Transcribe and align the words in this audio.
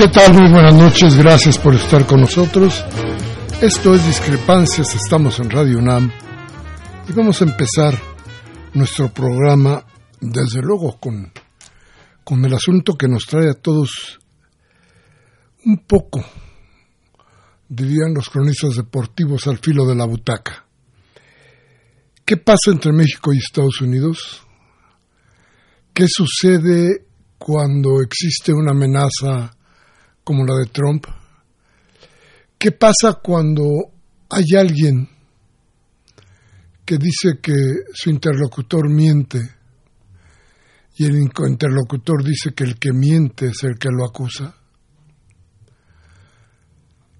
¿Qué 0.00 0.08
tal? 0.08 0.32
Muy 0.32 0.50
buenas 0.50 0.74
noches, 0.74 1.14
gracias 1.14 1.58
por 1.58 1.74
estar 1.74 2.06
con 2.06 2.20
nosotros. 2.20 2.82
Esto 3.60 3.94
es 3.94 4.06
Discrepancias, 4.06 4.94
estamos 4.94 5.38
en 5.40 5.50
Radio 5.50 5.76
UNAM 5.76 6.10
y 7.06 7.12
vamos 7.12 7.42
a 7.42 7.44
empezar 7.44 8.00
nuestro 8.72 9.12
programa, 9.12 9.84
desde 10.18 10.62
luego, 10.62 10.98
con, 10.98 11.30
con 12.24 12.42
el 12.42 12.54
asunto 12.54 12.94
que 12.94 13.08
nos 13.08 13.26
trae 13.26 13.50
a 13.50 13.60
todos 13.60 14.18
un 15.66 15.84
poco, 15.86 16.24
dirían 17.68 18.14
los 18.14 18.30
cronistas 18.30 18.76
deportivos, 18.76 19.46
al 19.48 19.58
filo 19.58 19.84
de 19.84 19.96
la 19.96 20.06
butaca. 20.06 20.64
¿Qué 22.24 22.38
pasa 22.38 22.70
entre 22.70 22.94
México 22.94 23.34
y 23.34 23.36
Estados 23.36 23.82
Unidos? 23.82 24.46
¿Qué 25.92 26.06
sucede 26.08 27.04
cuando 27.36 28.00
existe 28.00 28.54
una 28.54 28.70
amenaza 28.70 29.58
como 30.30 30.46
la 30.46 30.54
de 30.58 30.66
Trump? 30.66 31.06
¿Qué 32.56 32.70
pasa 32.70 33.14
cuando 33.20 33.64
hay 34.28 34.44
alguien 34.56 35.08
que 36.84 36.98
dice 36.98 37.40
que 37.42 37.52
su 37.92 38.10
interlocutor 38.10 38.88
miente 38.88 39.40
y 40.94 41.04
el 41.04 41.16
interlocutor 41.16 42.22
dice 42.22 42.54
que 42.54 42.62
el 42.62 42.78
que 42.78 42.92
miente 42.92 43.46
es 43.46 43.64
el 43.64 43.76
que 43.76 43.88
lo 43.90 44.06
acusa? 44.06 44.54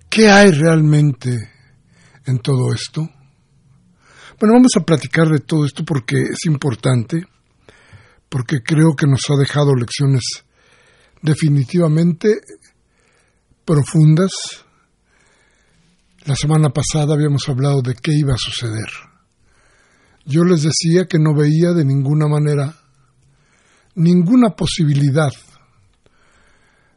¿Qué 0.08 0.30
hay 0.30 0.52
realmente 0.52 1.36
en 2.26 2.38
todo 2.38 2.72
esto? 2.72 3.00
Bueno, 4.38 4.54
vamos 4.54 4.76
a 4.76 4.84
platicar 4.84 5.26
de 5.30 5.40
todo 5.40 5.66
esto 5.66 5.84
porque 5.84 6.14
es 6.16 6.46
importante, 6.46 7.26
porque 8.28 8.58
creo 8.62 8.94
que 8.96 9.08
nos 9.08 9.22
ha 9.30 9.36
dejado 9.36 9.74
lecciones 9.74 10.44
definitivamente 11.22 12.40
profundas. 13.64 14.30
La 16.24 16.36
semana 16.36 16.70
pasada 16.70 17.14
habíamos 17.14 17.48
hablado 17.48 17.82
de 17.82 17.94
qué 17.94 18.12
iba 18.12 18.34
a 18.34 18.38
suceder. 18.38 18.88
Yo 20.24 20.44
les 20.44 20.62
decía 20.62 21.06
que 21.06 21.18
no 21.18 21.34
veía 21.34 21.72
de 21.72 21.84
ninguna 21.84 22.28
manera 22.28 22.76
ninguna 23.94 24.50
posibilidad 24.50 25.32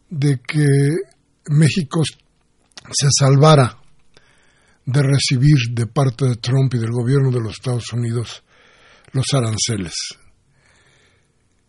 de 0.10 0.40
que 0.40 0.68
México 1.48 2.04
se 2.92 3.08
salvara 3.18 3.78
de 4.86 5.02
recibir 5.02 5.58
de 5.72 5.88
parte 5.88 6.26
de 6.26 6.36
Trump 6.36 6.74
y 6.74 6.78
del 6.78 6.92
gobierno 6.92 7.32
de 7.32 7.40
los 7.40 7.54
Estados 7.54 7.92
Unidos 7.94 8.44
los 9.12 9.26
aranceles. 9.34 9.94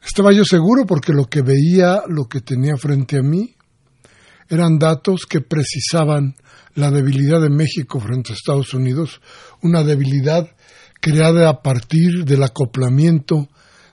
Estaba 0.04 0.32
yo 0.32 0.44
seguro 0.44 0.84
porque 0.86 1.12
lo 1.12 1.26
que 1.26 1.42
veía, 1.42 2.02
lo 2.08 2.26
que 2.26 2.40
tenía 2.40 2.76
frente 2.76 3.18
a 3.18 3.22
mí, 3.22 3.53
eran 4.48 4.78
datos 4.78 5.26
que 5.28 5.40
precisaban 5.40 6.36
la 6.74 6.90
debilidad 6.90 7.40
de 7.40 7.50
México 7.50 8.00
frente 8.00 8.32
a 8.32 8.36
Estados 8.36 8.74
Unidos, 8.74 9.20
una 9.62 9.82
debilidad 9.82 10.48
creada 11.00 11.48
a 11.48 11.62
partir 11.62 12.24
del 12.24 12.42
acoplamiento 12.42 13.48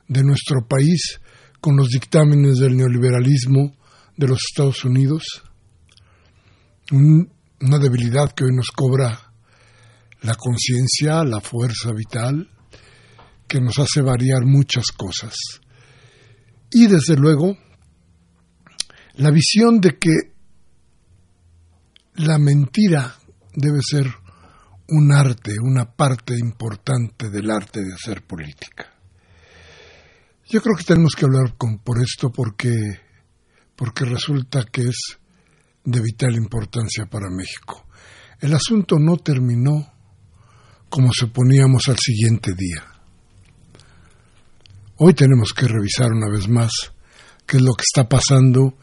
de 0.07 0.23
nuestro 0.23 0.67
país 0.67 1.19
con 1.59 1.77
los 1.77 1.89
dictámenes 1.89 2.57
del 2.57 2.75
neoliberalismo 2.75 3.75
de 4.17 4.27
los 4.27 4.39
Estados 4.49 4.83
Unidos, 4.83 5.23
una 6.91 7.79
debilidad 7.79 8.31
que 8.31 8.45
hoy 8.45 8.51
nos 8.53 8.71
cobra 8.71 9.31
la 10.21 10.35
conciencia, 10.35 11.23
la 11.23 11.39
fuerza 11.39 11.91
vital, 11.93 12.49
que 13.47 13.61
nos 13.61 13.77
hace 13.79 14.01
variar 14.01 14.45
muchas 14.45 14.87
cosas. 14.91 15.33
Y 16.71 16.87
desde 16.87 17.15
luego, 17.15 17.57
la 19.15 19.31
visión 19.31 19.79
de 19.81 19.97
que 19.97 20.30
la 22.15 22.37
mentira 22.37 23.15
debe 23.53 23.79
ser 23.81 24.07
un 24.89 25.11
arte, 25.13 25.53
una 25.61 25.85
parte 25.85 26.37
importante 26.37 27.29
del 27.29 27.49
arte 27.49 27.81
de 27.81 27.93
hacer 27.93 28.23
política. 28.23 28.93
Yo 30.49 30.61
creo 30.61 30.75
que 30.75 30.83
tenemos 30.83 31.15
que 31.15 31.25
hablar 31.25 31.55
con, 31.57 31.79
por 31.79 32.01
esto 32.01 32.29
porque, 32.29 32.75
porque 33.75 34.03
resulta 34.03 34.65
que 34.65 34.81
es 34.81 35.17
de 35.85 36.01
vital 36.01 36.35
importancia 36.35 37.05
para 37.05 37.29
México. 37.29 37.87
El 38.39 38.53
asunto 38.53 38.97
no 38.99 39.17
terminó 39.17 39.93
como 40.89 41.13
se 41.13 41.27
poníamos 41.27 41.87
al 41.87 41.97
siguiente 41.97 42.51
día. 42.53 42.85
Hoy 44.97 45.13
tenemos 45.13 45.53
que 45.53 45.67
revisar 45.67 46.11
una 46.11 46.29
vez 46.29 46.49
más 46.49 46.71
qué 47.47 47.57
es 47.57 47.63
lo 47.63 47.73
que 47.73 47.83
está 47.83 48.09
pasando 48.09 48.77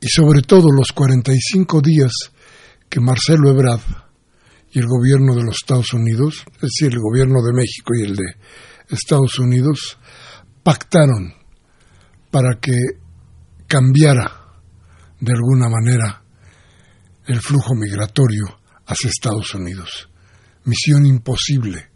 y 0.00 0.08
sobre 0.08 0.40
todo 0.42 0.68
los 0.74 0.90
45 0.92 1.80
días 1.82 2.12
que 2.88 3.00
Marcelo 3.00 3.50
Ebrard 3.50 3.80
y 4.70 4.78
el 4.78 4.86
gobierno 4.86 5.34
de 5.34 5.44
los 5.44 5.56
Estados 5.56 5.92
Unidos, 5.92 6.44
es 6.56 6.60
decir, 6.60 6.92
el 6.92 7.00
gobierno 7.00 7.42
de 7.42 7.52
México 7.52 7.92
y 7.98 8.02
el 8.04 8.16
de 8.16 8.36
Estados 8.88 9.38
Unidos, 9.38 9.98
pactaron 10.62 11.34
para 12.30 12.58
que 12.60 12.76
cambiara 13.66 14.30
de 15.20 15.32
alguna 15.32 15.68
manera 15.68 16.22
el 17.26 17.40
flujo 17.40 17.74
migratorio 17.74 18.44
hacia 18.86 19.10
Estados 19.10 19.54
Unidos. 19.54 20.08
Misión 20.64 21.06
imposible 21.06 21.90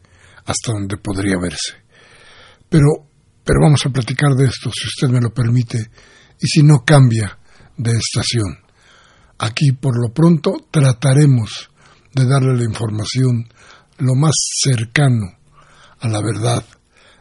hasta 0.45 0.73
donde 0.73 0.97
podría 0.97 1.37
verse. 1.41 1.75
Pero, 2.69 2.87
pero 3.45 3.61
vamos 3.63 3.85
a 3.85 3.91
platicar 3.91 4.35
de 4.35 4.47
esto, 4.47 4.71
si 4.73 4.87
usted 4.87 5.09
me 5.09 5.21
lo 5.21 5.33
permite, 5.33 5.91
y 6.41 6.47
si 6.47 6.63
no 6.63 6.85
cambia 6.85 7.39
de 7.77 7.93
estación. 7.93 8.68
Aquí, 9.39 9.73
por 9.73 9.97
lo 10.01 10.13
pronto, 10.13 10.53
trataremos 10.71 11.71
de 12.13 12.27
darle 12.27 12.57
la 12.57 12.65
información 12.65 13.49
lo 13.99 14.15
más 14.15 14.35
cercano 14.63 15.39
a 16.01 16.09
la 16.09 16.21
verdad 16.21 16.65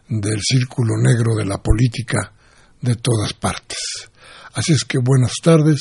del 0.09 0.39
círculo 0.41 0.95
negro 0.97 1.35
de 1.35 1.45
la 1.45 1.57
política 1.57 2.33
de 2.81 2.95
todas 2.95 3.33
partes. 3.33 4.09
Así 4.53 4.73
es 4.73 4.83
que 4.85 4.97
buenas 4.97 5.33
tardes. 5.43 5.79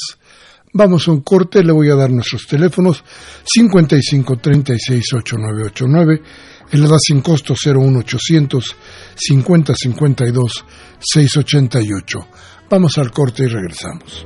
Vamos 0.72 1.08
a 1.08 1.12
un 1.12 1.20
corte, 1.22 1.64
le 1.64 1.72
voy 1.72 1.90
a 1.90 1.94
dar 1.94 2.10
nuestros 2.10 2.46
teléfonos 2.46 3.02
55 3.44 4.36
36 4.36 5.12
8989, 5.14 6.22
el 6.72 6.88
da 6.88 6.98
sin 6.98 7.22
costo 7.22 7.54
01800 7.54 8.76
50 9.14 9.74
52 9.74 10.64
688. 11.00 12.18
Vamos 12.68 12.98
al 12.98 13.10
corte 13.10 13.44
y 13.44 13.46
regresamos. 13.46 14.24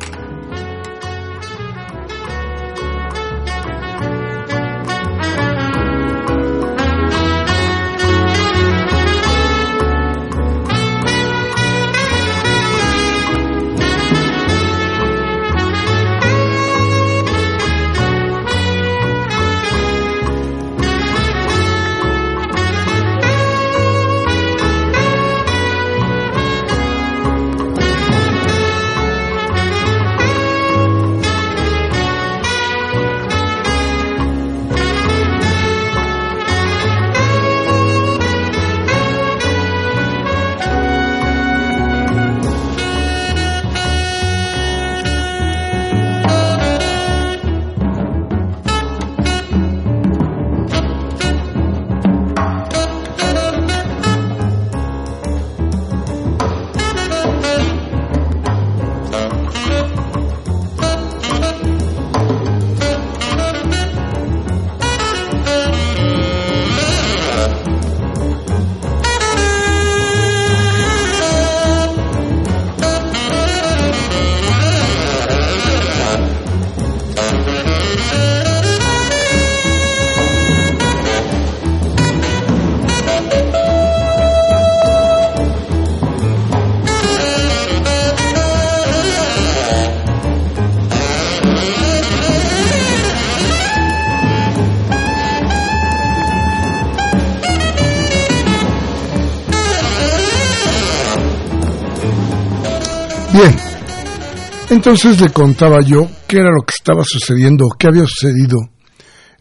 Entonces 104.91 105.21
le 105.21 105.33
contaba 105.33 105.81
yo 105.87 106.11
qué 106.27 106.39
era 106.39 106.51
lo 106.51 106.63
que 106.67 106.75
estaba 106.77 107.05
sucediendo, 107.05 107.69
qué 107.79 107.87
había 107.87 108.05
sucedido 108.07 108.59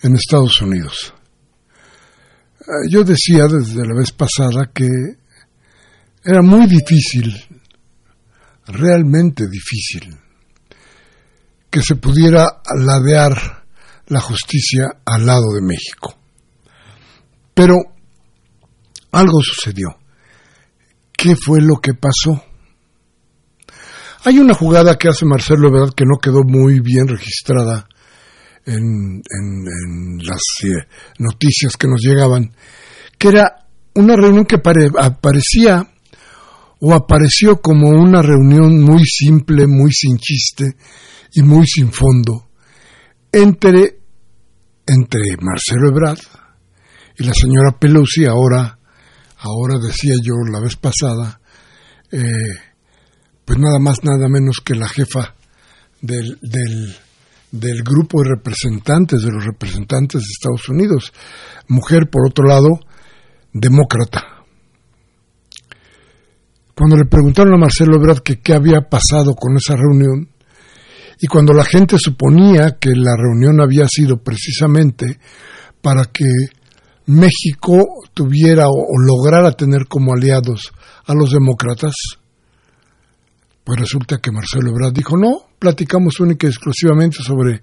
en 0.03 0.13
Estados 0.13 0.61
Unidos. 0.61 1.11
Eh, 2.59 2.87
yo 2.91 3.03
decía 3.03 3.47
desde 3.47 3.81
la 3.83 3.97
vez 3.97 4.11
pasada 4.11 4.69
que 4.71 4.87
era 6.23 6.43
muy 6.43 6.67
difícil, 6.67 7.33
realmente 8.67 9.45
difícil, 9.49 10.19
que 11.71 11.81
se 11.81 11.95
pudiera 11.95 12.45
ladear 12.77 13.65
la 14.05 14.21
justicia 14.21 15.01
al 15.03 15.25
lado 15.25 15.51
de 15.55 15.63
México. 15.63 16.15
Pero 17.55 17.73
algo 19.13 19.41
sucedió. 19.41 19.97
¿Qué 21.11 21.35
fue 21.35 21.59
lo 21.59 21.77
que 21.81 21.95
pasó? 21.95 22.48
Hay 24.25 24.39
una 24.39 24.53
jugada 24.53 24.97
que 24.97 25.07
hace 25.07 25.25
Marcelo 25.25 25.71
verdad 25.71 25.93
que 25.95 26.05
no 26.05 26.17
quedó 26.21 26.43
muy 26.43 26.79
bien 26.81 27.07
registrada 27.07 27.87
en, 28.65 29.21
las 30.21 30.41
eh, 30.63 30.87
noticias 31.17 31.75
que 31.77 31.87
nos 31.87 32.01
llegaban, 32.01 32.53
que 33.17 33.29
era 33.29 33.65
una 33.95 34.15
reunión 34.15 34.45
que 34.45 34.55
aparecía 34.55 35.89
o 36.81 36.93
apareció 36.93 37.61
como 37.61 37.89
una 37.89 38.21
reunión 38.21 38.81
muy 38.81 39.03
simple, 39.05 39.65
muy 39.67 39.91
sin 39.91 40.17
chiste 40.17 40.75
y 41.33 41.41
muy 41.41 41.65
sin 41.65 41.91
fondo 41.91 42.49
entre, 43.31 43.99
entre 44.85 45.21
Marcelo 45.41 45.89
Ebrard 45.89 46.19
y 47.17 47.23
la 47.23 47.33
señora 47.33 47.77
Pelosi, 47.77 48.25
ahora, 48.25 48.79
ahora 49.37 49.77
decía 49.77 50.15
yo 50.21 50.33
la 50.51 50.59
vez 50.61 50.75
pasada, 50.77 51.41
eh, 52.11 52.23
pues 53.49 53.57
nada 53.57 53.79
más, 53.79 54.03
nada 54.03 54.29
menos 54.29 54.57
que 54.63 54.75
la 54.75 54.87
jefa 54.87 55.33
del, 56.01 56.37
del, 57.51 57.81
grupo 57.81 58.21
de 58.21 58.35
representantes, 58.35 59.23
de 59.23 59.31
los 59.31 59.43
representantes 59.43 60.21
de 60.21 60.27
Estados 60.29 60.69
Unidos, 60.69 61.11
mujer, 61.67 62.11
por 62.11 62.27
otro 62.27 62.45
lado, 62.45 62.79
demócrata. 63.51 64.45
Cuando 66.75 66.95
le 66.95 67.05
preguntaron 67.05 67.55
a 67.55 67.57
Marcelo 67.57 67.95
Ebrard 67.95 68.19
que 68.19 68.39
qué 68.39 68.53
había 68.53 68.81
pasado 68.81 69.33
con 69.33 69.57
esa 69.57 69.75
reunión, 69.75 70.29
y 71.19 71.25
cuando 71.25 71.51
la 71.51 71.63
gente 71.63 71.97
suponía 71.97 72.77
que 72.79 72.91
la 72.91 73.15
reunión 73.17 73.61
había 73.61 73.87
sido 73.87 74.17
precisamente 74.17 75.17
para 75.81 76.05
que 76.05 76.29
México 77.07 77.83
tuviera 78.13 78.65
o 78.67 78.93
lograra 78.99 79.53
tener 79.53 79.87
como 79.87 80.13
aliados 80.13 80.71
a 81.07 81.15
los 81.15 81.31
demócratas, 81.31 81.95
pues 83.63 83.79
resulta 83.79 84.17
que 84.17 84.31
Marcelo 84.31 84.69
Ebrard 84.69 84.93
dijo, 84.93 85.17
no, 85.17 85.49
platicamos 85.59 86.19
única 86.19 86.47
y 86.47 86.49
exclusivamente 86.49 87.17
sobre 87.21 87.61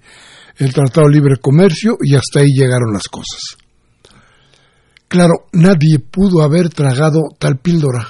el 0.56 0.72
Tratado 0.72 1.08
de 1.08 1.14
Libre 1.14 1.36
Comercio 1.38 1.96
y 2.00 2.14
hasta 2.14 2.40
ahí 2.40 2.52
llegaron 2.54 2.92
las 2.92 3.08
cosas. 3.08 3.56
Claro, 5.08 5.46
nadie 5.52 5.98
pudo 5.98 6.42
haber 6.42 6.68
tragado 6.68 7.20
tal 7.38 7.58
píldora. 7.58 8.06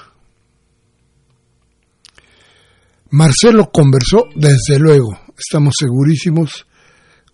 Marcelo 3.10 3.70
conversó, 3.70 4.24
desde 4.34 4.78
luego, 4.78 5.18
estamos 5.38 5.74
segurísimos, 5.78 6.66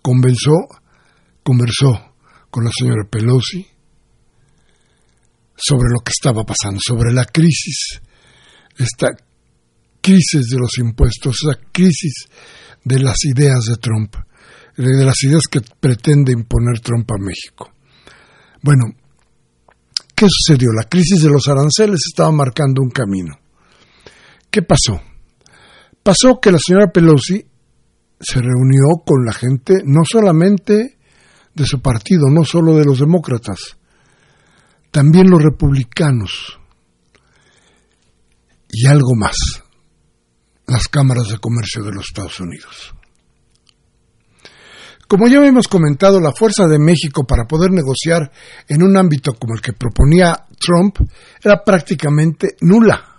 conversó, 0.02 0.68
conversó 1.42 2.12
con 2.50 2.64
la 2.64 2.71
señora 2.76 3.04
Pelosi 3.11 3.66
sobre 5.56 5.88
lo 5.92 6.00
que 6.00 6.11
estaba 6.11 6.44
pasando, 6.44 6.80
sobre 6.85 7.12
la 7.12 7.25
crisis, 7.25 8.00
esta 8.76 9.09
crisis 10.02 10.49
de 10.50 10.59
los 10.59 10.76
impuestos, 10.78 11.37
esa 11.42 11.59
crisis 11.73 12.26
de 12.85 12.99
las 12.99 13.25
ideas 13.25 13.64
de 13.64 13.76
Trump, 13.76 14.14
de 14.76 15.04
las 15.04 15.23
ideas 15.23 15.42
que 15.50 15.61
pretende 15.80 16.32
imponer 16.32 16.80
Trump 16.80 17.11
a 17.12 17.18
México. 17.18 17.73
Bueno, 18.62 18.85
¿qué 20.14 20.26
sucedió? 20.28 20.71
La 20.73 20.88
crisis 20.88 21.23
de 21.23 21.30
los 21.30 21.47
aranceles 21.49 22.00
estaba 22.06 22.32
marcando 22.32 22.82
un 22.82 22.90
camino. 22.90 23.38
¿Qué 24.50 24.62
pasó? 24.62 25.00
Pasó 26.02 26.40
que 26.40 26.50
la 26.50 26.59
señora 26.59 26.90
Pelosi 26.92 27.47
se 28.21 28.40
reunió 28.40 29.02
con 29.06 29.25
la 29.25 29.32
gente 29.32 29.82
no 29.85 30.02
solamente 30.04 30.99
de 31.54 31.66
su 31.66 31.80
partido, 31.80 32.28
no 32.28 32.44
solo 32.44 32.76
de 32.76 32.85
los 32.85 32.99
demócratas, 32.99 33.76
también 34.90 35.30
los 35.30 35.42
republicanos 35.42 36.59
y 38.71 38.87
algo 38.87 39.14
más 39.16 39.62
las 40.66 40.88
cámaras 40.88 41.28
de 41.28 41.38
comercio 41.38 41.83
de 41.83 41.92
los 41.92 42.07
Estados 42.07 42.38
Unidos. 42.40 42.95
Como 45.12 45.28
ya 45.28 45.45
hemos 45.45 45.69
comentado, 45.69 46.21
la 46.21 46.33
fuerza 46.33 46.66
de 46.66 46.78
México 46.78 47.26
para 47.26 47.45
poder 47.45 47.71
negociar 47.71 48.33
en 48.66 48.83
un 48.83 48.97
ámbito 48.97 49.35
como 49.35 49.54
el 49.54 49.61
que 49.61 49.75
proponía 49.75 50.47
Trump 50.59 50.97
era 51.45 51.62
prácticamente 51.62 52.57
nula. 52.62 53.12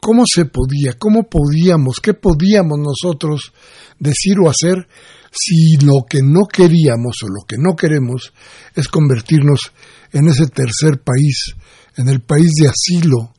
¿Cómo 0.00 0.24
se 0.26 0.46
podía? 0.46 0.94
¿Cómo 0.98 1.28
podíamos? 1.30 2.00
¿Qué 2.00 2.14
podíamos 2.14 2.80
nosotros 2.80 3.52
decir 4.00 4.36
o 4.44 4.50
hacer 4.50 4.88
si 5.30 5.76
lo 5.76 6.06
que 6.08 6.22
no 6.22 6.40
queríamos 6.52 7.18
o 7.22 7.28
lo 7.28 7.46
que 7.46 7.56
no 7.56 7.76
queremos 7.76 8.32
es 8.74 8.88
convertirnos 8.88 9.72
en 10.12 10.26
ese 10.26 10.48
tercer 10.48 11.00
país, 11.04 11.54
en 11.96 12.08
el 12.08 12.20
país 12.20 12.50
de 12.60 12.68
asilo 12.68 13.32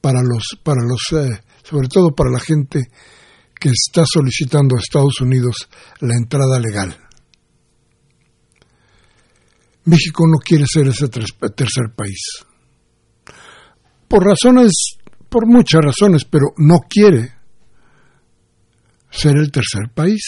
para 0.00 0.20
los, 0.22 0.44
para 0.62 0.82
los, 0.82 1.00
eh, 1.12 1.40
sobre 1.62 1.88
todo 1.88 2.14
para 2.14 2.30
la 2.30 2.40
gente 2.40 2.88
que 3.58 3.70
está 3.70 4.04
solicitando 4.06 4.76
a 4.76 4.80
Estados 4.80 5.20
Unidos 5.20 5.68
la 6.00 6.14
entrada 6.14 6.58
legal. 6.60 6.96
México 9.84 10.24
no 10.26 10.38
quiere 10.38 10.64
ser 10.66 10.88
ese 10.88 11.08
tercer 11.08 11.94
país. 11.96 12.20
Por 14.06 14.24
razones, 14.24 14.72
por 15.28 15.46
muchas 15.46 15.80
razones, 15.82 16.24
pero 16.24 16.46
no 16.58 16.80
quiere 16.88 17.32
ser 19.10 19.36
el 19.36 19.50
tercer 19.50 19.90
país. 19.94 20.20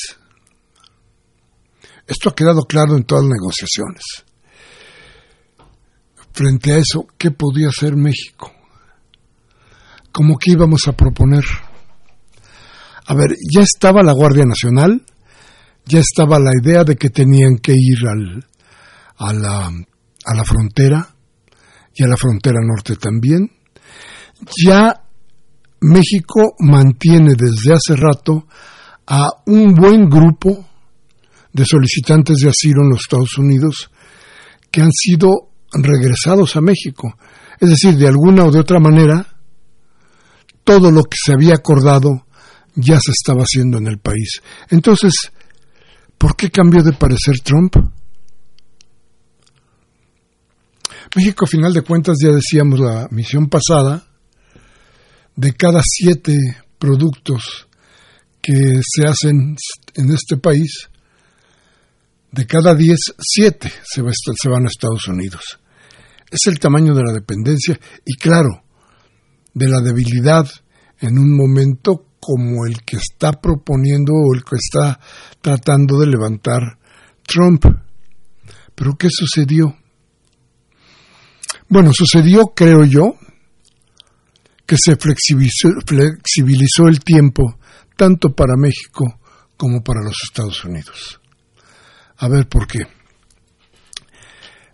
Esto 2.06 2.30
ha 2.30 2.34
quedado 2.34 2.62
claro 2.62 2.96
en 2.96 3.04
todas 3.04 3.24
las 3.24 3.34
negociaciones. 3.38 4.02
Frente 6.32 6.72
a 6.72 6.78
eso, 6.78 7.06
¿qué 7.18 7.30
podía 7.30 7.68
hacer 7.68 7.96
México? 7.96 8.52
¿Cómo 10.12 10.36
que 10.38 10.52
íbamos 10.52 10.88
a 10.88 10.92
proponer? 10.92 11.44
A 13.06 13.14
ver, 13.14 13.30
ya 13.52 13.62
estaba 13.62 14.02
la 14.02 14.12
Guardia 14.12 14.44
Nacional, 14.44 15.02
ya 15.84 16.00
estaba 16.00 16.38
la 16.38 16.52
idea 16.60 16.84
de 16.84 16.96
que 16.96 17.10
tenían 17.10 17.58
que 17.58 17.72
ir 17.72 18.06
al, 18.06 18.46
a, 19.16 19.32
la, 19.32 19.66
a 19.66 20.34
la 20.34 20.44
frontera 20.44 21.08
y 21.94 22.04
a 22.04 22.08
la 22.08 22.16
frontera 22.16 22.60
norte 22.62 22.96
también. 22.96 23.50
Ya 24.64 25.02
México 25.80 26.54
mantiene 26.60 27.34
desde 27.36 27.74
hace 27.74 27.96
rato 27.96 28.46
a 29.06 29.28
un 29.46 29.74
buen 29.74 30.08
grupo 30.08 30.66
de 31.52 31.64
solicitantes 31.64 32.38
de 32.38 32.50
asilo 32.50 32.82
en 32.82 32.90
los 32.90 33.00
Estados 33.00 33.36
Unidos 33.38 33.90
que 34.70 34.82
han 34.82 34.92
sido 34.92 35.50
regresados 35.72 36.56
a 36.56 36.60
México. 36.60 37.14
Es 37.58 37.70
decir, 37.70 37.96
de 37.96 38.08
alguna 38.08 38.44
o 38.44 38.50
de 38.50 38.60
otra 38.60 38.78
manera, 38.78 39.26
todo 40.70 40.92
lo 40.92 41.02
que 41.02 41.16
se 41.20 41.32
había 41.32 41.54
acordado 41.54 42.26
ya 42.76 43.00
se 43.00 43.10
estaba 43.10 43.42
haciendo 43.42 43.78
en 43.78 43.88
el 43.88 43.98
país. 43.98 44.40
Entonces, 44.68 45.12
¿por 46.16 46.36
qué 46.36 46.48
cambió 46.48 46.80
de 46.84 46.92
parecer 46.92 47.40
Trump? 47.42 47.74
México, 51.16 51.44
a 51.44 51.48
final 51.48 51.72
de 51.72 51.82
cuentas, 51.82 52.18
ya 52.22 52.30
decíamos 52.30 52.78
la 52.78 53.08
misión 53.10 53.48
pasada, 53.48 54.06
de 55.34 55.54
cada 55.54 55.82
siete 55.84 56.38
productos 56.78 57.66
que 58.40 58.80
se 58.80 59.08
hacen 59.08 59.56
en 59.96 60.12
este 60.12 60.36
país, 60.36 60.88
de 62.30 62.46
cada 62.46 62.76
diez, 62.76 63.00
siete 63.18 63.72
se, 63.82 64.02
se 64.40 64.48
van 64.48 64.66
a 64.66 64.68
Estados 64.68 65.08
Unidos. 65.08 65.58
Es 66.30 66.46
el 66.46 66.60
tamaño 66.60 66.94
de 66.94 67.02
la 67.02 67.12
dependencia 67.12 67.76
y, 68.06 68.14
claro, 68.14 68.69
de 69.54 69.68
la 69.68 69.80
debilidad 69.80 70.46
en 71.00 71.18
un 71.18 71.36
momento 71.36 72.06
como 72.20 72.66
el 72.66 72.82
que 72.82 72.96
está 72.96 73.32
proponiendo 73.32 74.12
o 74.12 74.34
el 74.34 74.44
que 74.44 74.56
está 74.56 75.00
tratando 75.40 75.98
de 75.98 76.06
levantar 76.06 76.78
Trump. 77.26 77.64
Pero 78.74 78.96
¿qué 78.96 79.08
sucedió? 79.10 79.76
Bueno, 81.68 81.92
sucedió, 81.94 82.46
creo 82.54 82.84
yo, 82.84 83.14
que 84.66 84.76
se 84.76 84.96
flexibilizó, 84.96 86.86
el 86.88 87.00
tiempo 87.00 87.58
tanto 87.96 88.34
para 88.34 88.56
México 88.56 89.20
como 89.56 89.82
para 89.82 90.02
los 90.02 90.16
Estados 90.28 90.64
Unidos. 90.64 91.20
A 92.18 92.28
ver 92.28 92.48
por 92.48 92.66
qué. 92.66 92.80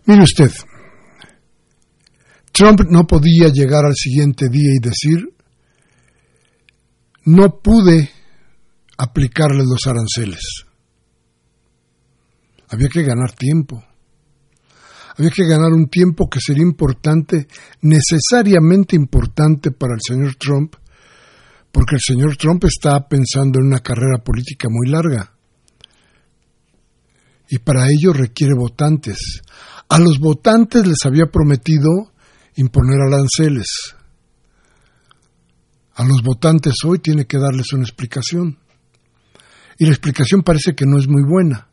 Mire 0.05 0.23
usted, 0.23 0.51
Trump 2.57 2.81
no 2.89 3.05
podía 3.05 3.49
llegar 3.49 3.85
al 3.85 3.93
siguiente 3.93 4.47
día 4.49 4.71
y 4.73 4.79
decir, 4.79 5.29
no 7.25 7.59
pude 7.59 8.09
aplicarle 8.97 9.63
los 9.63 9.85
aranceles. 9.85 10.41
Había 12.69 12.89
que 12.89 13.03
ganar 13.03 13.33
tiempo. 13.33 13.83
Había 15.17 15.29
que 15.29 15.45
ganar 15.45 15.71
un 15.71 15.87
tiempo 15.87 16.27
que 16.27 16.39
sería 16.39 16.63
importante, 16.63 17.47
necesariamente 17.81 18.95
importante 18.95 19.69
para 19.69 19.93
el 19.93 20.01
señor 20.01 20.35
Trump, 20.35 20.75
porque 21.71 21.95
el 21.97 22.01
señor 22.01 22.37
Trump 22.37 22.63
está 22.63 23.07
pensando 23.07 23.59
en 23.59 23.67
una 23.67 23.81
carrera 23.81 24.23
política 24.23 24.67
muy 24.67 24.89
larga. 24.89 25.31
Y 27.49 27.59
para 27.59 27.85
ello 27.85 28.13
requiere 28.13 28.55
votantes. 28.57 29.43
A 29.89 29.99
los 29.99 30.17
votantes 30.17 30.87
les 30.87 31.05
había 31.05 31.27
prometido 31.27 32.16
imponer 32.57 32.99
aranceles. 33.01 33.95
A 35.95 36.03
los 36.03 36.21
votantes 36.21 36.75
hoy 36.85 36.99
tiene 36.99 37.25
que 37.25 37.37
darles 37.37 37.73
una 37.73 37.83
explicación. 37.83 38.59
Y 39.79 39.85
la 39.85 39.91
explicación 39.91 40.41
parece 40.43 40.75
que 40.75 40.85
no 40.85 40.99
es 40.99 41.07
muy 41.07 41.23
buena, 41.23 41.69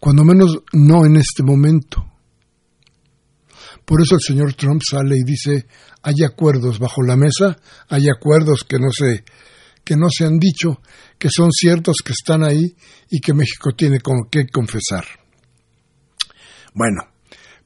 cuando 0.00 0.24
menos 0.24 0.58
no 0.72 1.04
en 1.04 1.16
este 1.16 1.42
momento. 1.42 2.04
Por 3.84 4.00
eso 4.00 4.14
el 4.14 4.20
señor 4.20 4.54
Trump 4.54 4.82
sale 4.88 5.16
y 5.16 5.24
dice, 5.24 5.66
hay 6.02 6.24
acuerdos 6.24 6.78
bajo 6.78 7.02
la 7.02 7.16
mesa, 7.16 7.58
hay 7.88 8.08
acuerdos 8.08 8.64
que 8.64 8.78
no 8.78 8.90
se 8.90 9.24
que 9.84 9.96
no 9.96 10.06
se 10.10 10.24
han 10.24 10.38
dicho, 10.38 10.80
que 11.18 11.28
son 11.28 11.52
ciertos, 11.52 11.98
que 12.02 12.12
están 12.12 12.42
ahí 12.42 12.74
y 13.10 13.20
que 13.20 13.34
México 13.34 13.72
tiene 13.76 13.98
que 14.30 14.46
confesar. 14.46 15.04
Bueno, 16.72 17.02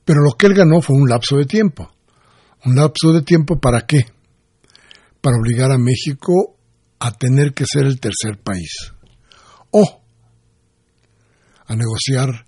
pero 0.05 0.23
lo 0.23 0.37
que 0.37 0.47
él 0.47 0.55
ganó 0.55 0.83
fue 0.83 0.97
un 0.97 1.09
lapso 1.09 1.37
de 1.37 1.45
tiempo. 1.45 1.93
¿Un 2.64 2.74
lapso 2.74 3.12
de 3.12 3.22
tiempo 3.22 3.60
para 3.60 3.86
qué? 3.86 4.06
Para 5.20 5.36
obligar 5.38 5.70
a 5.70 5.78
México 5.78 6.32
a 6.98 7.12
tener 7.12 7.54
que 7.54 7.64
ser 7.70 7.86
el 7.86 8.00
tercer 8.00 8.38
país. 8.42 8.92
O 9.70 10.02
a 11.66 11.76
negociar 11.76 12.46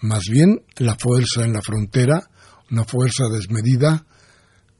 más 0.00 0.24
bien 0.30 0.62
la 0.76 0.96
fuerza 0.96 1.44
en 1.44 1.52
la 1.52 1.60
frontera 1.60 2.30
una 2.70 2.84
fuerza 2.84 3.24
desmedida 3.28 4.06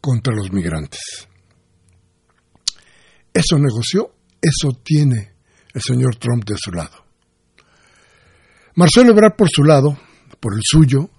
contra 0.00 0.34
los 0.34 0.52
migrantes. 0.52 1.00
Eso 3.32 3.58
negoció, 3.58 4.14
eso 4.40 4.80
tiene 4.82 5.34
el 5.74 5.82
señor 5.82 6.16
Trump 6.16 6.44
de 6.44 6.56
su 6.56 6.70
lado. 6.70 7.04
Marcelo 8.76 9.10
Ebrard 9.10 9.36
por 9.36 9.48
su 9.50 9.64
lado, 9.64 9.98
por 10.38 10.54
el 10.54 10.60
suyo, 10.62 11.10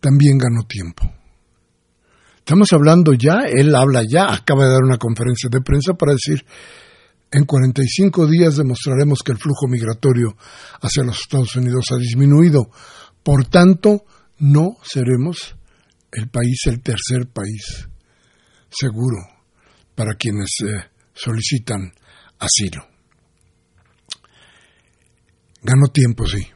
también 0.00 0.38
ganó 0.38 0.64
tiempo. 0.66 1.17
Estamos 2.48 2.72
hablando 2.72 3.12
ya, 3.12 3.40
él 3.46 3.74
habla 3.74 4.00
ya, 4.08 4.32
acaba 4.32 4.64
de 4.64 4.70
dar 4.70 4.82
una 4.82 4.96
conferencia 4.96 5.50
de 5.52 5.60
prensa 5.60 5.92
para 5.92 6.12
decir, 6.12 6.46
en 7.30 7.44
45 7.44 8.26
días 8.26 8.56
demostraremos 8.56 9.22
que 9.22 9.32
el 9.32 9.38
flujo 9.38 9.68
migratorio 9.68 10.34
hacia 10.80 11.04
los 11.04 11.20
Estados 11.20 11.54
Unidos 11.56 11.84
ha 11.90 11.98
disminuido. 11.98 12.70
Por 13.22 13.44
tanto, 13.44 14.06
no 14.38 14.78
seremos 14.82 15.56
el 16.10 16.30
país, 16.30 16.62
el 16.68 16.80
tercer 16.80 17.28
país 17.30 17.86
seguro 18.70 19.18
para 19.94 20.14
quienes 20.14 20.48
eh, 20.62 20.88
solicitan 21.12 21.92
asilo. 22.38 22.82
Ganó 25.60 25.88
tiempo, 25.92 26.26
sí, 26.26 26.46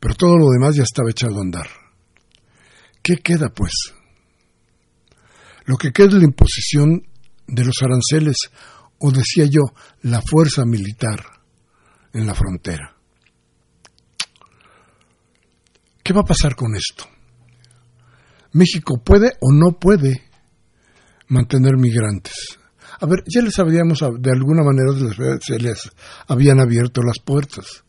pero 0.00 0.16
todo 0.16 0.36
lo 0.36 0.50
demás 0.50 0.74
ya 0.74 0.82
estaba 0.82 1.10
echado 1.10 1.38
a 1.38 1.42
andar. 1.42 1.68
¿Qué 3.04 3.18
queda, 3.18 3.50
pues? 3.50 3.70
Lo 5.66 5.76
que 5.76 5.92
queda 5.92 6.08
es 6.08 6.14
la 6.14 6.24
imposición 6.24 7.06
de 7.46 7.64
los 7.64 7.76
aranceles, 7.82 8.36
o 8.98 9.10
decía 9.10 9.44
yo, 9.46 9.74
la 10.02 10.22
fuerza 10.22 10.64
militar 10.64 11.20
en 12.12 12.26
la 12.26 12.34
frontera. 12.34 12.96
¿Qué 16.02 16.12
va 16.12 16.20
a 16.20 16.24
pasar 16.24 16.54
con 16.54 16.74
esto? 16.76 17.04
México 18.52 19.02
puede 19.04 19.32
o 19.40 19.52
no 19.52 19.78
puede 19.78 20.22
mantener 21.28 21.76
migrantes. 21.76 22.58
A 23.00 23.06
ver, 23.06 23.24
ya 23.26 23.42
les 23.42 23.58
habíamos, 23.58 23.98
de 23.98 24.30
alguna 24.30 24.62
manera 24.62 24.92
se 25.40 25.58
les 25.58 25.90
habían 26.28 26.60
abierto 26.60 27.02
las 27.02 27.18
puertas. 27.18 27.84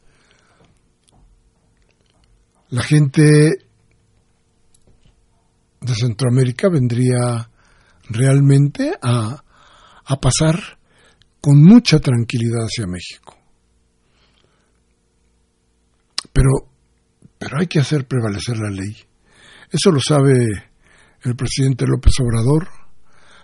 La 2.69 2.81
gente 2.81 3.22
de 5.79 5.96
Centroamérica 5.96 6.67
vendría 6.69 7.50
realmente 8.09 8.93
a, 9.01 9.43
a 10.05 10.19
pasar 10.19 10.79
con 11.41 11.63
mucha 11.63 11.99
tranquilidad 11.99 12.63
hacia 12.63 12.87
México. 12.87 13.37
Pero, 16.33 16.49
pero 17.37 17.59
hay 17.59 17.67
que 17.67 17.79
hacer 17.79 18.07
prevalecer 18.07 18.57
la 18.57 18.69
ley. 18.69 18.95
Eso 19.71 19.91
lo 19.91 19.99
sabe 19.99 20.33
el 21.23 21.35
presidente 21.35 21.85
López 21.87 22.13
Obrador, 22.19 22.67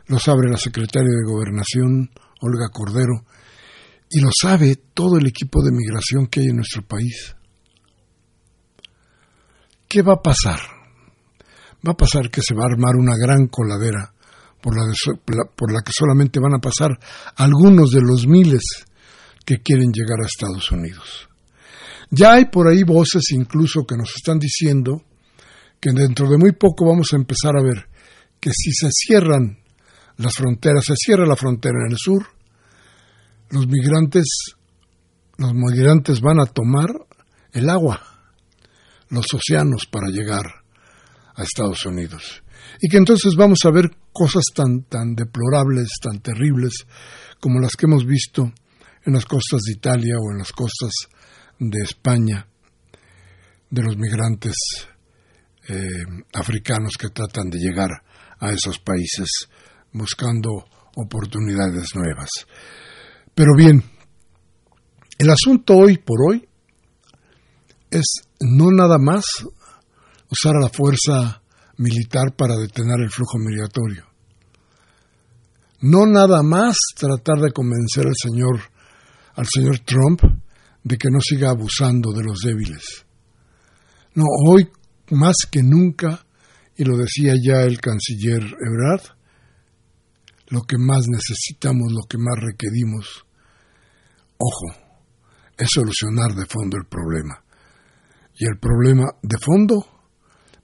lo 0.07 0.19
sabe 0.19 0.49
la 0.49 0.57
secretaria 0.57 1.09
de 1.09 1.31
Gobernación, 1.31 2.11
Olga 2.41 2.69
Cordero, 2.71 3.25
y 4.09 4.21
lo 4.21 4.29
sabe 4.39 4.75
todo 4.93 5.17
el 5.17 5.27
equipo 5.27 5.63
de 5.63 5.71
migración 5.71 6.27
que 6.27 6.41
hay 6.41 6.47
en 6.47 6.57
nuestro 6.57 6.85
país. 6.85 7.35
¿Qué 9.87 10.01
va 10.01 10.13
a 10.13 10.21
pasar? 10.21 10.59
Va 11.85 11.91
a 11.93 11.97
pasar 11.97 12.29
que 12.29 12.41
se 12.41 12.53
va 12.53 12.63
a 12.63 12.71
armar 12.71 12.95
una 12.95 13.15
gran 13.17 13.47
coladera 13.47 14.13
por 14.63 15.73
la, 15.73 15.81
que 15.81 15.91
solamente 15.91 16.39
van 16.39 16.55
a 16.55 16.59
pasar 16.59 16.97
algunos 17.35 17.91
de 17.91 17.99
los 18.01 18.25
miles 18.25 18.63
que 19.45 19.61
quieren 19.61 19.91
llegar 19.91 20.21
a 20.21 20.25
Estados 20.25 20.71
Unidos. 20.71 21.27
Ya 22.09 22.33
hay 22.33 22.45
por 22.45 22.69
ahí 22.69 22.83
voces 22.83 23.23
incluso 23.31 23.85
que 23.85 23.97
nos 23.97 24.15
están 24.15 24.39
diciendo 24.39 25.03
que 25.81 25.91
dentro 25.91 26.29
de 26.29 26.37
muy 26.37 26.53
poco 26.53 26.87
vamos 26.87 27.09
a 27.11 27.17
empezar 27.17 27.57
a 27.57 27.63
ver 27.63 27.89
que 28.39 28.51
si 28.51 28.71
se 28.71 28.87
cierran 28.89 29.59
las 30.15 30.33
fronteras, 30.35 30.85
se 30.85 30.95
cierra 30.95 31.25
la 31.25 31.35
frontera 31.35 31.79
en 31.85 31.91
el 31.91 31.97
sur, 31.97 32.25
los 33.49 33.67
migrantes, 33.67 34.25
los 35.37 35.53
migrantes 35.53 36.21
van 36.21 36.39
a 36.39 36.45
tomar 36.45 36.87
el 37.51 37.69
agua, 37.69 38.01
los 39.09 39.25
océanos 39.33 39.87
para 39.87 40.07
llegar 40.07 40.45
a 41.35 41.43
Estados 41.43 41.85
Unidos. 41.85 42.42
Y 42.81 42.89
que 42.89 42.97
entonces 42.97 43.35
vamos 43.35 43.59
a 43.65 43.71
ver 43.71 43.91
cosas 44.11 44.43
tan, 44.53 44.83
tan 44.83 45.15
deplorables, 45.15 45.89
tan 46.01 46.19
terribles, 46.19 46.85
como 47.39 47.59
las 47.59 47.75
que 47.75 47.85
hemos 47.85 48.05
visto 48.05 48.51
en 49.05 49.13
las 49.13 49.25
costas 49.25 49.61
de 49.63 49.73
Italia 49.73 50.15
o 50.19 50.31
en 50.31 50.39
las 50.39 50.51
costas 50.51 50.91
de 51.59 51.81
España, 51.83 52.47
de 53.69 53.83
los 53.83 53.97
migrantes 53.97 54.55
eh, 55.67 56.03
africanos 56.33 56.93
que 56.97 57.09
tratan 57.09 57.49
de 57.49 57.59
llegar 57.59 57.89
a 58.39 58.51
esos 58.51 58.79
países 58.79 59.27
buscando 59.91 60.49
oportunidades 60.95 61.95
nuevas. 61.95 62.29
Pero 63.33 63.55
bien, 63.55 63.83
el 65.17 65.29
asunto 65.29 65.75
hoy 65.75 65.97
por 65.97 66.17
hoy 66.29 66.47
es 67.89 68.05
no 68.39 68.71
nada 68.71 68.97
más 68.97 69.23
usar 70.29 70.55
a 70.55 70.61
la 70.61 70.69
fuerza 70.69 71.42
militar 71.83 72.35
para 72.37 72.55
detener 72.55 73.01
el 73.01 73.11
flujo 73.11 73.37
migratorio. 73.37 74.05
No 75.81 76.05
nada 76.05 76.41
más 76.41 76.77
tratar 76.95 77.39
de 77.39 77.51
convencer 77.51 78.07
al 78.07 78.15
señor, 78.15 78.61
al 79.35 79.45
señor 79.45 79.79
Trump 79.79 80.21
de 80.83 80.97
que 80.97 81.09
no 81.11 81.19
siga 81.19 81.49
abusando 81.49 82.13
de 82.13 82.23
los 82.23 82.39
débiles. 82.39 83.05
No, 84.15 84.23
hoy 84.47 84.69
más 85.11 85.35
que 85.51 85.61
nunca, 85.61 86.25
y 86.77 86.85
lo 86.85 86.97
decía 86.97 87.33
ya 87.35 87.63
el 87.63 87.81
canciller 87.81 88.41
Ebrard, 88.41 89.17
lo 90.47 90.61
que 90.61 90.77
más 90.77 91.05
necesitamos, 91.07 91.91
lo 91.91 92.07
que 92.07 92.17
más 92.17 92.39
requerimos, 92.39 93.25
ojo, 94.37 94.83
es 95.57 95.67
solucionar 95.69 96.33
de 96.35 96.45
fondo 96.45 96.77
el 96.77 96.85
problema. 96.85 97.43
Y 98.37 98.45
el 98.45 98.57
problema 98.57 99.05
de 99.21 99.37
fondo 99.43 99.92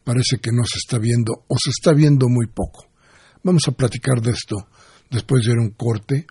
parece 0.09 0.41
que 0.41 0.49
no 0.51 0.63
se 0.65 0.79
está 0.79 0.97
viendo 0.97 1.45
o 1.47 1.55
se 1.63 1.69
está 1.69 1.93
viendo 1.93 2.27
muy 2.29 2.47
poco. 2.47 2.89
Vamos 3.43 3.67
a 3.67 3.73
platicar 3.73 4.19
de 4.19 4.31
esto 4.31 4.55
después 5.07 5.45
de 5.45 5.51
un 5.51 5.69
corte. 5.69 6.25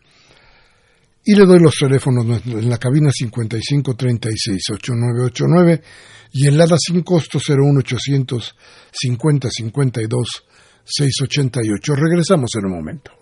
Y 1.24 1.36
le 1.36 1.46
doy 1.46 1.60
los 1.60 1.76
teléfonos 1.76 2.26
en 2.44 2.68
la 2.68 2.78
cabina 2.78 3.10
5536-8989 3.10 5.80
y 6.32 6.48
en 6.48 6.58
LADA 6.58 6.76
sin 6.76 7.02
costo 7.02 7.38
01800 7.38 8.56
50 8.90 9.48
52 9.48 10.44
688. 10.84 11.94
Regresamos 11.94 12.50
en 12.56 12.66
un 12.66 12.72
momento. 12.72 13.12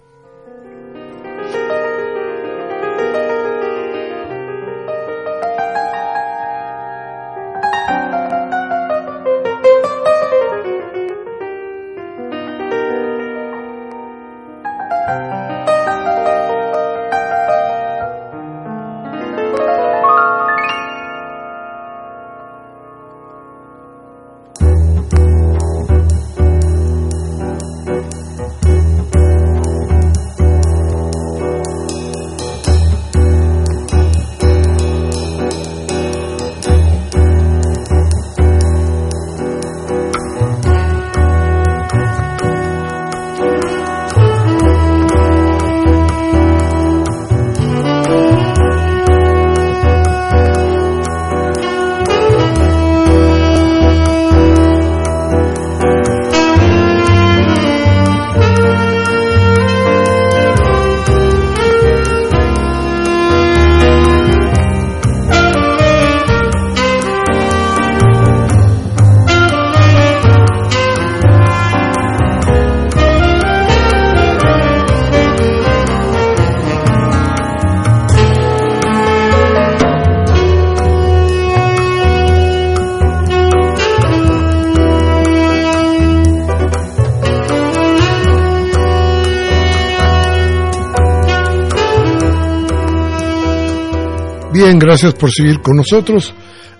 Bien, 94.66 94.80
gracias 94.80 95.14
por 95.14 95.30
seguir 95.30 95.62
con 95.62 95.76
nosotros. 95.76 96.34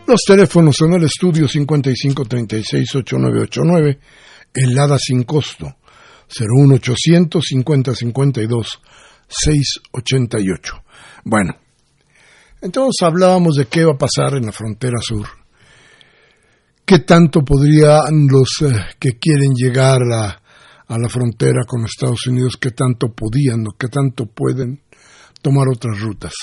Los 0.09 0.23
teléfonos 0.27 0.81
en 0.81 0.95
el 0.95 1.05
estudio 1.05 1.47
5536-8989, 1.47 3.99
helada 4.53 4.99
sin 4.99 5.23
costo, 5.23 5.77
01800 6.37 7.45
5052 7.47 8.83
688. 9.29 10.83
Bueno, 11.27 11.55
entonces 12.61 12.97
hablábamos 13.03 13.55
de 13.55 13.67
qué 13.67 13.85
va 13.85 13.93
a 13.93 13.99
pasar 13.99 14.35
en 14.35 14.47
la 14.47 14.53
frontera 14.53 14.99
sur. 15.01 15.29
¿Qué 16.85 16.99
tanto 16.99 17.45
podrían 17.45 18.27
los 18.29 18.49
eh, 18.63 18.85
que 18.99 19.17
quieren 19.17 19.55
llegar 19.55 20.01
a, 20.13 20.43
a 20.89 20.99
la 20.99 21.09
frontera 21.09 21.63
con 21.65 21.85
Estados 21.85 22.27
Unidos, 22.27 22.57
qué 22.61 22.73
tanto 22.73 23.13
podían 23.13 23.65
o 23.69 23.77
qué 23.79 23.87
tanto 23.87 24.27
pueden 24.27 24.83
tomar 25.41 25.69
otras 25.73 26.01
rutas? 26.01 26.35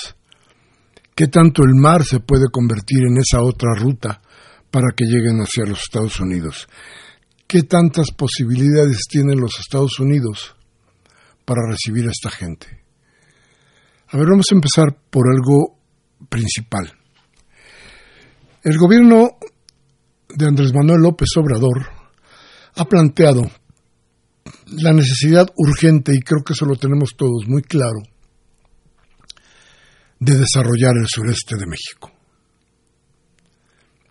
¿Qué 1.14 1.28
tanto 1.28 1.62
el 1.62 1.74
mar 1.74 2.02
se 2.04 2.18
puede 2.18 2.46
convertir 2.50 2.98
en 3.08 3.18
esa 3.18 3.40
otra 3.40 3.74
ruta 3.76 4.20
para 4.70 4.88
que 4.96 5.04
lleguen 5.04 5.38
hacia 5.38 5.64
los 5.64 5.80
Estados 5.82 6.18
Unidos? 6.18 6.66
¿Qué 7.46 7.62
tantas 7.62 8.10
posibilidades 8.10 9.02
tienen 9.08 9.40
los 9.40 9.60
Estados 9.60 10.00
Unidos 10.00 10.56
para 11.44 11.60
recibir 11.70 12.08
a 12.08 12.10
esta 12.10 12.30
gente? 12.30 12.66
A 14.08 14.16
ver, 14.16 14.26
vamos 14.28 14.46
a 14.50 14.54
empezar 14.56 14.96
por 15.10 15.26
algo 15.28 15.78
principal. 16.28 16.92
El 18.64 18.76
gobierno 18.76 19.38
de 20.34 20.46
Andrés 20.46 20.74
Manuel 20.74 21.02
López 21.02 21.28
Obrador 21.36 21.86
ha 22.74 22.84
planteado 22.86 23.42
la 24.66 24.92
necesidad 24.92 25.46
urgente, 25.56 26.12
y 26.12 26.20
creo 26.20 26.42
que 26.44 26.54
eso 26.54 26.64
lo 26.64 26.74
tenemos 26.74 27.10
todos 27.16 27.46
muy 27.46 27.62
claro, 27.62 28.00
de 30.18 30.34
desarrollar 30.38 30.96
el 30.96 31.06
sureste 31.08 31.56
de 31.56 31.66
México. 31.66 32.10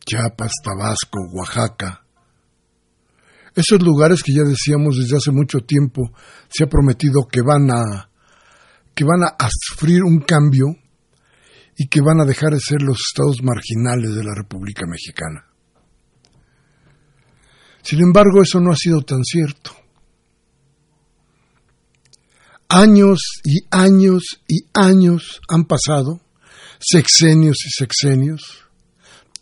Chiapas, 0.05 0.51
Tabasco, 0.63 1.19
Oaxaca. 1.31 2.05
Esos 3.55 3.81
lugares 3.81 4.23
que 4.23 4.33
ya 4.33 4.43
decíamos 4.43 4.97
desde 4.97 5.17
hace 5.17 5.31
mucho 5.31 5.59
tiempo 5.59 6.11
se 6.49 6.63
ha 6.63 6.67
prometido 6.67 7.27
que 7.31 7.41
van 7.41 7.69
a 7.71 8.09
que 8.95 9.03
van 9.05 9.23
a 9.23 9.49
sufrir 9.49 10.03
un 10.03 10.19
cambio 10.19 10.65
y 11.75 11.87
que 11.87 12.01
van 12.01 12.19
a 12.21 12.25
dejar 12.25 12.51
de 12.51 12.59
ser 12.59 12.81
los 12.81 12.97
estados 12.99 13.41
marginales 13.41 14.13
de 14.13 14.23
la 14.23 14.35
República 14.35 14.85
Mexicana. 14.87 15.47
Sin 17.81 18.01
embargo, 18.01 18.41
eso 18.41 18.59
no 18.59 18.71
ha 18.71 18.75
sido 18.75 19.01
tan 19.01 19.23
cierto. 19.23 19.71
Años 22.75 23.19
y 23.43 23.59
años 23.69 24.23
y 24.47 24.65
años 24.73 25.39
han 25.47 25.65
pasado, 25.65 26.21
sexenios 26.79 27.57
y 27.67 27.69
sexenios, 27.69 28.65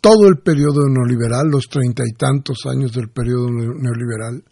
todo 0.02 0.28
el 0.28 0.40
periodo 0.42 0.82
neoliberal, 0.86 1.48
los 1.48 1.66
treinta 1.70 2.02
y 2.06 2.12
tantos 2.12 2.66
años 2.66 2.92
del 2.92 3.08
periodo 3.08 3.48
neoliberal, 3.48 4.44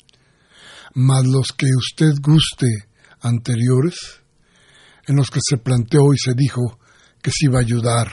más 0.95 1.27
los 1.27 1.53
que 1.53 1.67
usted 1.77 2.15
guste 2.23 2.69
anteriores, 3.21 4.23
en 5.07 5.17
los 5.17 5.29
que 5.29 5.41
se 5.47 5.59
planteó 5.59 6.15
y 6.15 6.17
se 6.17 6.33
dijo 6.35 6.79
que 7.21 7.33
se 7.33 7.51
iba 7.51 7.59
a 7.59 7.63
ayudar 7.63 8.09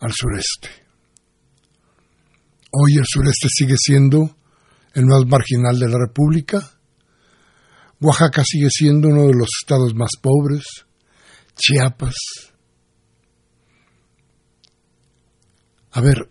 al 0.00 0.12
sureste. 0.14 0.70
Hoy 2.70 2.96
el 2.96 3.04
sureste 3.06 3.48
sigue 3.50 3.76
siendo 3.76 4.34
el 4.94 5.04
más 5.04 5.26
marginal 5.26 5.78
de 5.78 5.88
la 5.90 5.98
República, 5.98 6.73
Oaxaca 8.04 8.42
sigue 8.44 8.68
siendo 8.68 9.08
uno 9.08 9.22
de 9.22 9.32
los 9.32 9.48
estados 9.62 9.94
más 9.94 10.10
pobres, 10.20 10.62
Chiapas. 11.56 12.14
A 15.92 16.02
ver, 16.02 16.28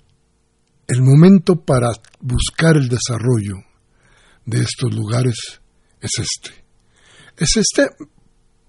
el 0.87 1.01
momento 1.01 1.55
para 1.65 1.89
buscar 2.19 2.77
el 2.77 2.89
desarrollo 2.89 3.55
de 4.45 4.59
estos 4.59 4.93
lugares 4.93 5.61
es 5.99 6.11
este. 6.19 6.63
Es 7.37 7.57
este 7.57 7.89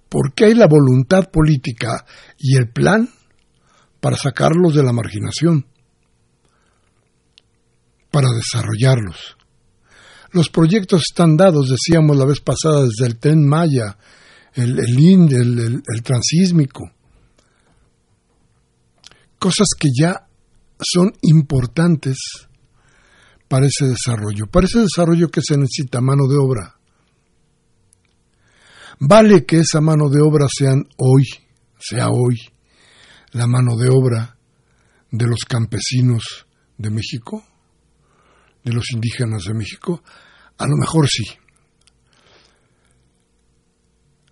porque 0.08 0.46
hay 0.46 0.54
la 0.54 0.66
voluntad 0.66 1.30
política 1.30 2.06
y 2.38 2.56
el 2.56 2.70
plan 2.70 3.10
para 4.00 4.16
sacarlos 4.16 4.74
de 4.74 4.82
la 4.82 4.92
marginación, 4.94 5.66
para 8.10 8.28
desarrollarlos. 8.30 9.36
Los 10.34 10.50
proyectos 10.50 11.02
están 11.08 11.36
dados, 11.36 11.68
decíamos 11.68 12.16
la 12.16 12.24
vez 12.24 12.40
pasada, 12.40 12.82
desde 12.82 13.06
el 13.06 13.20
tren 13.20 13.46
Maya, 13.46 13.96
el, 14.54 14.80
el, 14.80 15.82
el, 15.86 16.02
transísmico. 16.02 16.90
Cosas 19.38 19.68
que 19.78 19.90
ya 19.96 20.26
son 20.80 21.12
importantes 21.22 22.18
para 23.46 23.66
ese 23.66 23.86
desarrollo. 23.86 24.46
Para 24.50 24.66
ese 24.66 24.80
desarrollo 24.80 25.28
que 25.28 25.40
se 25.40 25.56
necesita 25.56 26.00
mano 26.00 26.26
de 26.26 26.36
obra. 26.36 26.80
Vale 28.98 29.46
que 29.46 29.58
esa 29.58 29.80
mano 29.80 30.08
de 30.08 30.20
obra 30.20 30.46
sean 30.52 30.84
hoy, 30.96 31.26
sea 31.78 32.08
hoy, 32.08 32.40
la 33.30 33.46
mano 33.46 33.76
de 33.76 33.88
obra 33.88 34.36
de 35.12 35.26
los 35.28 35.44
campesinos 35.46 36.46
de 36.76 36.90
México, 36.90 37.44
de 38.64 38.72
los 38.72 38.90
indígenas 38.92 39.44
de 39.44 39.54
México, 39.54 40.02
a 40.58 40.66
lo 40.66 40.76
mejor 40.76 41.08
sí. 41.08 41.24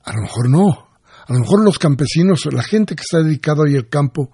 A 0.04 0.12
lo 0.14 0.22
mejor 0.22 0.50
no. 0.50 0.88
A 1.26 1.32
lo 1.32 1.40
mejor 1.40 1.64
los 1.64 1.78
campesinos, 1.78 2.46
la 2.50 2.62
gente 2.62 2.96
que 2.96 3.02
está 3.02 3.22
dedicada 3.22 3.62
hoy 3.62 3.76
al 3.76 3.88
campo, 3.88 4.30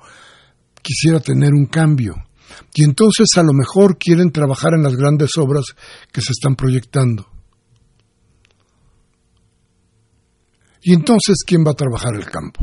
quisiera 0.80 1.20
tener 1.20 1.52
un 1.52 1.66
cambio. 1.66 2.14
Y 2.74 2.84
entonces 2.84 3.26
a 3.36 3.42
lo 3.42 3.52
mejor 3.52 3.98
quieren 3.98 4.32
trabajar 4.32 4.72
en 4.74 4.82
las 4.82 4.96
grandes 4.96 5.36
obras 5.36 5.64
que 6.10 6.22
se 6.22 6.32
están 6.32 6.56
proyectando. 6.56 7.28
Y 10.80 10.94
entonces, 10.94 11.38
¿quién 11.46 11.64
va 11.66 11.72
a 11.72 11.74
trabajar 11.74 12.14
el 12.14 12.24
campo? 12.24 12.60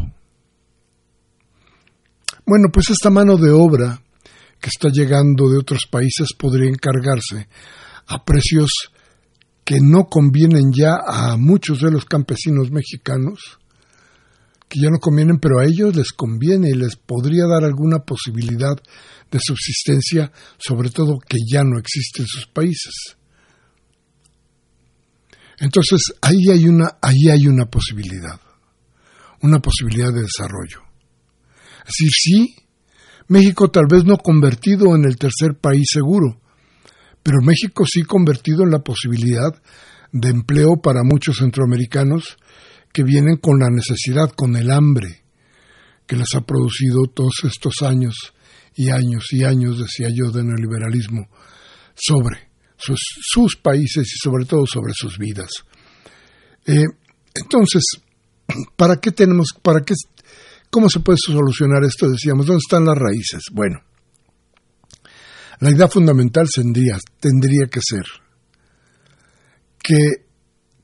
Bueno, 2.46 2.70
pues 2.72 2.90
esta 2.90 3.10
mano 3.10 3.38
de 3.38 3.52
obra 3.52 4.02
que 4.60 4.70
está 4.70 4.90
llegando 4.90 5.50
de 5.50 5.58
otros 5.58 5.88
países 5.90 6.30
podría 6.38 6.70
encargarse 6.70 7.48
a 8.08 8.24
precios 8.24 8.70
que 9.64 9.80
no 9.82 10.06
convienen 10.06 10.72
ya 10.72 10.98
a 11.06 11.38
muchos 11.38 11.80
de 11.80 11.92
los 11.92 12.06
campesinos 12.06 12.70
mexicanos, 12.72 13.60
que 14.70 14.80
ya 14.80 14.90
no 14.90 15.00
convienen, 15.00 15.40
pero 15.40 15.60
a 15.60 15.66
ellos 15.66 15.96
les 15.96 16.12
conviene 16.12 16.70
y 16.70 16.76
les 16.76 16.96
podría 16.96 17.46
dar 17.46 17.64
alguna 17.64 18.00
posibilidad 18.00 18.76
de 19.32 19.40
subsistencia, 19.42 20.32
sobre 20.58 20.90
todo 20.90 21.18
que 21.20 21.38
ya 21.52 21.64
no 21.64 21.80
existe 21.80 22.22
en 22.22 22.28
sus 22.28 22.46
países. 22.48 23.18
Entonces, 25.58 26.02
ahí 26.22 26.50
hay 26.52 26.68
una, 26.68 26.98
ahí 27.02 27.30
hay 27.32 27.48
una 27.48 27.66
posibilidad, 27.66 28.40
una 29.42 29.60
posibilidad 29.60 30.14
de 30.14 30.22
desarrollo. 30.22 30.82
Es 31.88 31.94
decir, 32.00 32.10
sí, 32.12 32.56
México 33.28 33.70
tal 33.70 33.86
vez 33.90 34.06
no 34.06 34.18
convertido 34.18 34.96
en 34.96 35.06
el 35.06 35.18
tercer 35.18 35.56
país 35.60 35.88
seguro, 35.92 36.40
pero 37.24 37.38
México 37.42 37.84
sí 37.86 38.04
convertido 38.04 38.64
en 38.64 38.72
la 38.72 38.80
posibilidad 38.80 39.52
de 40.12 40.30
empleo 40.30 40.80
para 40.82 41.02
muchos 41.04 41.38
centroamericanos 41.38 42.38
que 42.94 43.04
vienen 43.04 43.38
con 43.38 43.60
la 43.60 43.70
necesidad, 43.70 44.30
con 44.30 44.56
el 44.56 44.72
hambre 44.72 45.24
que 46.08 46.16
les 46.16 46.36
ha 46.36 46.42
producido 46.42 47.08
todos 47.14 47.34
estos 47.44 47.82
años 47.82 48.34
y 48.76 48.90
años 48.90 49.26
y 49.32 49.44
años, 49.44 49.80
decía 49.80 50.08
yo, 50.14 50.32
de 50.32 50.44
neoliberalismo 50.44 51.28
sobre 51.96 52.52
sus, 52.78 53.56
países 53.56 54.08
y 54.14 54.18
sobre 54.22 54.46
todo 54.46 54.66
sobre 54.66 54.94
sus 54.94 55.18
vidas. 55.18 55.50
Eh, 56.66 56.84
entonces, 57.34 57.84
¿para 58.76 58.98
qué 58.98 59.12
tenemos, 59.12 59.50
para 59.62 59.82
qué, 59.82 59.94
cómo 60.76 60.90
se 60.90 61.00
puede 61.00 61.18
solucionar 61.26 61.86
esto? 61.86 62.10
Decíamos, 62.10 62.48
¿dónde 62.48 62.60
están 62.60 62.84
las 62.84 62.98
raíces? 62.98 63.44
Bueno, 63.54 63.80
la 65.62 65.72
idea 65.72 65.88
fundamental 65.88 66.48
tendría, 66.54 66.98
tendría 67.18 67.68
que 67.72 67.80
ser 67.82 68.04
que 69.82 70.26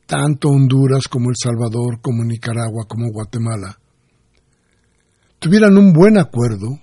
tanto 0.06 0.48
Honduras 0.48 1.10
como 1.10 1.30
El 1.30 1.36
Salvador, 1.36 2.00
como 2.00 2.24
Nicaragua, 2.24 2.86
como 2.88 3.12
Guatemala, 3.12 3.78
tuvieran 5.40 5.78
un 5.78 5.92
buen 5.92 6.18
acuerdo 6.18 6.80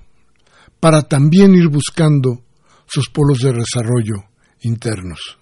para 0.79 1.01
también 1.01 1.55
ir 1.55 1.69
buscando 1.69 2.45
sus 2.87 3.09
polos 3.09 3.39
de 3.39 3.55
desarrollo 3.55 4.17
internos. 4.61 5.39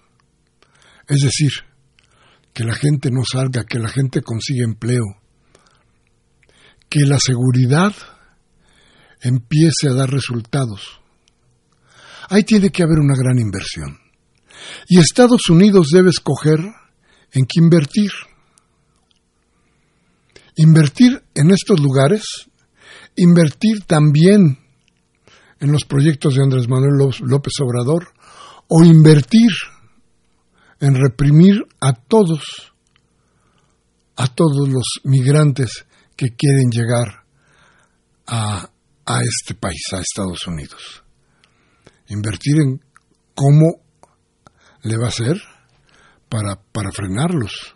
Es 1.09 1.19
decir, 1.19 1.51
que 2.53 2.63
la 2.63 2.75
gente 2.75 3.11
no 3.11 3.23
salga, 3.29 3.65
que 3.65 3.77
la 3.77 3.89
gente 3.89 4.21
consiga 4.21 4.63
empleo, 4.63 5.03
que 6.89 7.01
la 7.01 7.17
seguridad 7.19 7.93
empiece 9.21 9.87
a 9.89 9.93
dar 9.93 10.09
resultados. 10.09 11.01
Ahí 12.29 12.43
tiene 12.43 12.69
que 12.69 12.83
haber 12.83 12.99
una 12.99 13.15
gran 13.15 13.39
inversión. 13.39 13.99
Y 14.87 14.99
Estados 14.99 15.49
Unidos 15.49 15.87
debe 15.93 16.09
escoger 16.09 16.59
en 17.31 17.45
qué 17.45 17.59
invertir. 17.59 18.11
Invertir 20.55 21.23
en 21.35 21.51
estos 21.51 21.79
lugares, 21.79 22.23
invertir 23.15 23.83
también 23.85 24.59
en 25.59 25.71
los 25.71 25.85
proyectos 25.85 26.35
de 26.35 26.43
Andrés 26.43 26.67
Manuel 26.67 27.11
López 27.21 27.53
Obrador, 27.61 28.13
o 28.67 28.83
invertir 28.83 29.51
en 30.79 30.95
reprimir 30.95 31.63
a 31.79 31.93
todos, 31.93 32.73
a 34.15 34.27
todos 34.27 34.67
los 34.67 34.85
migrantes 35.03 35.86
que 36.17 36.35
quieren 36.35 36.69
llegar 36.69 37.23
a, 38.27 38.69
a 39.05 39.21
este 39.21 39.53
país, 39.55 39.81
a 39.93 40.01
Estados 40.01 40.45
Unidos 40.47 41.03
invertir 42.09 42.55
en 42.61 42.81
cómo 43.35 43.81
le 44.83 44.97
va 44.97 45.05
a 45.05 45.09
hacer 45.09 45.37
para, 46.29 46.55
para 46.71 46.91
frenarlos. 46.91 47.75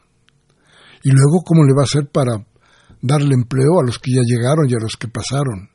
Y 1.04 1.10
luego 1.12 1.44
cómo 1.46 1.64
le 1.64 1.74
va 1.74 1.82
a 1.82 1.90
hacer 1.90 2.10
para 2.12 2.46
darle 3.02 3.34
empleo 3.34 3.80
a 3.80 3.86
los 3.86 4.00
que 4.00 4.12
ya 4.12 4.22
llegaron 4.24 4.70
y 4.70 4.74
a 4.74 4.82
los 4.82 4.96
que 4.96 5.08
pasaron. 5.08 5.70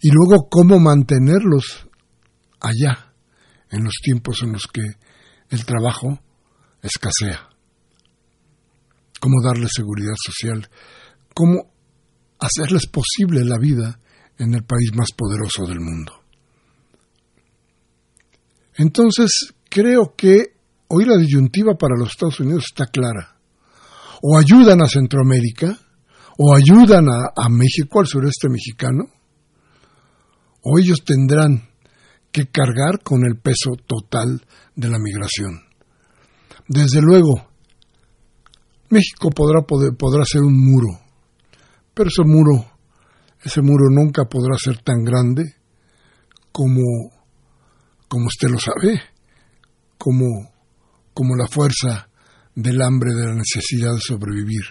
Y 0.00 0.10
luego 0.10 0.48
cómo 0.48 0.78
mantenerlos 0.78 1.88
allá, 2.60 3.12
en 3.70 3.84
los 3.84 3.94
tiempos 4.02 4.42
en 4.42 4.52
los 4.52 4.66
que 4.72 4.82
el 5.50 5.64
trabajo 5.66 6.20
escasea. 6.82 7.48
Cómo 9.20 9.42
darle 9.42 9.66
seguridad 9.68 10.14
social. 10.16 10.70
Cómo 11.38 11.70
hacerles 12.40 12.88
posible 12.88 13.44
la 13.44 13.58
vida 13.58 14.00
en 14.38 14.54
el 14.54 14.64
país 14.64 14.90
más 14.92 15.12
poderoso 15.16 15.66
del 15.68 15.78
mundo. 15.78 16.12
Entonces, 18.74 19.54
creo 19.70 20.16
que 20.16 20.56
hoy 20.88 21.04
la 21.04 21.16
disyuntiva 21.16 21.76
para 21.78 21.94
los 21.96 22.08
Estados 22.08 22.40
Unidos 22.40 22.64
está 22.68 22.86
clara. 22.86 23.36
O 24.20 24.36
ayudan 24.36 24.82
a 24.82 24.88
Centroamérica, 24.88 25.78
o 26.38 26.56
ayudan 26.56 27.06
a, 27.08 27.48
México, 27.48 28.00
al 28.00 28.08
sureste 28.08 28.48
mexicano, 28.48 29.04
o 30.60 30.76
ellos 30.76 31.04
tendrán 31.04 31.68
que 32.32 32.48
cargar 32.48 33.00
con 33.04 33.24
el 33.24 33.38
peso 33.38 33.76
total 33.86 34.44
de 34.74 34.88
la 34.88 34.98
migración. 34.98 35.60
Desde 36.66 37.00
luego, 37.00 37.48
México 38.90 39.30
podrá, 39.30 39.60
podrá 39.62 40.24
ser 40.24 40.42
un 40.42 40.58
muro, 40.58 41.07
pero 41.98 42.10
ese 42.10 42.22
muro, 42.22 42.64
ese 43.42 43.60
muro 43.60 43.90
nunca 43.90 44.26
podrá 44.26 44.56
ser 44.56 44.80
tan 44.82 45.02
grande 45.02 45.56
como 46.52 46.84
como 48.06 48.26
usted 48.26 48.48
lo 48.50 48.58
sabe, 48.60 49.02
como, 49.98 50.52
como 51.12 51.34
la 51.34 51.48
fuerza 51.48 52.08
del 52.54 52.80
hambre, 52.82 53.14
de 53.14 53.26
la 53.26 53.34
necesidad 53.34 53.94
de 53.94 54.00
sobrevivir 54.00 54.62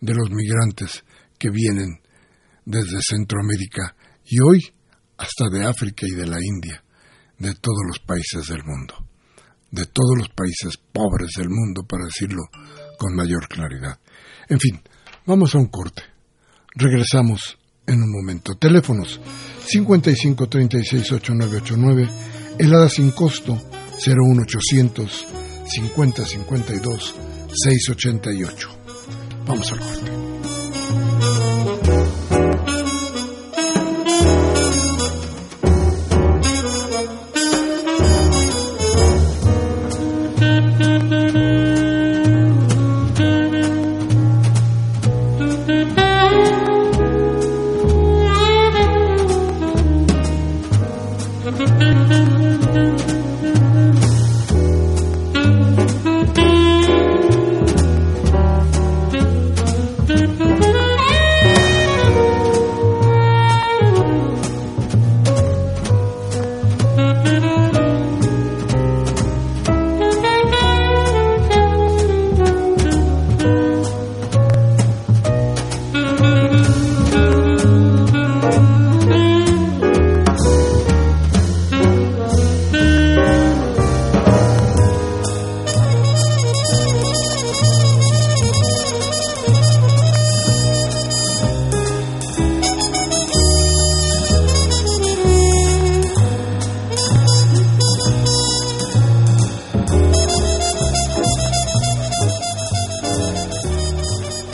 de 0.00 0.14
los 0.14 0.30
migrantes 0.30 1.04
que 1.38 1.50
vienen 1.50 2.00
desde 2.64 2.98
Centroamérica 3.08 3.94
y 4.24 4.40
hoy 4.40 4.58
hasta 5.16 5.48
de 5.48 5.64
África 5.64 6.06
y 6.08 6.16
de 6.16 6.26
la 6.26 6.38
India, 6.42 6.82
de 7.38 7.54
todos 7.54 7.84
los 7.86 8.00
países 8.00 8.48
del 8.48 8.64
mundo, 8.64 9.08
de 9.70 9.86
todos 9.86 10.18
los 10.18 10.28
países 10.30 10.76
pobres 10.76 11.30
del 11.36 11.50
mundo, 11.50 11.84
para 11.88 12.06
decirlo 12.06 12.42
con 12.98 13.14
mayor 13.14 13.46
claridad. 13.46 14.00
En 14.48 14.58
fin, 14.58 14.82
vamos 15.24 15.54
a 15.54 15.58
un 15.58 15.68
corte. 15.68 16.13
Regresamos 16.74 17.56
en 17.86 18.02
un 18.02 18.10
momento. 18.10 18.56
Teléfonos 18.56 19.20
55 19.66 20.48
36 20.48 21.12
8989, 21.12 22.08
helada 22.58 22.88
sin 22.88 23.12
costo 23.12 23.60
01800 24.04 25.26
50 25.66 26.24
52 26.26 27.14
688. 27.48 28.68
Vamos 29.46 29.72
al 29.72 29.78
corte. 29.78 30.10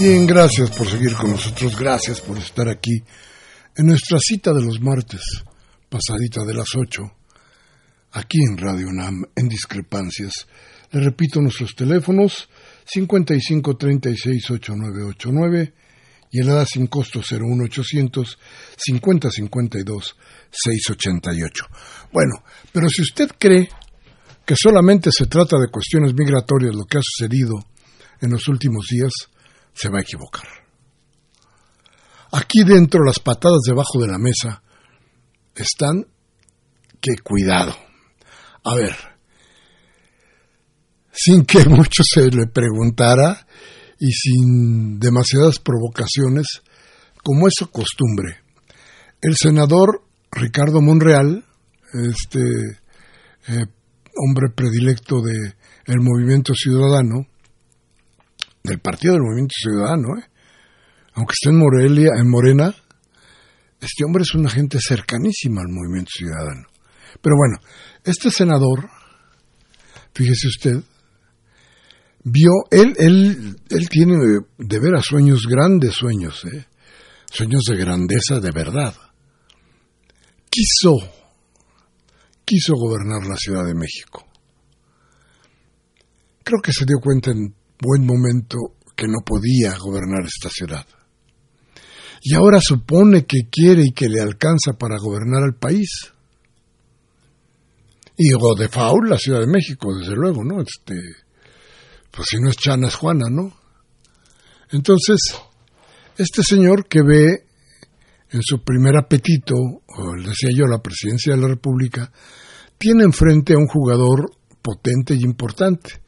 Bien, 0.01 0.27
gracias 0.27 0.71
por 0.71 0.89
seguir 0.89 1.15
con 1.15 1.33
nosotros, 1.33 1.79
gracias 1.79 2.23
por 2.23 2.39
estar 2.39 2.67
aquí 2.71 3.05
en 3.77 3.87
nuestra 3.87 4.17
cita 4.19 4.51
de 4.55 4.65
los 4.65 4.81
martes, 4.81 5.21
pasadita 5.91 6.43
de 6.43 6.55
las 6.55 6.69
8, 6.75 7.03
aquí 8.13 8.39
en 8.49 8.57
Radio 8.57 8.87
NAM, 8.91 9.27
en 9.37 9.47
Discrepancias. 9.47 10.47
Le 10.93 11.01
repito 11.01 11.43
nuestros 11.43 11.75
teléfonos 11.77 12.49
55 12.87 13.77
36 13.77 14.51
8989 14.53 15.75
y 16.31 16.41
el 16.41 16.49
edad 16.49 16.65
sin 16.65 16.87
costo 16.87 17.21
01800 17.21 18.39
50 18.79 19.31
52 19.31 20.17
688. 20.51 21.65
Bueno, 22.11 22.43
pero 22.73 22.89
si 22.89 23.03
usted 23.03 23.33
cree 23.39 23.69
que 24.47 24.55
solamente 24.57 25.11
se 25.13 25.27
trata 25.27 25.59
de 25.59 25.71
cuestiones 25.71 26.15
migratorias 26.15 26.75
lo 26.75 26.87
que 26.87 26.97
ha 26.97 27.03
sucedido 27.03 27.67
en 28.23 28.31
los 28.31 28.49
últimos 28.49 28.87
días, 28.91 29.13
se 29.75 29.89
va 29.89 29.99
a 29.99 30.03
equivocar. 30.03 30.47
Aquí 32.33 32.63
dentro 32.65 33.05
las 33.05 33.19
patadas 33.19 33.61
debajo 33.67 34.01
de 34.01 34.09
la 34.09 34.19
mesa 34.19 34.63
están 35.55 36.07
que 37.01 37.17
cuidado. 37.23 37.75
A 38.65 38.75
ver, 38.75 38.95
sin 41.13 41.45
que 41.45 41.65
mucho 41.69 42.03
se 42.05 42.31
le 42.31 42.47
preguntara 42.47 43.47
y 43.99 44.11
sin 44.13 44.99
demasiadas 44.99 45.59
provocaciones, 45.59 46.63
como 47.23 47.49
es 47.49 47.55
su 47.59 47.71
costumbre, 47.71 48.39
el 49.21 49.37
senador 49.37 50.03
Ricardo 50.33 50.81
Monreal, 50.81 51.45
este 51.93 52.41
eh, 53.49 53.67
hombre 54.17 54.51
predilecto 54.55 55.21
de 55.21 55.55
el 55.87 56.01
movimiento 56.01 56.55
ciudadano, 56.55 57.27
del 58.62 58.81
Partido 58.81 59.14
del 59.14 59.23
Movimiento 59.23 59.55
Ciudadano, 59.59 60.18
¿eh? 60.18 60.25
aunque 61.14 61.33
esté 61.33 61.51
en 61.51 61.59
Morelia, 61.59 62.11
en 62.18 62.31
Morena, 62.31 62.75
este 63.81 64.05
hombre 64.05 64.23
es 64.23 64.35
una 64.35 64.51
gente 64.51 64.79
cercanísima 64.81 65.62
al 65.62 65.68
Movimiento 65.68 66.11
Ciudadano. 66.14 66.66
Pero 67.20 67.37
bueno, 67.37 67.59
este 68.05 68.31
senador, 68.31 68.88
fíjese 70.12 70.49
usted, 70.49 70.83
vio, 72.25 72.51
él, 72.70 72.94
él, 72.99 73.57
él 73.70 73.88
tiene 73.88 74.16
de 74.59 74.79
veras 74.79 75.05
sueños, 75.07 75.46
grandes 75.46 75.94
sueños, 75.94 76.44
¿eh? 76.44 76.66
sueños 77.31 77.62
de 77.68 77.77
grandeza 77.77 78.40
de 78.40 78.51
verdad. 78.51 78.94
Quiso, 80.51 80.96
quiso 82.44 82.75
gobernar 82.75 83.27
la 83.27 83.37
Ciudad 83.37 83.64
de 83.64 83.75
México. 83.75 84.27
Creo 86.42 86.61
que 86.61 86.73
se 86.73 86.85
dio 86.85 86.99
cuenta 86.99 87.31
en 87.31 87.55
buen 87.81 88.07
momento 88.07 88.57
que 88.97 89.07
no 89.07 89.21
podía 89.25 89.77
gobernar 89.79 90.25
esta 90.25 90.49
ciudad. 90.51 90.87
Y 92.23 92.35
ahora 92.35 92.61
supone 92.61 93.25
que 93.25 93.49
quiere 93.51 93.83
y 93.87 93.93
que 93.93 94.09
le 94.09 94.21
alcanza 94.21 94.75
para 94.79 94.99
gobernar 94.99 95.43
al 95.43 95.55
país. 95.55 95.88
Y 98.16 98.33
Godefaul, 98.33 99.09
la 99.09 99.16
Ciudad 99.16 99.40
de 99.40 99.47
México, 99.47 99.97
desde 99.97 100.14
luego, 100.14 100.45
¿no? 100.45 100.61
Este, 100.61 100.95
pues 102.11 102.27
si 102.29 102.37
no 102.38 102.51
es 102.51 102.57
Chana, 102.59 102.88
es 102.88 102.95
Juana, 102.95 103.31
¿no? 103.31 103.55
Entonces, 104.71 105.19
este 106.19 106.43
señor 106.43 106.87
que 106.87 107.01
ve 107.03 107.47
en 108.31 108.43
su 108.43 108.62
primer 108.62 108.97
apetito, 108.99 109.55
o 109.55 110.12
decía 110.16 110.51
yo, 110.55 110.66
la 110.66 110.83
presidencia 110.83 111.35
de 111.35 111.40
la 111.40 111.49
República, 111.49 112.12
tiene 112.77 113.05
enfrente 113.05 113.55
a 113.55 113.59
un 113.59 113.66
jugador 113.66 114.31
potente 114.61 115.14
y 115.14 115.25
importante, 115.25 116.03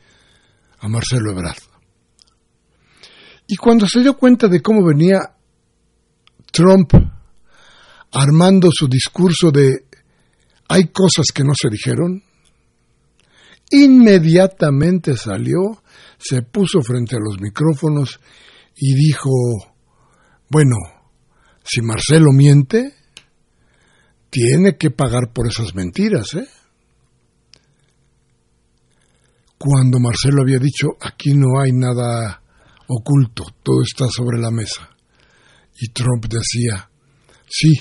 a 0.83 0.89
Marcelo 0.89 1.31
Ebrard. 1.31 1.63
Y 3.47 3.57
cuando 3.57 3.87
se 3.87 4.01
dio 4.01 4.17
cuenta 4.17 4.49
de 4.49 4.61
cómo 4.61 4.85
venía 4.85 5.19
Trump 6.51 6.93
armando 8.13 8.69
su 8.73 8.89
discurso 8.89 9.51
de 9.51 9.87
hay 10.69 10.89
cosas 10.89 11.27
que 11.35 11.45
no 11.45 11.53
se 11.61 11.69
dijeron, 11.69 12.23
inmediatamente 13.71 15.17
salió, 15.17 15.83
se 16.19 16.43
puso 16.43 16.81
frente 16.83 17.17
a 17.17 17.21
los 17.21 17.41
micrófonos 17.41 18.21
y 18.77 18.95
dijo, 18.95 19.31
bueno, 20.49 20.77
si 21.63 21.83
Marcelo 21.83 22.33
miente, 22.33 22.95
tiene 24.31 24.77
que 24.79 24.91
pagar 24.91 25.33
por 25.33 25.47
esas 25.47 25.75
mentiras, 25.75 26.35
¿eh? 26.35 26.47
Cuando 29.65 30.01
Marcelo 30.01 30.43
había 30.43 30.59
dicho, 30.59 30.89
aquí 31.01 31.35
no 31.35 31.61
hay 31.61 31.71
nada 31.71 32.43
oculto, 32.89 33.45
todo 33.63 33.83
está 33.83 34.09
sobre 34.09 34.41
la 34.41 34.51
mesa. 34.51 34.91
Y 35.79 35.93
Trump 35.93 36.27
decía, 36.27 36.91
sí, 37.49 37.73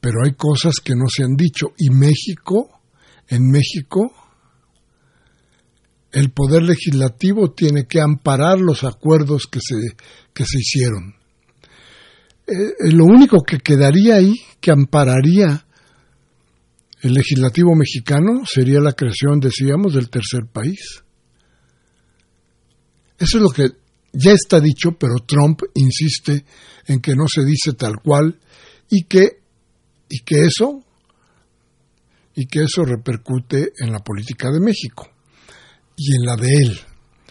pero 0.00 0.24
hay 0.24 0.34
cosas 0.34 0.80
que 0.82 0.96
no 0.96 1.04
se 1.08 1.22
han 1.22 1.36
dicho. 1.36 1.68
Y 1.78 1.90
México, 1.90 2.80
en 3.28 3.48
México, 3.48 4.12
el 6.10 6.32
poder 6.32 6.64
legislativo 6.64 7.52
tiene 7.52 7.86
que 7.86 8.00
amparar 8.00 8.58
los 8.58 8.82
acuerdos 8.82 9.46
que 9.46 9.60
se, 9.60 9.76
que 10.34 10.44
se 10.44 10.58
hicieron. 10.58 11.14
Eh, 12.48 12.54
eh, 12.54 12.90
lo 12.90 13.04
único 13.04 13.44
que 13.44 13.58
quedaría 13.58 14.16
ahí, 14.16 14.34
que 14.60 14.72
ampararía 14.72 15.64
el 17.02 17.14
legislativo 17.14 17.74
mexicano 17.74 18.42
sería 18.44 18.80
la 18.80 18.92
creación, 18.92 19.40
decíamos, 19.40 19.94
del 19.94 20.10
tercer 20.10 20.46
país. 20.52 21.02
Eso 23.18 23.38
es 23.38 23.42
lo 23.42 23.50
que 23.50 23.68
ya 24.12 24.32
está 24.32 24.60
dicho, 24.60 24.92
pero 24.98 25.14
Trump 25.26 25.62
insiste 25.74 26.44
en 26.86 27.00
que 27.00 27.14
no 27.14 27.26
se 27.28 27.44
dice 27.44 27.74
tal 27.74 27.96
cual 28.02 28.38
y 28.88 29.04
que, 29.04 29.42
y 30.08 30.20
que 30.20 30.44
eso 30.44 30.84
y 32.34 32.46
que 32.46 32.62
eso 32.62 32.84
repercute 32.84 33.72
en 33.78 33.92
la 33.92 33.98
política 33.98 34.50
de 34.50 34.60
México 34.60 35.08
y 35.96 36.14
en 36.14 36.22
la 36.24 36.36
de 36.36 36.54
él, 36.54 36.80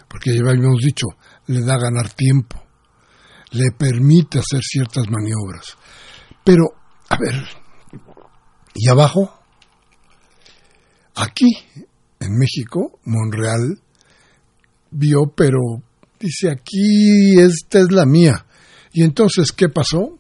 porque 0.07 0.33
ya 0.33 0.41
habíamos 0.41 0.81
dicho, 0.81 1.07
le 1.47 1.61
da 1.61 1.77
ganar 1.77 2.13
tiempo 2.13 2.69
le 3.51 3.71
permite 3.71 4.39
hacer 4.39 4.61
ciertas 4.61 5.05
maniobras. 5.09 5.75
Pero, 6.43 6.65
a 7.09 7.17
ver, 7.17 7.35
¿y 8.75 8.89
abajo? 8.89 9.38
Aquí, 11.21 11.51
en 12.21 12.37
México, 12.37 13.01
Monreal 13.03 13.77
vio, 14.91 15.33
pero 15.35 15.59
dice, 16.17 16.49
aquí 16.49 17.37
esta 17.37 17.79
es 17.79 17.91
la 17.91 18.05
mía. 18.05 18.45
Y 18.93 19.03
entonces, 19.03 19.51
¿qué 19.51 19.67
pasó? 19.67 20.17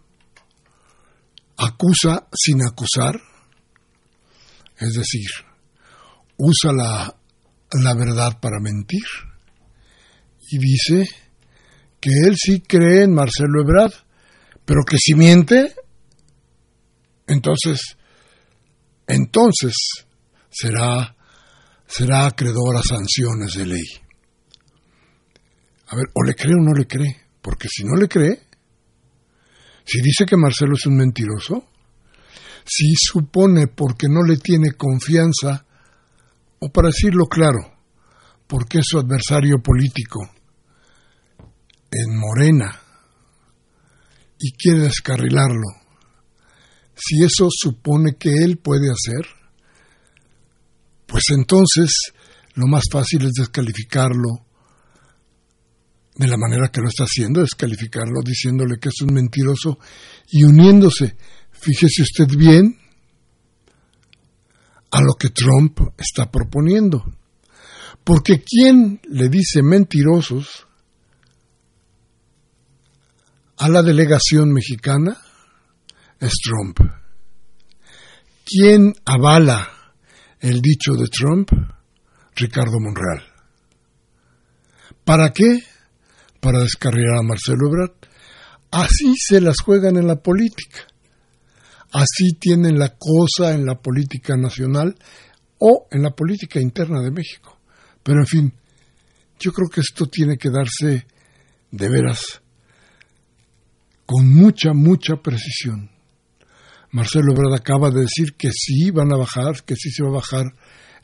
Acusa 1.55 2.27
sin 2.33 2.61
acusar, 2.63 3.15
es 4.77 4.93
decir, 4.93 5.29
usa 6.35 6.73
la, 6.73 7.15
la 7.81 7.93
verdad 7.93 8.37
para 8.41 8.59
mentir 8.59 9.05
y 10.51 10.57
dice 10.57 11.09
que 12.01 12.09
él 12.27 12.35
sí 12.37 12.59
cree 12.59 13.03
en 13.03 13.13
Marcelo 13.13 13.61
Ebrard, 13.61 13.93
pero 14.65 14.81
que 14.83 14.97
si 14.97 15.15
miente, 15.15 15.75
entonces, 17.25 17.97
entonces 19.07 19.73
será, 20.49 21.15
será 21.87 22.27
acreedor 22.27 22.77
a 22.77 22.81
sanciones 22.81 23.53
de 23.53 23.65
ley. 23.65 23.87
A 25.87 25.95
ver, 25.95 26.05
o 26.13 26.23
le 26.23 26.35
cree 26.35 26.53
o 26.53 26.63
no 26.63 26.73
le 26.73 26.85
cree, 26.85 27.21
porque 27.41 27.67
si 27.67 27.83
no 27.83 27.95
le 27.95 28.07
cree, 28.07 28.43
si 29.85 30.01
dice 30.01 30.25
que 30.25 30.37
Marcelo 30.37 30.73
es 30.75 30.85
un 30.85 30.97
mentiroso, 30.97 31.67
si 32.63 32.93
supone 32.95 33.67
porque 33.67 34.07
no 34.07 34.21
le 34.21 34.37
tiene 34.37 34.73
confianza, 34.73 35.65
o 36.59 36.69
para 36.69 36.89
decirlo 36.89 37.25
claro, 37.25 37.79
porque 38.45 38.79
es 38.79 38.85
su 38.87 38.99
adversario 38.99 39.57
político 39.63 40.19
en 41.91 42.15
Morena 42.15 42.79
y 44.37 44.51
quiere 44.51 44.81
descarrilarlo, 44.81 45.67
si 46.95 47.23
eso 47.23 47.47
supone 47.49 48.15
que 48.19 48.29
él 48.43 48.57
puede 48.57 48.89
hacer, 48.91 49.38
pues 51.09 51.23
entonces 51.31 52.13
lo 52.53 52.67
más 52.67 52.83
fácil 52.89 53.25
es 53.25 53.33
descalificarlo 53.33 54.45
de 56.15 56.27
la 56.27 56.37
manera 56.37 56.69
que 56.69 56.81
lo 56.81 56.87
está 56.87 57.05
haciendo, 57.05 57.41
descalificarlo 57.41 58.21
diciéndole 58.23 58.77
que 58.79 58.89
es 58.89 59.01
un 59.01 59.13
mentiroso 59.13 59.79
y 60.31 60.43
uniéndose, 60.43 61.15
fíjese 61.51 62.03
usted 62.03 62.27
bien, 62.37 62.77
a 64.91 65.01
lo 65.01 65.13
que 65.13 65.29
Trump 65.29 65.79
está 65.97 66.29
proponiendo. 66.29 67.03
Porque 68.03 68.43
¿quién 68.43 69.01
le 69.09 69.29
dice 69.29 69.61
mentirosos 69.63 70.67
a 73.57 73.69
la 73.69 73.81
delegación 73.81 74.51
mexicana? 74.51 75.17
Es 76.19 76.33
Trump. 76.43 76.79
¿Quién 78.45 78.93
avala 79.05 79.78
el 80.39 80.61
dicho 80.61 80.93
de 80.93 81.07
Trump? 81.07 81.49
Ricardo 82.35 82.79
Monreal. 82.79 83.23
¿Para 85.03 85.31
qué? 85.33 85.59
Para 86.39 86.59
descarrilar 86.59 87.17
a 87.19 87.23
Marcelo 87.23 87.67
Ebrard. 87.67 87.95
Así 88.71 89.13
se 89.17 89.41
las 89.41 89.55
juegan 89.63 89.97
en 89.97 90.07
la 90.07 90.17
política. 90.17 90.79
Así 91.91 92.33
tienen 92.39 92.77
la 92.77 92.95
cosa 92.97 93.53
en 93.53 93.65
la 93.65 93.75
política 93.81 94.37
nacional 94.37 94.95
o 95.57 95.87
en 95.91 96.03
la 96.03 96.11
política 96.11 96.61
interna 96.61 97.01
de 97.01 97.11
México. 97.11 97.57
Pero 98.03 98.19
en 98.19 98.27
fin, 98.27 98.53
yo 99.39 99.51
creo 99.51 99.69
que 99.69 99.81
esto 99.81 100.05
tiene 100.05 100.37
que 100.37 100.49
darse 100.49 101.07
de 101.71 101.89
veras 101.89 102.41
con 104.05 104.31
mucha, 104.33 104.73
mucha 104.73 105.15
precisión. 105.17 105.89
Marcelo 106.91 107.33
Ebrard 107.33 107.53
acaba 107.53 107.91
de 107.91 108.01
decir 108.01 108.33
que 108.35 108.49
sí 108.51 108.91
van 108.91 109.11
a 109.13 109.17
bajar, 109.17 109.63
que 109.63 109.75
sí 109.75 109.91
se 109.91 110.03
va 110.03 110.09
a 110.09 110.13
bajar 110.13 110.45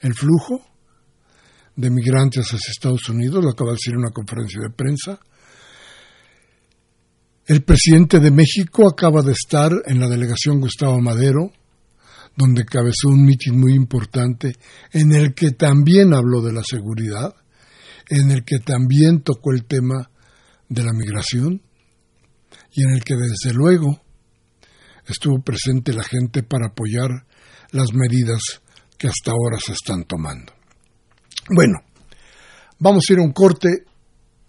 el 0.02 0.13
flujo 0.13 0.65
de 1.76 1.89
migrantes 1.89 2.48
hacia 2.48 2.71
Estados 2.71 3.10
Unidos, 3.10 3.43
lo 3.43 3.52
acaba 3.52 3.71
de 3.71 3.76
decir 3.76 3.93
en 3.93 4.00
una 4.00 4.12
conferencia 4.12 4.62
de 4.62 4.69
prensa. 4.69 5.19
El 7.45 7.63
presidente 7.63 8.19
de 8.19 8.32
México 8.32 8.89
acaba 8.89 9.21
de 9.21 9.34
estar 9.34 9.71
en 9.86 10.00
la 10.00 10.08
delegación 10.08 10.60
Gustavo 10.60 11.00
Madero, 11.00 11.52
donde 12.36 12.65
cabezó 12.65 13.10
un 13.10 13.24
mitin 13.24 13.60
muy 13.60 13.74
importante 13.74 14.56
en 14.91 15.12
el 15.13 15.34
que 15.34 15.52
también 15.52 16.13
habló 16.13 16.41
de 16.41 16.54
la 16.54 16.63
seguridad, 16.63 17.36
en 18.10 18.32
el 18.32 18.43
que 18.43 18.60
también 18.60 19.21
tocó 19.21 19.52
el 19.52 19.65
tema 19.65 20.10
de 20.67 20.84
la 20.84 20.91
migración 20.93 21.62
y 22.71 22.84
en 22.84 22.91
el 22.91 23.04
que 23.04 23.15
desde 23.15 23.54
luego 23.54 24.05
estuvo 25.08 25.41
presente 25.41 25.94
la 25.94 26.04
gente 26.04 26.44
para 26.44 26.68
apoyar 26.68 27.26
las 27.72 27.94
medidas 27.94 28.41
que 28.98 29.08
hasta 29.08 29.32
ahora 29.32 29.58
se 29.60 29.74
están 29.74 30.04
tomando. 30.06 30.54
Bueno, 31.50 31.80
vamos 32.80 33.04
a 33.10 33.13
ir 33.13 33.20
a 33.20 33.24
un 33.24 33.32
corte, 33.32 33.86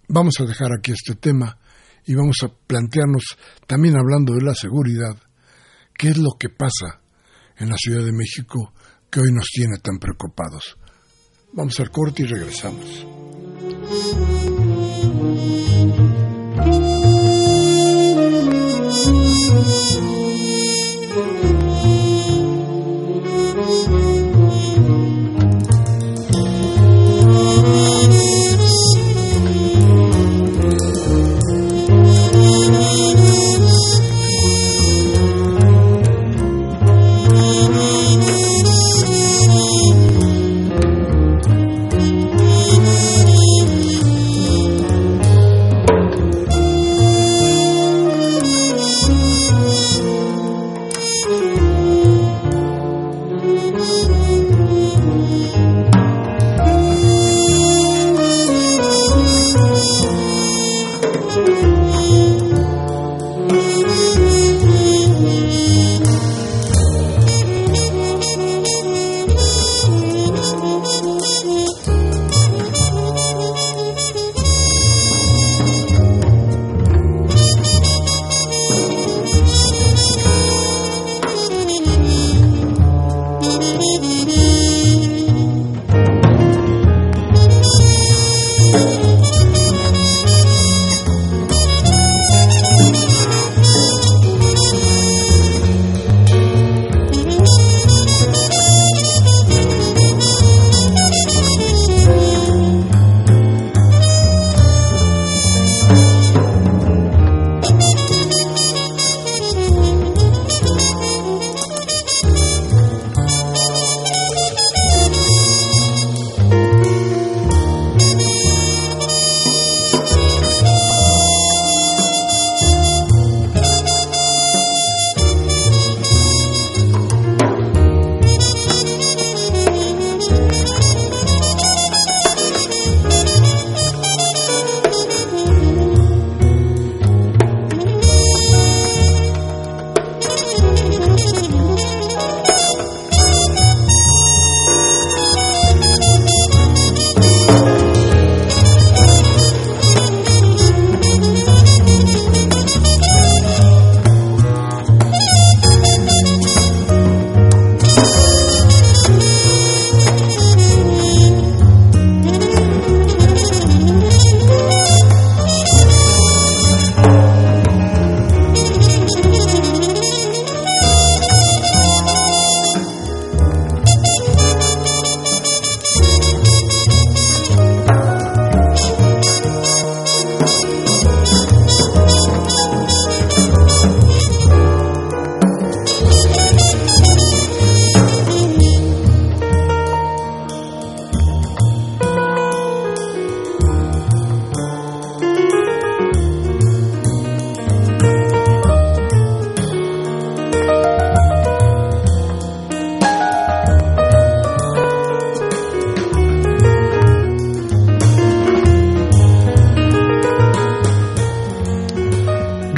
vamos 0.09 0.35
a 0.41 0.45
dejar 0.45 0.73
aquí 0.73 0.93
este 0.93 1.15
tema 1.15 1.59
y 2.07 2.15
vamos 2.15 2.37
a 2.43 2.49
plantearnos, 2.49 3.37
también 3.67 3.97
hablando 3.97 4.35
de 4.35 4.43
la 4.43 4.55
seguridad, 4.55 5.17
qué 5.97 6.09
es 6.09 6.19
lo 6.19 6.31
que 6.39 6.49
pasa 6.49 7.01
en 7.59 7.69
la 7.71 7.77
Ciudad 7.77 8.05
de 8.05 8.13
México 8.13 8.73
que 9.11 9.21
hoy 9.21 9.33
nos 9.33 9.47
tiene 9.53 9.79
tan 9.83 9.99
preocupados. 9.99 10.77
Vamos 11.53 11.79
al 11.81 11.91
corte 11.91 12.23
y 12.23 12.27
regresamos. 12.27 13.07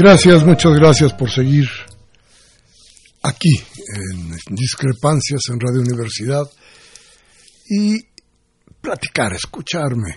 Gracias, 0.01 0.47
muchas 0.47 0.75
gracias 0.75 1.13
por 1.13 1.29
seguir 1.29 1.67
aquí 3.21 3.51
en 3.97 4.55
Discrepancias 4.55 5.41
en 5.51 5.59
Radio 5.59 5.81
Universidad 5.81 6.49
y 7.69 7.99
platicar, 8.81 9.33
escucharme, 9.33 10.17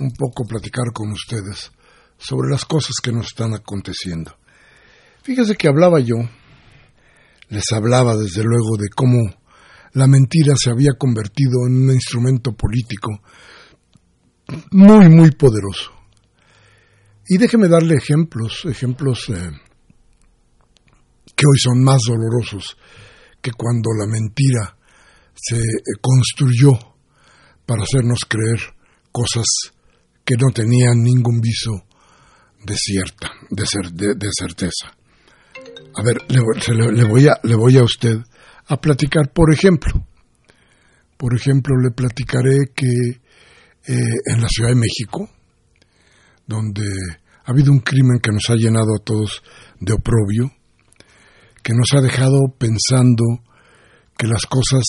un 0.00 0.10
poco 0.10 0.44
platicar 0.44 0.86
con 0.92 1.12
ustedes 1.12 1.70
sobre 2.18 2.50
las 2.50 2.64
cosas 2.64 2.96
que 3.00 3.12
nos 3.12 3.26
están 3.28 3.54
aconteciendo. 3.54 4.36
Fíjese 5.22 5.54
que 5.54 5.68
hablaba 5.68 6.00
yo, 6.00 6.16
les 7.50 7.70
hablaba 7.70 8.16
desde 8.16 8.42
luego 8.42 8.76
de 8.76 8.88
cómo 8.88 9.32
la 9.92 10.08
mentira 10.08 10.54
se 10.56 10.70
había 10.70 10.94
convertido 10.98 11.68
en 11.68 11.84
un 11.84 11.92
instrumento 11.92 12.50
político 12.50 13.10
muy, 14.72 15.08
muy 15.08 15.30
poderoso. 15.30 15.97
Y 17.28 17.36
déjeme 17.36 17.68
darle 17.68 17.94
ejemplos, 17.96 18.64
ejemplos 18.64 19.28
eh, 19.28 19.50
que 21.36 21.44
hoy 21.46 21.58
son 21.62 21.84
más 21.84 22.00
dolorosos 22.06 22.76
que 23.42 23.52
cuando 23.52 23.90
la 23.98 24.06
mentira 24.10 24.76
se 25.34 25.58
eh, 25.58 25.62
construyó 26.00 26.72
para 27.66 27.82
hacernos 27.82 28.20
creer 28.26 28.60
cosas 29.12 29.44
que 30.24 30.36
no 30.36 30.50
tenían 30.52 31.02
ningún 31.02 31.40
viso 31.40 31.84
de 32.64 32.74
cierta, 32.76 33.30
de, 33.50 33.66
ser, 33.66 33.92
de, 33.92 34.28
certeza. 34.32 34.96
A 35.94 36.02
ver, 36.02 36.22
le, 36.28 36.40
voy 37.04 37.28
a, 37.28 37.38
le 37.42 37.54
voy 37.54 37.76
a 37.76 37.84
usted 37.84 38.16
a 38.66 38.76
platicar, 38.80 39.32
por 39.32 39.52
ejemplo, 39.52 40.06
por 41.18 41.34
ejemplo, 41.34 41.74
le 41.76 41.90
platicaré 41.90 42.56
que 42.74 42.86
eh, 42.86 44.16
en 44.26 44.40
la 44.40 44.48
Ciudad 44.48 44.70
de 44.70 44.76
México, 44.76 45.28
donde 46.48 46.82
ha 47.44 47.50
habido 47.52 47.70
un 47.70 47.80
crimen 47.80 48.18
que 48.20 48.32
nos 48.32 48.50
ha 48.50 48.54
llenado 48.54 48.96
a 48.96 49.04
todos 49.04 49.42
de 49.78 49.92
oprobio, 49.92 50.50
que 51.62 51.74
nos 51.74 51.92
ha 51.94 52.00
dejado 52.00 52.48
pensando 52.58 53.24
que 54.16 54.26
las 54.26 54.46
cosas 54.46 54.82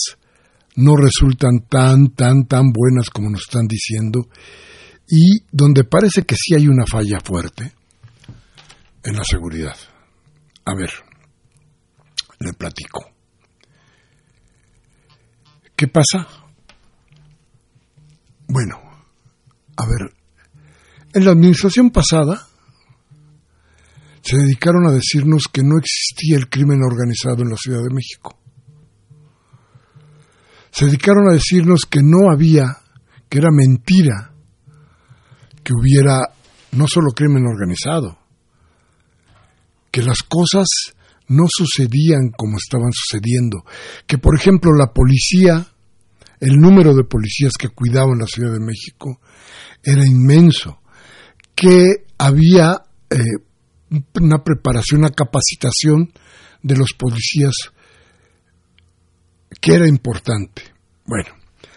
no 0.75 0.95
resultan 0.95 1.67
tan, 1.69 2.15
tan, 2.15 2.47
tan 2.47 2.71
buenas 2.71 3.09
como 3.09 3.29
nos 3.29 3.41
están 3.41 3.67
diciendo, 3.67 4.21
y 5.07 5.43
donde 5.51 5.83
parece 5.83 6.23
que 6.23 6.35
sí 6.35 6.55
hay 6.55 6.67
una 6.67 6.85
falla 6.85 7.19
fuerte 7.19 7.73
en 9.03 9.15
la 9.15 9.23
seguridad. 9.23 9.75
A 10.65 10.75
ver, 10.75 10.91
le 12.39 12.53
platico. 12.53 13.11
¿Qué 15.75 15.87
pasa? 15.87 16.27
Bueno, 18.47 18.77
a 19.77 19.85
ver, 19.85 20.18
en 21.13 21.25
la 21.25 21.31
administración 21.31 21.91
pasada 21.91 22.47
se 24.21 24.37
dedicaron 24.37 24.85
a 24.87 24.91
decirnos 24.91 25.43
que 25.51 25.63
no 25.63 25.77
existía 25.77 26.37
el 26.37 26.49
crimen 26.49 26.81
organizado 26.83 27.41
en 27.41 27.49
la 27.49 27.57
Ciudad 27.57 27.79
de 27.79 27.93
México. 27.93 28.37
Se 30.71 30.85
dedicaron 30.85 31.27
a 31.29 31.33
decirnos 31.33 31.81
que 31.89 32.01
no 32.03 32.31
había, 32.31 32.77
que 33.27 33.39
era 33.39 33.49
mentira, 33.51 34.33
que 35.63 35.73
hubiera 35.73 36.19
no 36.73 36.87
solo 36.87 37.11
crimen 37.15 37.45
organizado, 37.45 38.19
que 39.91 40.03
las 40.03 40.21
cosas 40.21 40.67
no 41.27 41.45
sucedían 41.47 42.31
como 42.35 42.57
estaban 42.57 42.91
sucediendo, 42.91 43.63
que 44.05 44.17
por 44.17 44.35
ejemplo 44.35 44.71
la 44.73 44.93
policía, 44.93 45.65
el 46.39 46.57
número 46.57 46.93
de 46.93 47.03
policías 47.03 47.53
que 47.59 47.69
cuidaban 47.69 48.19
la 48.19 48.25
Ciudad 48.25 48.53
de 48.53 48.65
México 48.65 49.19
era 49.83 50.05
inmenso, 50.05 50.79
que 51.59 52.05
había 52.17 52.83
eh, 53.09 53.17
una 54.21 54.41
preparación, 54.45 55.01
una 55.01 55.09
capacitación 55.09 56.13
de 56.63 56.77
los 56.77 56.93
policías 56.93 57.53
que 59.59 59.73
era 59.73 59.85
importante. 59.85 60.61
Bueno, 61.05 61.31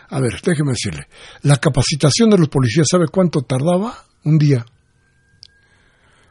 a 0.09 0.21
ver, 0.21 0.41
déjeme 0.41 0.71
decirle, 0.71 1.09
la 1.43 1.57
capacitación 1.57 2.31
de 2.31 2.39
los 2.39 2.49
policías, 2.49 2.87
¿sabe 2.89 3.09
cuánto 3.09 3.43
tardaba? 3.43 4.05
Un 4.23 4.39
día. 4.39 4.65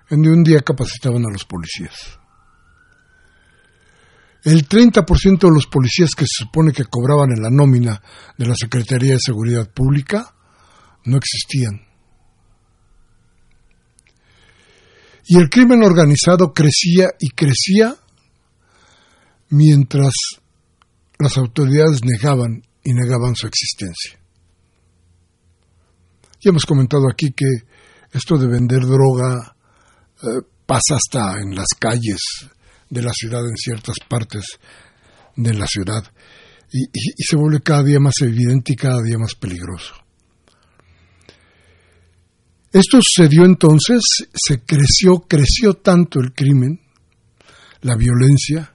En 0.10 0.26
un 0.26 0.44
día 0.44 0.62
capacitaban 0.62 1.26
a 1.26 1.32
los 1.32 1.44
policías. 1.44 2.20
El 4.46 4.66
30% 4.66 5.40
de 5.40 5.54
los 5.54 5.68
policías 5.68 6.12
que 6.16 6.26
se 6.26 6.46
supone 6.46 6.72
que 6.72 6.86
cobraban 6.86 7.32
en 7.36 7.44
la 7.44 7.50
nómina 7.50 8.02
de 8.38 8.48
la 8.48 8.56
Secretaría 8.56 9.14
de 9.14 9.20
Seguridad 9.20 9.70
Pública 9.70 10.34
no 11.04 11.18
existían. 11.18 11.91
Y 15.26 15.38
el 15.38 15.50
crimen 15.50 15.84
organizado 15.84 16.54
crecía 16.54 17.10
y 17.20 17.30
crecía 17.30 17.96
mientras 19.50 20.14
las 21.20 21.38
autoridades 21.38 22.02
negaban 22.04 22.64
y 22.84 22.94
negaban 22.94 23.36
su 23.36 23.48
existencia. 23.48 24.20
Ya 26.42 26.50
hemos 26.50 26.66
comentado 26.66 27.08
aquí 27.12 27.32
que 27.36 27.46
esto 28.12 28.38
de 28.38 28.48
vender 28.48 28.82
droga 28.82 29.56
eh, 30.24 30.42
pasa 30.66 30.96
hasta 30.96 31.40
en 31.40 31.56
las 31.56 31.68
calles 31.80 32.20
de 32.90 33.02
la 33.02 33.12
ciudad, 33.14 33.42
en 33.48 33.56
ciertas 33.56 33.96
partes 34.10 34.46
de 35.36 35.54
la 35.54 35.68
ciudad, 35.68 36.04
y 36.74 37.24
se 37.24 37.36
vuelve 37.36 37.62
cada 37.62 37.84
día 37.84 38.00
más 38.00 38.16
evidente 38.22 38.74
y 38.74 38.76
cada 38.76 39.02
día 39.02 39.18
más 39.18 39.36
peligroso. 39.36 40.01
Esto 42.72 43.00
sucedió 43.02 43.44
entonces, 43.46 44.02
se 44.34 44.64
creció, 44.64 45.26
creció 45.28 45.74
tanto 45.74 46.20
el 46.20 46.34
crimen, 46.34 46.80
la 47.82 47.96
violencia, 47.96 48.74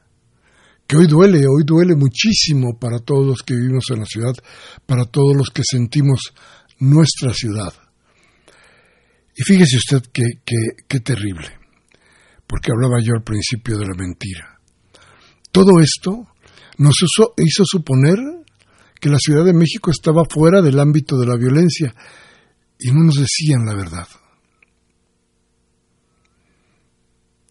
que 0.87 0.97
hoy 0.97 1.07
duele, 1.07 1.39
hoy 1.39 1.65
duele 1.65 1.97
muchísimo 1.97 2.79
para 2.79 2.99
todos 2.99 3.27
los 3.27 3.43
que 3.43 3.55
vivimos 3.55 3.85
en 3.91 4.01
la 4.01 4.05
ciudad, 4.05 4.35
para 4.85 5.07
todos 5.07 5.35
los 5.35 5.51
que 5.51 5.63
sentimos 5.65 6.35
nuestra 6.79 7.33
ciudad. 7.33 7.73
Y 9.35 9.43
fíjese 9.43 9.77
usted 9.77 10.11
qué, 10.13 10.25
qué, 10.89 11.01
terrible, 11.01 11.49
porque 12.47 12.73
hablaba 12.73 13.03
yo 13.03 13.15
al 13.15 13.23
principio 13.23 13.77
de 13.77 13.87
la 13.87 13.95
mentira. 13.95 14.61
Todo 15.53 15.81
esto 15.81 16.27
nos 16.79 16.95
hizo 17.39 17.65
suponer 17.65 18.17
que 19.01 19.11
la 19.11 19.19
Ciudad 19.19 19.45
de 19.45 19.53
México 19.53 19.91
estaba 19.91 20.25
fuera 20.25 20.63
del 20.63 20.79
ámbito 20.79 21.19
de 21.19 21.27
la 21.27 21.37
violencia, 21.37 21.95
y 22.79 22.91
no 22.91 23.05
nos 23.05 23.15
decían 23.15 23.65
la 23.65 23.75
verdad. 23.75 24.09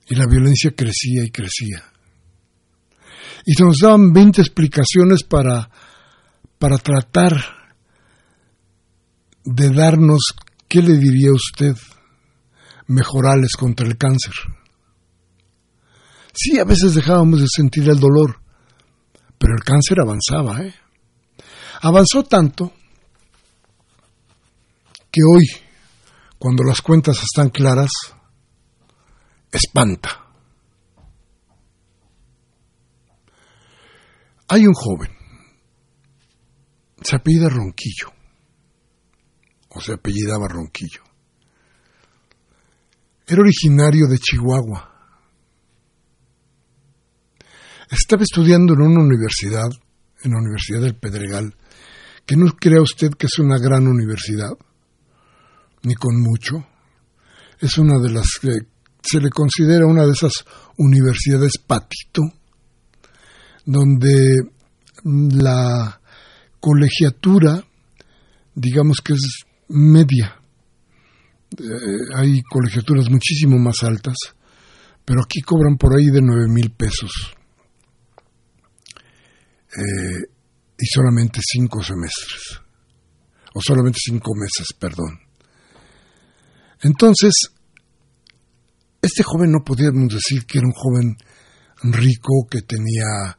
Y 0.07 0.15
la 0.15 0.27
violencia 0.27 0.71
crecía 0.75 1.23
y 1.23 1.31
crecía. 1.31 1.83
Y 3.45 3.53
se 3.53 3.63
nos 3.63 3.79
daban 3.79 4.13
20 4.13 4.41
explicaciones 4.41 5.23
para, 5.23 5.69
para 6.59 6.77
tratar 6.77 7.33
de 9.43 9.69
darnos, 9.69 10.33
¿qué 10.67 10.81
le 10.81 10.97
diría 10.97 11.31
usted? 11.31 11.75
Mejorales 12.87 13.55
contra 13.57 13.87
el 13.87 13.97
cáncer. 13.97 14.33
Sí, 16.33 16.59
a 16.59 16.65
veces 16.65 16.93
dejábamos 16.93 17.41
de 17.41 17.47
sentir 17.47 17.89
el 17.89 17.99
dolor, 17.99 18.41
pero 19.37 19.55
el 19.55 19.63
cáncer 19.63 19.99
avanzaba, 20.01 20.61
¿eh? 20.61 20.73
Avanzó 21.81 22.23
tanto 22.23 22.73
que 25.15 25.21
hoy, 25.23 25.45
cuando 26.37 26.61
las 26.65 26.81
cuentas 26.81 27.23
están 27.23 27.49
claras, 27.49 27.89
espanta. 29.49 30.25
Hay 34.49 34.67
un 34.67 34.73
joven, 34.73 35.09
se 37.01 37.15
apellida 37.15 37.47
Ronquillo, 37.47 38.11
o 39.69 39.79
se 39.79 39.93
apellidaba 39.93 40.49
Ronquillo. 40.49 41.01
Era 43.25 43.41
originario 43.41 44.07
de 44.07 44.19
Chihuahua. 44.19 44.91
Estaba 47.89 48.23
estudiando 48.23 48.73
en 48.73 48.81
una 48.81 49.01
universidad, 49.01 49.69
en 50.23 50.31
la 50.31 50.39
Universidad 50.39 50.81
del 50.81 50.97
Pedregal, 50.97 51.55
que 52.25 52.35
no 52.35 52.51
crea 52.51 52.81
usted 52.81 53.11
que 53.11 53.27
es 53.27 53.39
una 53.39 53.57
gran 53.57 53.87
universidad, 53.87 54.51
ni 55.85 55.95
con 55.95 56.21
mucho. 56.21 56.55
Es 57.59 57.77
una 57.77 57.99
de 57.99 58.11
las 58.11 58.27
que 58.41 58.49
se 59.01 59.21
le 59.21 59.29
considera 59.29 59.85
una 59.85 60.05
de 60.05 60.11
esas 60.11 60.33
universidades 60.77 61.53
patito, 61.65 62.21
donde 63.65 64.41
la 65.03 66.01
colegiatura, 66.59 67.63
digamos 68.55 68.97
que 69.03 69.13
es 69.13 69.45
media. 69.69 70.41
Eh, 71.57 72.15
hay 72.15 72.41
colegiaturas 72.41 73.09
muchísimo 73.09 73.57
más 73.59 73.83
altas, 73.83 74.15
pero 75.05 75.21
aquí 75.21 75.41
cobran 75.41 75.77
por 75.77 75.95
ahí 75.95 76.07
de 76.07 76.21
nueve 76.21 76.47
mil 76.49 76.71
pesos. 76.71 77.11
Eh, 79.77 80.31
y 80.77 80.85
solamente 80.87 81.39
cinco 81.43 81.81
semestres, 81.83 82.61
o 83.53 83.61
solamente 83.61 83.99
cinco 84.03 84.31
meses, 84.35 84.73
perdón. 84.77 85.24
Entonces, 86.81 87.33
Este 89.05 89.21
joven 89.21 89.51
no 89.51 89.63
podíamos 89.63 90.11
decir 90.11 90.47
que 90.47 90.57
era 90.57 90.67
un 90.67 90.73
joven 90.73 91.15
rico 91.83 92.47
que 92.49 92.63
tenía... 92.63 93.37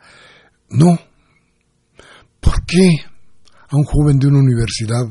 No. 0.68 0.96
¿Por 2.38 2.64
qué 2.64 2.88
a 3.68 3.76
un 3.76 3.82
joven 3.82 4.20
de 4.20 4.28
una 4.28 4.38
universidad, 4.38 5.02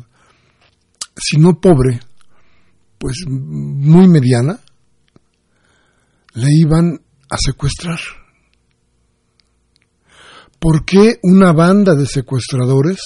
si 1.17 1.37
no 1.37 1.59
pobre, 1.59 1.99
pues 2.97 3.17
muy 3.27 4.07
mediana, 4.07 4.61
le 6.35 6.47
iban 6.57 7.01
a 7.29 7.37
secuestrar? 7.37 7.99
¿Por 10.57 10.85
qué 10.85 11.19
una 11.21 11.51
banda 11.51 11.95
de 11.95 12.05
secuestradores 12.05 12.99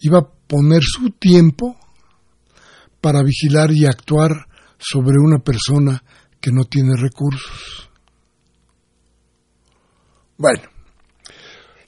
iba 0.00 0.18
a 0.18 0.28
poner 0.46 0.82
su 0.82 1.08
tiempo 1.12 1.74
para 3.06 3.22
vigilar 3.22 3.70
y 3.70 3.86
actuar 3.86 4.32
sobre 4.80 5.14
una 5.22 5.38
persona 5.38 6.02
que 6.40 6.50
no 6.50 6.64
tiene 6.64 6.96
recursos? 6.96 7.88
Bueno, 10.36 10.64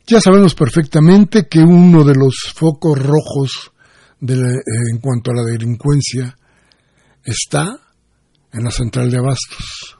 ya 0.07 0.21
sabemos 0.21 0.55
perfectamente 0.55 1.49
que 1.49 1.59
uno 1.59 2.05
de 2.05 2.15
los 2.15 2.37
focos 2.55 2.97
rojos 2.97 3.73
de 4.21 4.35
eh, 4.35 4.63
en 4.93 5.01
cuanto 5.01 5.33
a 5.33 5.35
la 5.35 5.43
delincuencia 5.43 6.39
está 7.25 7.77
en 8.53 8.63
la 8.63 8.71
central 8.71 9.11
de 9.11 9.19
abastos. 9.19 9.97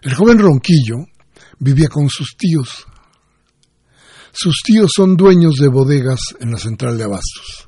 El 0.00 0.14
joven 0.14 0.38
Ronquillo 0.38 1.04
vivía 1.58 1.88
con 1.88 2.08
sus 2.08 2.34
tíos. 2.38 2.86
Sus 4.32 4.62
tíos 4.64 4.90
son 4.96 5.18
dueños 5.18 5.56
de 5.56 5.68
bodegas 5.68 6.20
en 6.40 6.52
la 6.52 6.56
central 6.56 6.96
de 6.96 7.04
abastos. 7.04 7.66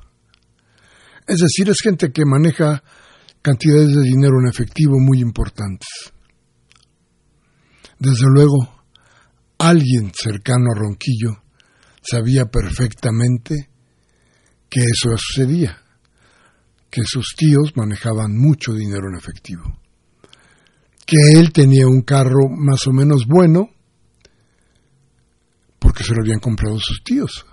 Es 1.29 1.39
decir, 1.39 1.69
es 1.69 1.77
gente 1.81 2.11
que 2.11 2.25
maneja 2.25 2.83
cantidades 3.41 3.95
de 3.95 4.01
dinero 4.01 4.39
en 4.41 4.49
efectivo 4.49 4.95
muy 4.99 5.19
importantes. 5.19 5.87
Desde 7.99 8.25
luego, 8.33 8.83
alguien 9.59 10.11
cercano 10.13 10.71
a 10.75 10.79
Ronquillo 10.79 11.43
sabía 12.01 12.45
perfectamente 12.45 13.69
que 14.69 14.81
eso 14.81 15.15
sucedía, 15.17 15.81
que 16.89 17.03
sus 17.05 17.35
tíos 17.37 17.73
manejaban 17.75 18.35
mucho 18.35 18.73
dinero 18.73 19.07
en 19.11 19.17
efectivo 19.17 19.79
que 21.09 21.39
él 21.39 21.51
tenía 21.51 21.87
un 21.87 22.03
carro 22.03 22.47
más 22.55 22.85
o 22.85 22.91
menos 22.91 23.25
bueno 23.27 23.71
porque 25.79 26.03
se 26.03 26.13
lo 26.13 26.21
habían 26.21 26.39
comprado 26.39 26.77
sus 26.77 27.01
tíos. 27.03 27.47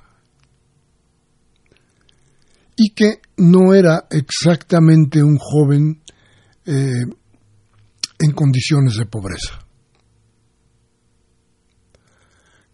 Y 2.77 2.91
que 2.91 3.21
no 3.39 3.75
era 3.75 4.07
exactamente 4.11 5.23
un 5.23 5.39
joven 5.39 6.03
eh, 6.67 7.05
en 8.19 8.33
condiciones 8.33 8.97
de 8.97 9.07
pobreza. 9.07 9.67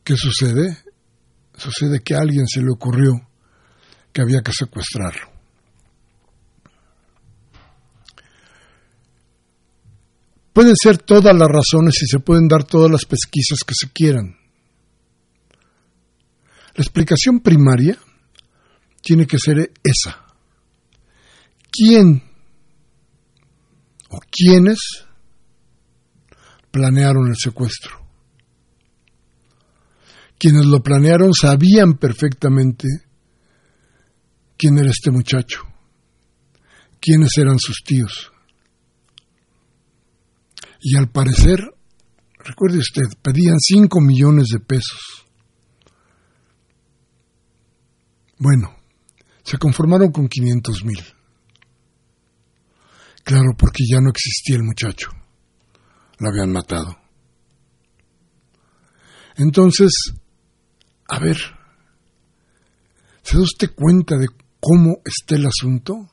¿Qué 0.05 0.17
sucede? 0.17 0.79
Sucede 1.57 2.01
que 2.01 2.15
a 2.15 2.19
alguien 2.19 2.47
se 2.47 2.61
le 2.61 2.71
ocurrió 2.73 3.13
que 4.13 4.23
había 4.23 4.41
que 4.43 4.53
secuestrarlo. 4.53 5.31
Pueden 10.53 10.75
ser 10.77 10.99
todas 10.99 11.35
las 11.35 11.49
razones 11.49 11.95
y 12.03 12.07
se 12.07 12.19
pueden 12.19 12.47
dar 12.47 12.65
todas 12.65 12.91
las 12.91 13.05
pesquisas 13.07 13.61
que 13.67 13.75
se 13.75 13.91
quieran. 13.91 14.37
La 16.75 16.83
explicación 16.83 17.41
primaria 17.41 17.99
tiene 19.03 19.27
que 19.27 19.39
ser 19.39 19.73
esa. 19.83 20.25
¿Quién 21.71 22.23
o 24.09 24.21
quiénes 24.31 24.79
planearon 26.71 27.29
el 27.29 27.37
secuestro? 27.37 28.01
Quienes 30.39 30.65
lo 30.67 30.83
planearon 30.83 31.33
sabían 31.33 31.95
perfectamente 31.95 32.89
quién 34.57 34.79
era 34.79 34.91
este 34.91 35.11
muchacho, 35.11 35.63
quiénes 37.01 37.37
eran 37.37 37.59
sus 37.59 37.83
tíos 37.85 38.33
y 40.83 40.97
al 40.97 41.09
parecer, 41.09 41.61
recuerde 42.39 42.79
usted, 42.79 43.05
pedían 43.23 43.59
5 43.59 44.01
millones 44.01 44.49
de 44.53 44.59
pesos. 44.59 45.25
Bueno, 48.37 48.75
se 49.53 49.59
conformaron 49.59 50.11
con 50.13 50.29
500 50.29 50.85
mil. 50.87 51.05
Claro, 53.23 53.51
porque 53.59 53.85
ya 53.87 54.01
no 54.01 54.09
existía 54.09 54.57
el 54.57 54.63
muchacho. 54.63 55.11
Lo 56.19 56.31
habían 56.31 56.51
matado. 56.51 56.97
Entonces, 59.37 60.15
a 61.07 61.19
ver, 61.19 61.37
¿se 63.21 63.37
da 63.37 63.43
usted 63.43 63.75
cuenta 63.75 64.17
de 64.17 64.29
cómo 64.59 65.03
está 65.05 65.35
el 65.35 65.45
asunto? 65.45 66.09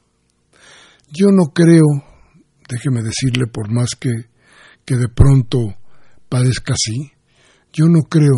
Yo 1.07 1.27
no 1.31 1.53
creo, 1.53 1.85
déjeme 2.67 3.01
decirle, 3.03 3.47
por 3.47 3.71
más 3.71 3.91
que 3.97 4.09
que 4.83 4.97
de 4.97 5.07
pronto 5.07 5.59
padezca 6.27 6.73
así. 6.73 7.13
Yo 7.71 7.85
no 7.85 8.01
creo 8.01 8.35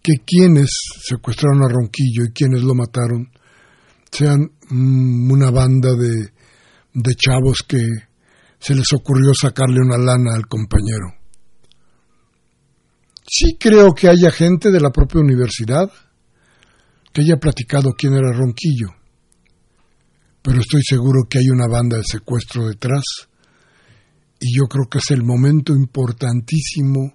que 0.00 0.12
quienes 0.24 0.68
secuestraron 1.08 1.64
a 1.64 1.68
Ronquillo 1.68 2.24
y 2.24 2.32
quienes 2.32 2.62
lo 2.62 2.76
mataron 2.76 3.32
sean 4.12 4.52
mm, 4.68 5.30
una 5.30 5.50
banda 5.50 5.94
de, 5.94 6.32
de 6.92 7.14
chavos 7.14 7.64
que 7.66 7.80
se 8.58 8.74
les 8.74 8.92
ocurrió 8.92 9.32
sacarle 9.34 9.80
una 9.80 9.96
lana 9.96 10.34
al 10.34 10.46
compañero. 10.46 11.14
Sí 13.26 13.56
creo 13.58 13.92
que 13.94 14.08
haya 14.08 14.30
gente 14.30 14.70
de 14.70 14.80
la 14.80 14.90
propia 14.90 15.20
universidad 15.20 15.90
que 17.12 17.22
haya 17.22 17.38
platicado 17.38 17.92
quién 17.96 18.14
era 18.14 18.32
Ronquillo, 18.32 18.88
pero 20.42 20.60
estoy 20.60 20.82
seguro 20.82 21.24
que 21.28 21.38
hay 21.38 21.48
una 21.50 21.66
banda 21.66 21.96
de 21.96 22.04
secuestro 22.04 22.68
detrás 22.68 23.02
y 24.38 24.58
yo 24.58 24.64
creo 24.66 24.88
que 24.90 24.98
es 24.98 25.10
el 25.10 25.22
momento 25.22 25.72
importantísimo 25.72 27.14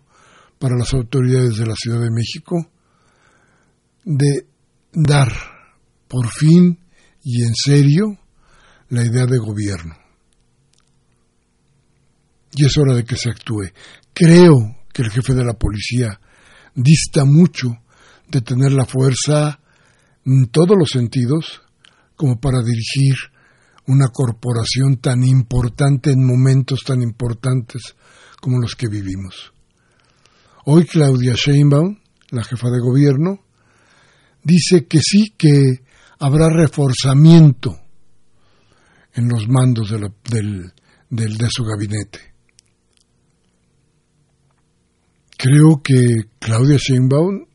para 0.60 0.76
las 0.76 0.94
autoridades 0.94 1.58
de 1.58 1.66
la 1.66 1.76
Ciudad 1.76 2.02
de 2.02 2.12
México 2.12 2.72
de 4.04 4.48
dar 4.94 5.32
por 6.08 6.28
fin 6.30 6.80
y 7.30 7.44
en 7.44 7.54
serio 7.54 8.18
la 8.88 9.04
idea 9.04 9.26
de 9.26 9.38
gobierno. 9.38 9.98
Y 12.56 12.66
es 12.66 12.78
hora 12.78 12.96
de 12.96 13.04
que 13.04 13.18
se 13.18 13.30
actúe. 13.30 13.66
Creo 14.14 14.54
que 14.94 15.02
el 15.02 15.12
jefe 15.12 15.34
de 15.34 15.44
la 15.44 15.56
policía 15.56 16.22
dista 16.74 17.26
mucho 17.26 17.68
de 18.30 18.40
tener 18.40 18.72
la 18.72 18.86
fuerza 18.86 19.60
en 20.26 20.48
todos 20.48 20.78
los 20.80 20.90
sentidos 20.90 21.62
como 22.16 22.40
para 22.40 22.60
dirigir 22.64 23.16
una 23.88 24.08
corporación 24.08 24.96
tan 25.02 25.22
importante 25.26 26.12
en 26.12 26.26
momentos 26.26 26.80
tan 26.86 27.02
importantes 27.02 27.94
como 28.40 28.58
los 28.60 28.76
que 28.76 28.88
vivimos. 28.88 29.52
Hoy 30.64 30.86
Claudia 30.86 31.34
Sheinbaum, 31.36 32.00
la 32.30 32.44
jefa 32.46 32.70
de 32.70 32.80
gobierno, 32.80 33.44
dice 34.44 34.88
que 34.88 35.00
sí 35.02 35.34
que 35.38 35.87
habrá 36.20 36.50
reforzamiento 36.50 37.80
en 39.14 39.30
los 39.30 39.48
mandos 39.48 39.90
de, 39.90 41.50
su 41.50 41.64
gabinete. 41.64 42.34
Creo 45.38 45.82
que 45.84 46.30
Claudia 46.40 46.78
Sheinbaum 46.78 47.46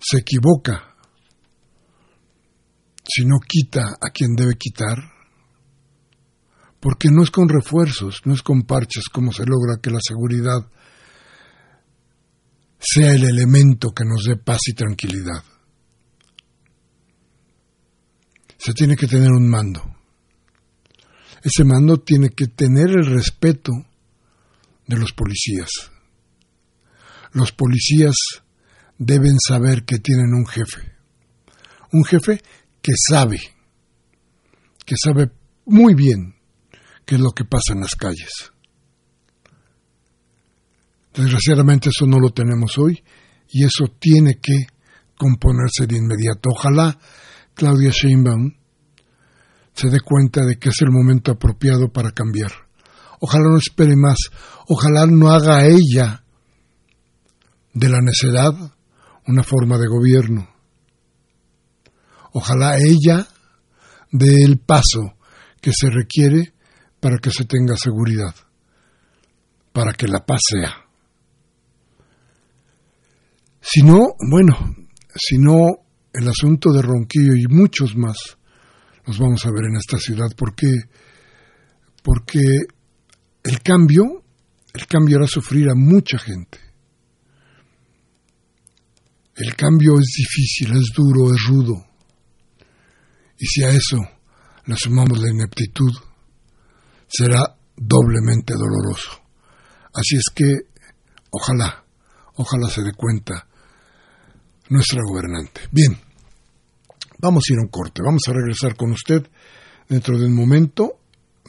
se 0.00 0.18
equivoca 0.18 0.94
si 3.04 3.24
no 3.24 3.38
quita 3.40 3.96
a 4.00 4.10
quien 4.10 4.34
debe 4.34 4.54
quitar 4.56 4.98
porque 6.80 7.08
no 7.10 7.22
es 7.22 7.30
con 7.30 7.48
refuerzos, 7.48 8.20
no 8.24 8.34
es 8.34 8.42
con 8.42 8.62
parches 8.62 9.04
como 9.12 9.32
se 9.32 9.44
logra 9.44 9.80
que 9.82 9.90
la 9.90 9.98
seguridad 10.00 10.70
sea 12.78 13.12
el 13.12 13.24
elemento 13.24 13.90
que 13.90 14.04
nos 14.04 14.24
dé 14.24 14.36
paz 14.36 14.60
y 14.68 14.74
tranquilidad. 14.74 15.42
Se 18.68 18.74
tiene 18.74 18.96
que 18.96 19.06
tener 19.06 19.30
un 19.30 19.48
mando. 19.48 19.82
Ese 21.42 21.64
mando 21.64 22.02
tiene 22.02 22.28
que 22.36 22.48
tener 22.48 22.90
el 22.90 23.06
respeto 23.06 23.72
de 24.86 24.98
los 24.98 25.14
policías. 25.14 25.70
Los 27.32 27.52
policías 27.52 28.14
deben 28.98 29.38
saber 29.40 29.86
que 29.86 30.00
tienen 30.00 30.34
un 30.34 30.46
jefe. 30.46 30.82
Un 31.92 32.04
jefe 32.04 32.42
que 32.82 32.92
sabe, 33.08 33.40
que 34.84 34.96
sabe 35.02 35.30
muy 35.64 35.94
bien 35.94 36.34
qué 37.06 37.14
es 37.14 37.22
lo 37.22 37.30
que 37.30 37.46
pasa 37.46 37.72
en 37.72 37.80
las 37.80 37.94
calles. 37.94 38.52
Desgraciadamente 41.14 41.88
eso 41.88 42.04
no 42.04 42.20
lo 42.20 42.32
tenemos 42.32 42.76
hoy 42.76 43.02
y 43.48 43.64
eso 43.64 43.86
tiene 43.98 44.38
que 44.42 44.66
componerse 45.16 45.86
de 45.86 45.96
inmediato. 45.96 46.50
Ojalá 46.50 46.98
Claudia 47.58 47.90
Sheinbaum 47.90 48.52
se 49.74 49.88
dé 49.88 49.98
cuenta 49.98 50.44
de 50.44 50.60
que 50.60 50.68
es 50.68 50.80
el 50.80 50.92
momento 50.92 51.32
apropiado 51.32 51.88
para 51.92 52.12
cambiar. 52.12 52.52
Ojalá 53.18 53.48
no 53.48 53.56
espere 53.56 53.96
más, 53.96 54.16
ojalá 54.68 55.06
no 55.06 55.32
haga 55.32 55.66
ella 55.66 56.22
de 57.74 57.88
la 57.88 57.98
necedad 58.00 58.52
una 59.26 59.42
forma 59.42 59.76
de 59.76 59.88
gobierno. 59.88 60.48
Ojalá 62.32 62.76
ella 62.78 63.26
dé 64.12 64.44
el 64.44 64.60
paso 64.60 65.16
que 65.60 65.72
se 65.72 65.90
requiere 65.90 66.54
para 67.00 67.18
que 67.18 67.32
se 67.32 67.44
tenga 67.44 67.76
seguridad, 67.76 68.36
para 69.72 69.92
que 69.94 70.06
la 70.06 70.24
paz 70.24 70.42
sea. 70.48 70.86
Si 73.60 73.82
no, 73.82 73.98
bueno, 74.30 74.76
si 75.16 75.38
no, 75.38 75.87
el 76.18 76.28
asunto 76.28 76.72
de 76.72 76.82
Ronquillo 76.82 77.32
y 77.36 77.46
muchos 77.48 77.96
más 77.96 78.16
los 79.06 79.18
vamos 79.18 79.46
a 79.46 79.50
ver 79.52 79.66
en 79.66 79.76
esta 79.76 79.98
ciudad. 79.98 80.28
porque 80.36 80.66
Porque 82.02 82.42
el 83.44 83.62
cambio, 83.62 84.24
el 84.74 84.86
cambio 84.86 85.18
hará 85.18 85.28
sufrir 85.28 85.68
a 85.70 85.74
mucha 85.76 86.18
gente. 86.18 86.58
El 89.36 89.54
cambio 89.54 89.92
es 89.94 90.12
difícil, 90.16 90.76
es 90.76 90.92
duro, 90.92 91.32
es 91.32 91.40
rudo. 91.46 91.86
Y 93.38 93.46
si 93.46 93.62
a 93.62 93.68
eso 93.70 93.98
le 94.66 94.76
sumamos 94.76 95.20
la 95.20 95.30
ineptitud, 95.30 95.92
será 97.06 97.56
doblemente 97.76 98.54
doloroso. 98.54 99.22
Así 99.94 100.16
es 100.16 100.24
que, 100.34 100.44
ojalá, 101.30 101.84
ojalá 102.34 102.68
se 102.68 102.82
dé 102.82 102.92
cuenta 102.92 103.46
nuestra 104.68 105.00
gobernante. 105.08 105.60
Bien, 105.70 105.96
vamos 107.18 107.44
a 107.48 107.52
ir 107.52 107.58
a 107.58 107.62
un 107.62 107.68
corte, 107.68 108.02
vamos 108.02 108.22
a 108.28 108.32
regresar 108.32 108.76
con 108.76 108.92
usted 108.92 109.26
dentro 109.88 110.18
de 110.18 110.26
un 110.26 110.34
momento, 110.34 111.00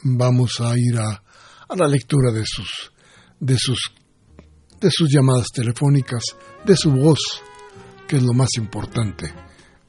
vamos 0.02 0.60
a 0.60 0.72
ir 0.76 0.98
a, 0.98 1.22
a 1.68 1.76
la 1.76 1.86
lectura 1.86 2.32
de 2.32 2.42
sus, 2.44 2.92
de 3.38 3.56
sus, 3.58 3.92
de 4.80 4.90
sus 4.90 5.08
llamadas 5.12 5.46
telefónicas, 5.54 6.22
de 6.64 6.76
su 6.76 6.90
voz, 6.90 7.42
que 8.08 8.16
es 8.16 8.22
lo 8.22 8.32
más 8.32 8.50
importante 8.56 9.32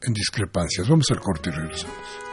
en 0.01 0.13
discrepancias. 0.13 0.87
Vamos 0.87 1.05
al 1.11 1.19
corte 1.19 1.49
y 1.49 1.53
regresamos. 1.53 2.30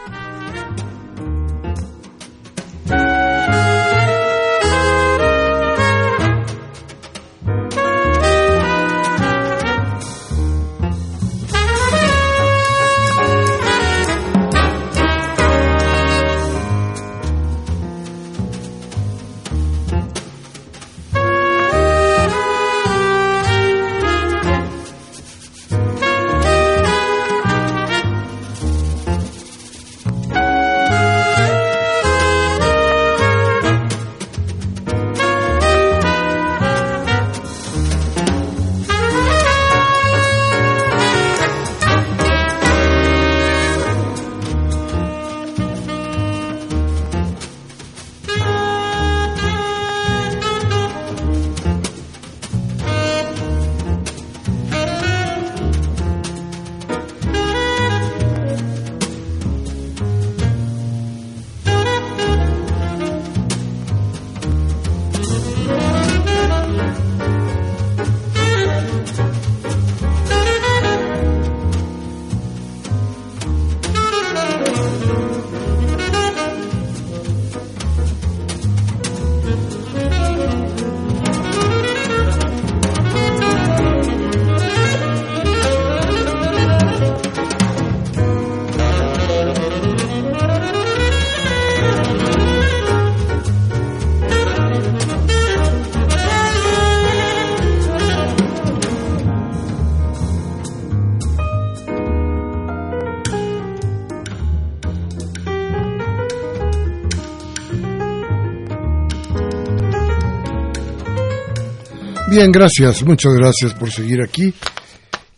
Bien, 112.38 112.52
gracias, 112.52 113.02
muchas 113.02 113.32
gracias 113.34 113.74
por 113.74 113.90
seguir 113.90 114.22
aquí. 114.22 114.54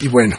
Y 0.00 0.08
bueno, 0.08 0.36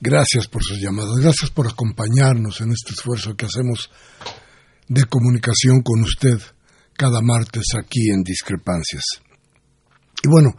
gracias 0.00 0.46
por 0.46 0.62
sus 0.62 0.80
llamadas, 0.80 1.18
gracias 1.20 1.50
por 1.50 1.66
acompañarnos 1.66 2.60
en 2.60 2.70
este 2.70 2.92
esfuerzo 2.92 3.34
que 3.34 3.46
hacemos 3.46 3.90
de 4.86 5.04
comunicación 5.06 5.82
con 5.82 6.00
usted 6.02 6.38
cada 6.96 7.20
martes 7.22 7.64
aquí 7.76 8.08
en 8.14 8.22
Discrepancias. 8.22 9.02
Y 10.22 10.28
bueno, 10.28 10.54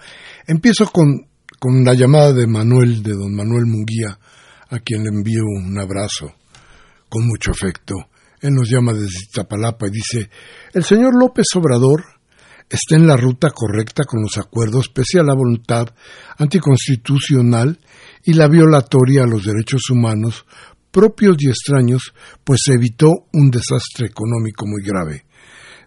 empiezo 0.47 0.91
con, 0.91 1.29
con 1.59 1.85
la 1.85 1.93
llamada 1.93 2.33
de 2.33 2.45
Manuel, 2.45 3.03
de 3.03 3.13
don 3.13 3.33
Manuel 3.33 3.65
Munguía, 3.65 4.19
a 4.67 4.79
quien 4.79 5.03
le 5.03 5.11
envío 5.15 5.43
un 5.45 5.79
abrazo 5.79 6.35
con 7.07 7.25
mucho 7.25 7.51
afecto. 7.51 7.95
Él 8.41 8.49
nos 8.51 8.69
llama 8.69 8.91
desde 8.91 9.15
Iztapalapa 9.29 9.87
y 9.87 9.91
dice, 9.91 10.29
el 10.73 10.83
señor 10.83 11.17
López 11.17 11.45
Obrador 11.55 12.03
está 12.69 12.95
en 12.95 13.07
la 13.07 13.17
ruta 13.17 13.49
correcta 13.51 14.03
con 14.05 14.21
los 14.21 14.37
acuerdos 14.37 14.89
pese 14.89 15.19
a 15.19 15.23
la 15.23 15.33
voluntad 15.33 15.87
anticonstitucional 16.37 17.79
y 18.23 18.33
la 18.33 18.47
violatoria 18.47 19.23
a 19.23 19.27
los 19.27 19.43
derechos 19.43 19.89
humanos 19.89 20.45
propios 20.93 21.37
y 21.39 21.49
extraños, 21.49 22.13
pues 22.43 22.61
se 22.63 22.73
evitó 22.73 23.09
un 23.33 23.49
desastre 23.49 24.05
económico 24.05 24.65
muy 24.67 24.83
grave. 24.85 25.25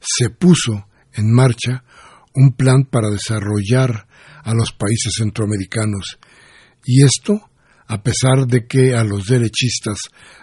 Se 0.00 0.30
puso 0.30 0.88
en 1.14 1.32
marcha 1.32 1.84
un 2.34 2.54
plan 2.54 2.84
para 2.84 3.08
desarrollar 3.08 4.08
a 4.42 4.52
los 4.52 4.72
países 4.72 5.14
centroamericanos, 5.16 6.18
y 6.84 7.04
esto 7.04 7.50
a 7.88 8.02
pesar 8.02 8.46
de 8.48 8.66
que 8.66 8.94
a 8.94 9.04
los 9.04 9.26
derechistas 9.26 9.98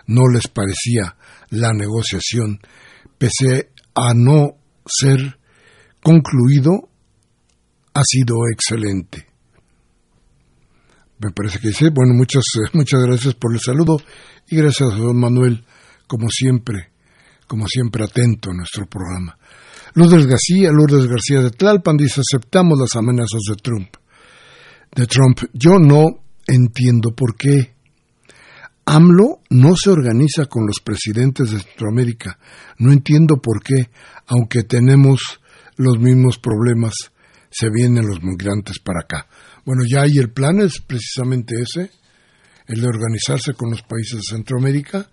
no 0.08 0.24
les 0.34 0.48
parecía 0.48 1.18
la 1.50 1.74
negociación, 1.74 2.60
pese 3.18 3.70
a 3.96 4.14
no 4.14 4.58
ser 4.86 5.38
concluido 6.04 6.89
ha 7.93 8.01
sido 8.04 8.36
excelente. 8.51 9.28
Me 11.20 11.32
parece 11.32 11.60
que 11.60 11.70
dice, 11.70 11.89
bueno, 11.89 12.14
muchas, 12.14 12.43
muchas 12.74 13.01
gracias 13.04 13.34
por 13.36 13.54
el 13.54 13.60
saludo 13.60 13.97
y 14.49 14.58
gracias 14.58 14.91
a 14.91 14.97
don 14.97 15.18
Manuel, 15.18 15.64
como 16.08 16.28
siempre, 16.30 16.91
como 17.47 17.68
siempre 17.68 18.04
atento 18.04 18.51
a 18.51 18.54
nuestro 18.54 18.86
programa. 18.86 19.38
Lourdes 19.95 20.26
García, 20.26 20.72
Lourdes 20.72 21.08
García 21.08 21.41
de 21.41 21.51
Tlalpan 21.51 21.97
dice, 21.97 22.22
aceptamos 22.22 22.80
las 22.80 22.95
amenazas 22.95 23.41
de 23.47 23.56
Trump. 23.56 23.95
De 24.95 25.08
Trump, 25.08 25.39
yo 25.54 25.78
no 25.80 26.24
entiendo 26.47 27.12
por 27.16 27.36
qué. 27.38 27.74
AMLO 28.86 29.39
no 29.49 29.76
se 29.76 29.91
organiza 29.91 30.47
con 30.47 30.66
los 30.66 30.82
presidentes 30.84 31.51
de 31.51 31.60
Centroamérica. 31.60 32.38
No 32.80 32.91
entiendo 32.91 33.38
por 33.41 33.64
qué, 33.64 33.89
aunque 34.28 34.64
tenemos 34.64 35.20
los 35.78 36.00
mismos 36.00 36.40
problemas 36.40 36.94
se 37.50 37.70
vienen 37.70 38.08
los 38.08 38.22
migrantes 38.24 38.80
para 38.80 39.02
acá. 39.02 39.28
Bueno, 39.66 39.84
ya 39.88 40.02
hay 40.02 40.18
el 40.18 40.32
plan, 40.32 40.60
es 40.60 40.82
precisamente 40.82 41.56
ese, 41.62 41.92
el 42.68 42.82
de 42.82 42.88
organizarse 42.88 43.54
con 43.54 43.70
los 43.70 43.82
países 43.84 44.22
de 44.22 44.36
Centroamérica 44.36 45.10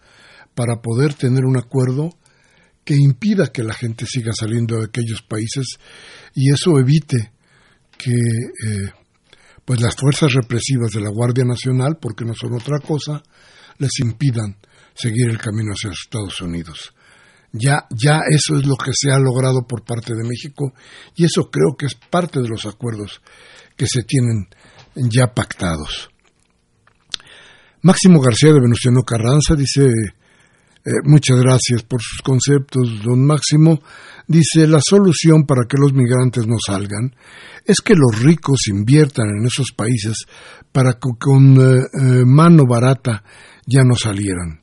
para 0.54 0.80
poder 0.80 1.14
tener 1.14 1.44
un 1.44 1.56
acuerdo 1.56 2.16
que 2.84 2.94
impida 2.94 3.52
que 3.52 3.62
la 3.62 3.74
gente 3.74 4.06
siga 4.06 4.32
saliendo 4.32 4.78
de 4.78 4.86
aquellos 4.86 5.22
países 5.22 5.66
y 6.34 6.50
eso 6.50 6.78
evite 6.78 7.32
que 7.98 8.12
eh, 8.12 8.92
pues 9.64 9.80
las 9.80 9.94
fuerzas 9.94 10.32
represivas 10.32 10.90
de 10.92 11.00
la 11.00 11.10
Guardia 11.10 11.44
Nacional, 11.44 11.98
porque 12.00 12.24
no 12.24 12.34
son 12.34 12.54
otra 12.54 12.78
cosa, 12.80 13.22
les 13.78 13.90
impidan 14.02 14.56
seguir 14.94 15.28
el 15.28 15.38
camino 15.38 15.72
hacia 15.72 15.90
Estados 15.90 16.40
Unidos. 16.40 16.92
Ya, 17.52 17.86
ya 17.90 18.20
eso 18.30 18.56
es 18.56 18.66
lo 18.66 18.76
que 18.76 18.92
se 18.94 19.10
ha 19.10 19.18
logrado 19.18 19.66
por 19.66 19.82
parte 19.84 20.14
de 20.14 20.22
México 20.22 20.72
y 21.16 21.24
eso 21.24 21.50
creo 21.50 21.76
que 21.76 21.86
es 21.86 21.94
parte 21.94 22.40
de 22.40 22.48
los 22.48 22.64
acuerdos 22.64 23.20
que 23.76 23.86
se 23.86 24.02
tienen 24.02 24.46
ya 24.94 25.34
pactados. 25.34 26.10
Máximo 27.82 28.20
García 28.20 28.52
de 28.52 28.60
Venustiano 28.60 29.02
Carranza 29.02 29.54
dice, 29.56 29.86
eh, 30.84 30.90
muchas 31.04 31.38
gracias 31.40 31.82
por 31.82 32.00
sus 32.00 32.20
conceptos, 32.22 33.02
don 33.02 33.26
Máximo. 33.26 33.80
Dice, 34.26 34.66
la 34.66 34.80
solución 34.80 35.44
para 35.44 35.62
que 35.68 35.76
los 35.78 35.92
migrantes 35.92 36.46
no 36.46 36.56
salgan 36.64 37.14
es 37.66 37.80
que 37.80 37.94
los 37.94 38.22
ricos 38.22 38.68
inviertan 38.68 39.26
en 39.28 39.46
esos 39.46 39.72
países 39.76 40.24
para 40.72 40.94
que 40.94 41.10
con 41.18 41.56
eh, 41.56 41.80
eh, 41.82 42.24
mano 42.24 42.64
barata 42.66 43.24
ya 43.66 43.82
no 43.82 43.94
salieran. 43.94 44.59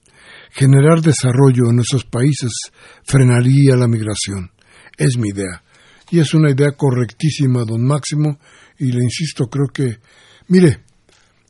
Generar 0.58 1.02
desarrollo 1.02 1.70
en 1.70 1.82
esos 1.82 2.06
países 2.06 2.50
frenaría 3.06 3.76
la 3.76 3.88
migración. 3.88 4.50
Es 4.98 5.16
mi 5.16 5.30
idea. 5.30 5.62
Y 6.10 6.20
es 6.20 6.34
una 6.34 6.50
idea 6.50 6.72
correctísima, 6.72 7.64
don 7.64 7.86
Máximo, 7.86 8.40
y 8.80 8.92
le 8.92 9.04
insisto, 9.04 9.46
creo 9.52 9.68
que... 9.68 10.00
Mire, 10.48 10.84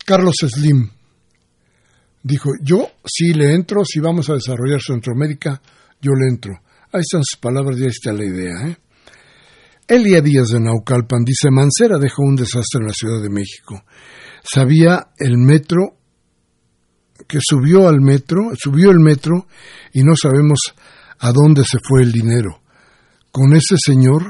Carlos 0.06 0.36
Slim 0.42 0.90
dijo, 2.22 2.50
yo 2.62 2.92
sí 3.06 3.32
le 3.32 3.54
entro, 3.54 3.86
si 3.86 4.02
vamos 4.02 4.30
a 4.30 4.34
desarrollar 4.34 4.82
Centroamérica, 4.82 5.62
yo 6.02 6.12
le 6.12 6.28
entro. 6.28 6.60
Ahí 6.92 7.00
están 7.00 7.24
sus 7.24 7.40
palabras, 7.40 7.78
ya 7.78 7.88
está 7.88 8.12
la 8.12 8.26
idea. 8.26 8.68
¿eh? 8.68 8.78
Elia 9.88 10.20
Díaz 10.20 10.50
de 10.50 10.60
Naucalpan 10.60 11.24
dice, 11.24 11.50
Mancera 11.50 11.98
dejó 11.98 12.24
un 12.24 12.36
desastre 12.36 12.82
en 12.82 12.88
la 12.88 12.94
Ciudad 12.94 13.22
de 13.22 13.30
México. 13.30 13.86
Sabía 14.44 15.12
el 15.18 15.38
metro 15.38 15.96
que 17.28 17.40
subió 17.42 17.88
al 17.88 18.02
metro, 18.02 18.52
subió 18.56 18.92
el 18.92 19.00
metro 19.00 19.48
y 19.94 20.04
no 20.04 20.16
sabemos 20.16 20.60
a 21.20 21.32
dónde 21.32 21.64
se 21.64 21.80
fue 21.82 22.04
el 22.04 22.12
dinero. 22.12 22.62
Con 23.32 23.54
ese 23.56 23.76
señor 23.78 24.24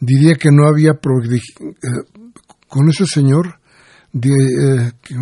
diría 0.00 0.34
que 0.34 0.50
no 0.50 0.68
había 0.68 0.92
eh, 0.92 2.22
con 2.68 2.88
ese 2.88 3.06
señor 3.06 3.60
eh, 4.14 4.92
que, 5.02 5.14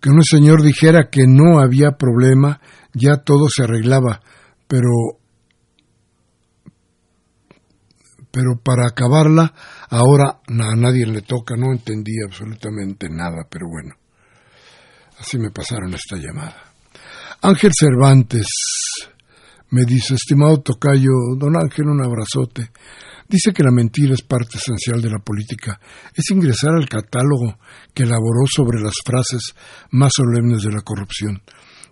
que 0.00 0.10
un 0.10 0.22
señor 0.22 0.62
dijera 0.62 1.08
que 1.10 1.26
no 1.26 1.60
había 1.60 1.92
problema, 1.92 2.60
ya 2.94 3.16
todo 3.18 3.48
se 3.48 3.64
arreglaba, 3.64 4.20
pero 4.66 5.18
pero 8.30 8.60
para 8.62 8.86
acabarla 8.86 9.54
ahora 9.90 10.40
a 10.46 10.76
nadie 10.76 11.06
le 11.06 11.22
toca, 11.22 11.56
no 11.56 11.72
entendí 11.72 12.12
absolutamente 12.24 13.08
nada, 13.08 13.46
pero 13.48 13.66
bueno, 13.68 13.94
así 15.18 15.38
me 15.38 15.50
pasaron 15.50 15.94
esta 15.94 16.16
llamada. 16.16 16.72
Ángel 17.42 17.72
Cervantes 17.78 18.46
me 19.70 19.84
dice, 19.84 20.14
estimado 20.14 20.60
tocayo, 20.60 21.10
don 21.38 21.56
Ángel, 21.56 21.88
un 21.88 22.02
abrazote. 22.02 22.70
Dice 23.28 23.52
que 23.52 23.62
la 23.62 23.70
mentira 23.70 24.14
es 24.14 24.22
parte 24.22 24.56
esencial 24.56 25.02
de 25.02 25.10
la 25.10 25.18
política. 25.18 25.78
Es 26.14 26.30
ingresar 26.30 26.74
al 26.74 26.88
catálogo 26.88 27.58
que 27.92 28.04
elaboró 28.04 28.46
sobre 28.46 28.80
las 28.80 28.94
frases 29.04 29.54
más 29.90 30.12
solemnes 30.16 30.62
de 30.62 30.72
la 30.72 30.80
corrupción. 30.80 31.42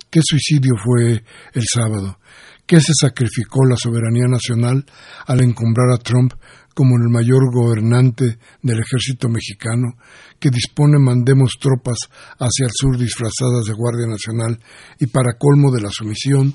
¿Qué 0.09 0.21
suicidio 0.23 0.73
fue 0.83 1.23
el 1.53 1.63
sábado? 1.71 2.19
¿Qué 2.65 2.81
se 2.81 2.93
sacrificó 2.99 3.65
la 3.65 3.77
soberanía 3.77 4.27
nacional 4.27 4.85
al 5.27 5.41
encumbrar 5.41 5.91
a 5.93 5.99
Trump 5.99 6.33
como 6.77 6.95
el 6.95 7.09
mayor 7.09 7.51
gobernante 7.51 8.37
del 8.61 8.79
ejército 8.79 9.27
mexicano, 9.29 9.97
que 10.39 10.51
dispone 10.51 10.99
mandemos 10.99 11.53
tropas 11.59 11.97
hacia 12.37 12.65
el 12.67 12.71
sur 12.71 12.99
disfrazadas 12.99 13.65
de 13.65 13.73
Guardia 13.73 14.05
Nacional 14.05 14.59
y 14.99 15.07
para 15.07 15.39
colmo 15.39 15.71
de 15.71 15.81
la 15.81 15.89
sumisión 15.89 16.53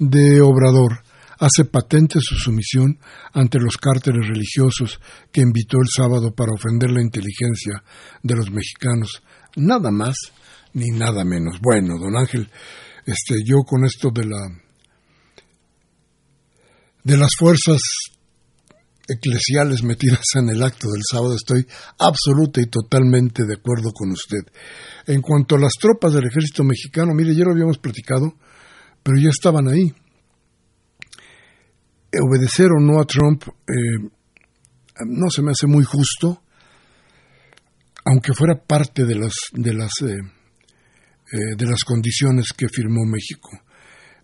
de 0.00 0.40
Obrador, 0.40 1.04
hace 1.38 1.64
patente 1.64 2.18
su 2.20 2.34
sumisión 2.34 2.98
ante 3.32 3.60
los 3.60 3.76
cárteles 3.76 4.26
religiosos 4.26 4.98
que 5.30 5.42
invitó 5.42 5.76
el 5.78 5.86
sábado 5.88 6.34
para 6.34 6.50
ofender 6.50 6.90
la 6.90 7.00
inteligencia 7.00 7.84
de 8.24 8.34
los 8.34 8.50
mexicanos. 8.50 9.22
Nada 9.54 9.92
más 9.92 10.16
ni 10.72 10.88
nada 10.88 11.22
menos. 11.24 11.60
Bueno, 11.62 12.00
don 12.00 12.16
Ángel, 12.16 12.50
este, 13.06 13.36
yo 13.46 13.58
con 13.64 13.84
esto 13.84 14.10
de 14.12 14.24
la 14.24 14.48
de 17.04 17.16
las 17.16 17.30
fuerzas 17.38 17.80
eclesiales 19.12 19.82
metidas 19.82 20.24
en 20.36 20.48
el 20.50 20.62
acto 20.62 20.88
del 20.88 21.02
sábado 21.10 21.34
estoy 21.34 21.66
absoluta 21.98 22.60
y 22.60 22.66
totalmente 22.66 23.44
de 23.44 23.54
acuerdo 23.54 23.92
con 23.92 24.10
usted. 24.10 24.40
En 25.06 25.20
cuanto 25.20 25.56
a 25.56 25.58
las 25.58 25.72
tropas 25.80 26.12
del 26.12 26.26
ejército 26.26 26.64
mexicano, 26.64 27.12
mire, 27.14 27.34
ya 27.34 27.44
lo 27.44 27.52
habíamos 27.52 27.78
platicado, 27.78 28.34
pero 29.02 29.18
ya 29.18 29.30
estaban 29.30 29.68
ahí 29.68 29.92
obedecer 32.18 32.66
o 32.76 32.80
no 32.80 33.00
a 33.00 33.04
Trump 33.04 33.44
eh, 33.68 34.10
no 35.06 35.30
se 35.30 35.42
me 35.42 35.52
hace 35.52 35.66
muy 35.66 35.84
justo, 35.84 36.42
aunque 38.04 38.34
fuera 38.34 38.54
parte 38.54 39.04
de 39.04 39.14
las 39.14 39.32
de 39.52 39.74
las 39.74 39.92
eh, 40.02 40.18
eh, 41.32 41.56
de 41.56 41.66
las 41.66 41.84
condiciones 41.84 42.52
que 42.56 42.68
firmó 42.68 43.04
México. 43.04 43.50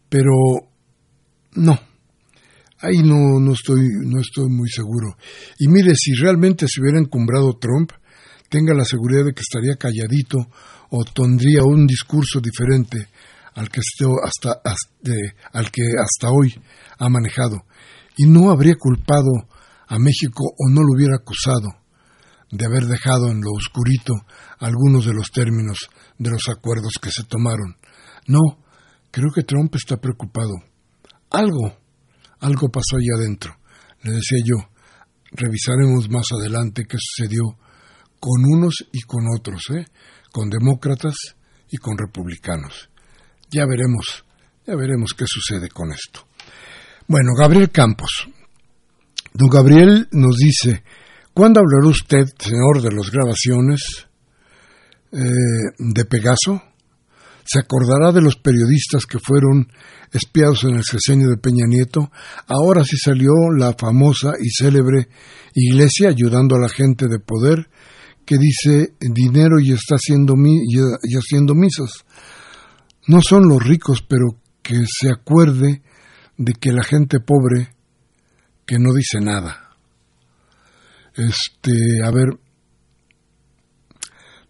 Pero 0.08 0.32
no, 1.52 1.78
ahí 2.80 2.98
no, 2.98 3.40
no 3.40 3.52
estoy 3.52 3.88
no 4.04 4.20
estoy 4.20 4.48
muy 4.48 4.68
seguro. 4.68 5.16
Y 5.58 5.68
mire, 5.68 5.94
si 5.94 6.14
realmente 6.14 6.66
se 6.68 6.80
hubiera 6.80 6.98
encumbrado 6.98 7.58
Trump, 7.58 7.92
tenga 8.48 8.74
la 8.74 8.84
seguridad 8.84 9.24
de 9.24 9.32
que 9.32 9.42
estaría 9.42 9.76
calladito 9.76 10.38
o 10.90 11.04
tendría 11.04 11.62
un 11.64 11.86
discurso 11.86 12.40
diferente 12.40 13.08
al 13.54 13.70
que 13.70 13.80
hasta, 14.22 14.60
al 15.52 15.70
que 15.70 15.82
hasta 15.98 16.30
hoy 16.30 16.54
ha 16.98 17.08
manejado 17.08 17.64
y 18.16 18.26
no 18.26 18.50
habría 18.50 18.74
culpado 18.78 19.48
a 19.88 19.98
México 19.98 20.44
o 20.58 20.70
no 20.70 20.82
lo 20.82 20.94
hubiera 20.94 21.16
acusado 21.16 21.68
de 22.50 22.64
haber 22.64 22.84
dejado 22.84 23.28
en 23.30 23.40
lo 23.40 23.50
oscurito 23.52 24.14
algunos 24.58 25.04
de 25.06 25.14
los 25.14 25.30
términos 25.30 25.88
de 26.18 26.30
los 26.30 26.48
acuerdos 26.48 26.94
que 27.00 27.10
se 27.10 27.24
tomaron. 27.24 27.76
No, 28.26 28.40
creo 29.10 29.30
que 29.34 29.42
Trump 29.42 29.74
está 29.74 29.96
preocupado. 29.96 30.54
Algo, 31.30 31.76
algo 32.40 32.68
pasó 32.68 32.96
ahí 32.96 33.06
adentro. 33.16 33.56
Le 34.02 34.12
decía 34.12 34.38
yo, 34.44 34.56
revisaremos 35.32 36.08
más 36.10 36.26
adelante 36.32 36.84
qué 36.88 36.96
sucedió 36.98 37.42
con 38.20 38.44
unos 38.44 38.86
y 38.92 39.02
con 39.02 39.24
otros, 39.34 39.62
¿eh? 39.74 39.84
con 40.32 40.48
demócratas 40.48 41.14
y 41.70 41.76
con 41.76 41.96
republicanos. 41.98 42.88
Ya 43.50 43.66
veremos, 43.66 44.24
ya 44.66 44.74
veremos 44.74 45.12
qué 45.16 45.24
sucede 45.26 45.68
con 45.68 45.92
esto. 45.92 46.26
Bueno, 47.06 47.32
Gabriel 47.38 47.70
Campos. 47.70 48.28
Don 49.32 49.48
Gabriel 49.48 50.08
nos 50.12 50.36
dice, 50.36 50.82
¿cuándo 51.34 51.60
hablará 51.60 51.88
usted, 51.88 52.24
señor, 52.38 52.82
de 52.82 52.90
las 52.90 53.10
grabaciones 53.10 54.06
eh, 55.12 55.18
de 55.78 56.04
Pegaso? 56.06 56.62
¿Se 57.46 57.60
acordará 57.60 58.10
de 58.10 58.20
los 58.20 58.36
periodistas 58.36 59.06
que 59.06 59.20
fueron 59.20 59.68
espiados 60.12 60.64
en 60.64 60.76
el 60.76 60.84
sexenio 60.84 61.28
de 61.28 61.36
Peña 61.36 61.64
Nieto? 61.68 62.10
Ahora 62.48 62.82
sí 62.82 62.96
salió 62.96 63.30
la 63.56 63.72
famosa 63.78 64.32
y 64.40 64.50
célebre 64.50 65.08
iglesia 65.54 66.08
ayudando 66.08 66.56
a 66.56 66.60
la 66.60 66.68
gente 66.68 67.06
de 67.06 67.20
poder 67.20 67.68
que 68.24 68.36
dice 68.36 68.94
dinero 69.00 69.60
y 69.60 69.72
está 69.72 69.94
haciendo, 69.94 70.34
y 70.36 71.16
haciendo 71.16 71.54
misas. 71.54 72.04
No 73.06 73.22
son 73.22 73.48
los 73.48 73.62
ricos, 73.62 74.02
pero 74.02 74.40
que 74.62 74.84
se 74.84 75.08
acuerde 75.08 75.82
de 76.36 76.52
que 76.54 76.72
la 76.72 76.82
gente 76.82 77.20
pobre 77.20 77.68
que 78.66 78.80
no 78.80 78.92
dice 78.92 79.20
nada. 79.20 79.76
Este, 81.14 82.02
a 82.04 82.10
ver, 82.10 82.26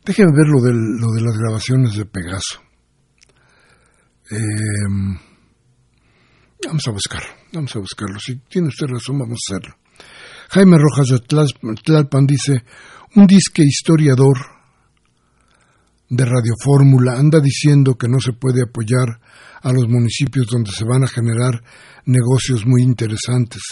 déjenme 0.07 0.32
ver 0.32 0.49
lo 0.49 0.62
de, 0.62 0.72
lo 0.72 1.12
de 1.12 1.20
las 1.20 1.36
grabaciones 1.36 1.94
de 1.94 2.07
Pegaso. 2.07 2.66
Em, 4.31 5.18
vamos 6.66 6.83
a 6.89 6.91
buscarlo, 6.91 7.29
vamos 7.53 7.77
a 7.77 7.79
buscarlo. 7.79 8.18
Si 8.18 8.37
tiene 8.49 8.68
usted 8.68 8.87
razón, 8.87 9.18
vamos 9.18 9.39
a 9.39 9.55
hacerlo. 9.55 9.77
Jaime 10.51 10.79
Rojas 10.79 11.09
de 11.09 11.20
Tlalpan 11.83 12.27
dice, 12.27 12.64
un 13.14 13.27
disque 13.27 13.62
historiador 13.62 14.37
de 16.09 16.24
Radio 16.24 16.55
Fórmula 16.62 17.18
anda 17.18 17.41
diciendo 17.41 17.95
que 17.95 18.09
no 18.09 18.20
se 18.20 18.33
puede 18.33 18.62
apoyar 18.62 19.20
a 19.62 19.72
los 19.72 19.89
municipios 19.89 20.47
donde 20.47 20.70
se 20.70 20.85
van 20.85 21.03
a 21.05 21.09
generar 21.09 21.62
negocios 22.05 22.64
muy 22.66 22.83
interesantes, 22.83 23.62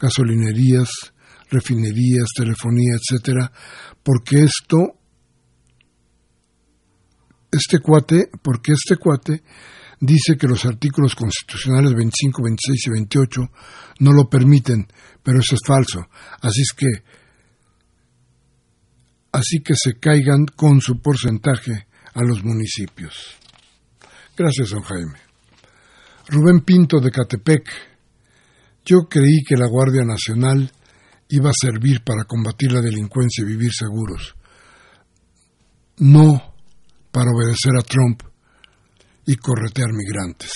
gasolinerías, 0.00 0.88
refinerías, 1.50 2.26
telefonía, 2.36 2.94
etcétera, 2.94 3.52
porque 4.02 4.44
esto 4.44 4.98
este 7.50 7.80
cuate, 7.80 8.30
porque 8.42 8.72
este 8.72 8.96
cuate 8.96 9.42
dice 10.02 10.36
que 10.36 10.48
los 10.48 10.64
artículos 10.66 11.14
constitucionales 11.14 11.94
25, 11.94 12.42
26 12.42 12.86
y 12.86 12.90
28 12.90 13.40
no 14.00 14.12
lo 14.12 14.28
permiten, 14.28 14.88
pero 15.22 15.38
eso 15.38 15.54
es 15.54 15.60
falso. 15.64 16.00
Así 16.40 16.62
es 16.62 16.72
que 16.76 16.86
así 19.30 19.60
que 19.60 19.74
se 19.76 19.98
caigan 19.98 20.44
con 20.56 20.80
su 20.80 21.00
porcentaje 21.00 21.86
a 22.14 22.22
los 22.22 22.42
municipios. 22.44 23.14
Gracias, 24.36 24.70
don 24.70 24.82
Jaime. 24.82 25.18
Rubén 26.28 26.62
Pinto 26.62 26.98
de 26.98 27.10
Catepec. 27.10 27.64
Yo 28.84 29.08
creí 29.08 29.44
que 29.46 29.56
la 29.56 29.68
Guardia 29.68 30.04
Nacional 30.04 30.70
iba 31.28 31.50
a 31.50 31.54
servir 31.58 32.02
para 32.02 32.24
combatir 32.24 32.72
la 32.72 32.80
delincuencia 32.80 33.42
y 33.42 33.46
vivir 33.46 33.70
seguros, 33.72 34.34
no 35.98 36.54
para 37.12 37.30
obedecer 37.30 37.72
a 37.78 37.82
Trump 37.82 38.31
y 39.26 39.36
corretear 39.36 39.92
migrantes. 39.92 40.52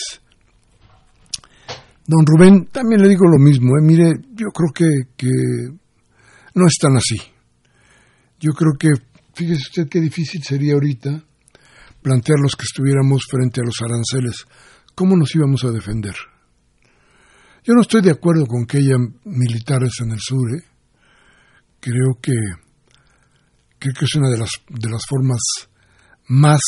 Don 2.06 2.24
Rubén, 2.24 2.66
también 2.66 3.02
le 3.02 3.08
digo 3.08 3.26
lo 3.26 3.38
mismo, 3.38 3.76
¿eh? 3.76 3.82
mire, 3.82 4.12
yo 4.34 4.48
creo 4.54 4.72
que, 4.72 5.10
que 5.16 5.30
no 6.54 6.66
es 6.66 6.74
tan 6.80 6.96
así. 6.96 7.16
Yo 8.38 8.52
creo 8.52 8.72
que, 8.78 8.90
fíjese 9.34 9.62
usted 9.62 9.88
qué 9.88 10.00
difícil 10.00 10.42
sería 10.42 10.74
ahorita 10.74 11.24
plantearlos 12.02 12.54
que 12.54 12.64
estuviéramos 12.64 13.24
frente 13.28 13.60
a 13.60 13.64
los 13.64 13.80
aranceles. 13.82 14.44
¿Cómo 14.94 15.16
nos 15.16 15.34
íbamos 15.34 15.64
a 15.64 15.70
defender? 15.70 16.14
Yo 17.64 17.74
no 17.74 17.80
estoy 17.80 18.00
de 18.02 18.12
acuerdo 18.12 18.46
con 18.46 18.64
que 18.64 18.78
haya 18.78 18.96
militares 19.24 19.94
en 20.00 20.12
el 20.12 20.20
sur. 20.20 20.54
¿eh? 20.54 20.62
Creo 21.80 22.18
que 22.22 22.32
creo 23.80 23.94
que 23.94 24.04
es 24.04 24.14
una 24.14 24.30
de 24.30 24.38
las 24.38 24.50
de 24.68 24.88
las 24.88 25.02
formas 25.08 25.40
más 26.28 26.60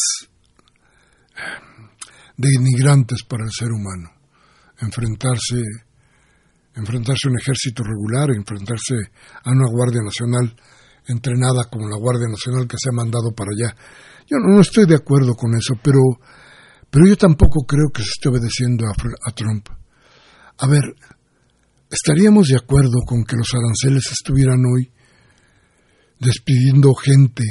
denigrantes 2.38 3.24
para 3.24 3.44
el 3.44 3.50
ser 3.50 3.68
humano 3.68 4.18
enfrentarse 4.80 5.60
enfrentarse 6.78 7.26
a 7.26 7.30
un 7.30 7.38
ejército 7.38 7.82
regular, 7.82 8.30
enfrentarse 8.30 8.94
a 9.42 9.50
una 9.50 9.66
Guardia 9.68 10.00
Nacional 10.00 10.54
entrenada 11.08 11.64
como 11.70 11.88
la 11.88 11.98
Guardia 11.98 12.28
Nacional 12.28 12.68
que 12.68 12.76
se 12.78 12.90
ha 12.90 12.92
mandado 12.92 13.32
para 13.34 13.50
allá. 13.50 13.74
Yo 14.30 14.36
no, 14.38 14.60
estoy 14.60 14.86
de 14.86 14.94
acuerdo 14.94 15.34
con 15.34 15.54
eso, 15.56 15.74
pero, 15.82 15.98
pero 16.90 17.06
yo 17.06 17.16
tampoco 17.16 17.66
creo 17.66 17.88
que 17.92 18.02
se 18.02 18.10
esté 18.14 18.28
obedeciendo 18.28 18.86
a, 18.86 18.92
a 18.92 19.32
Trump. 19.34 19.68
A 20.58 20.66
ver, 20.68 20.84
¿estaríamos 21.90 22.48
de 22.48 22.56
acuerdo 22.56 23.00
con 23.06 23.24
que 23.24 23.36
los 23.36 23.48
aranceles 23.54 24.12
estuvieran 24.12 24.62
hoy 24.66 24.92
despidiendo 26.20 26.94
gente 26.94 27.44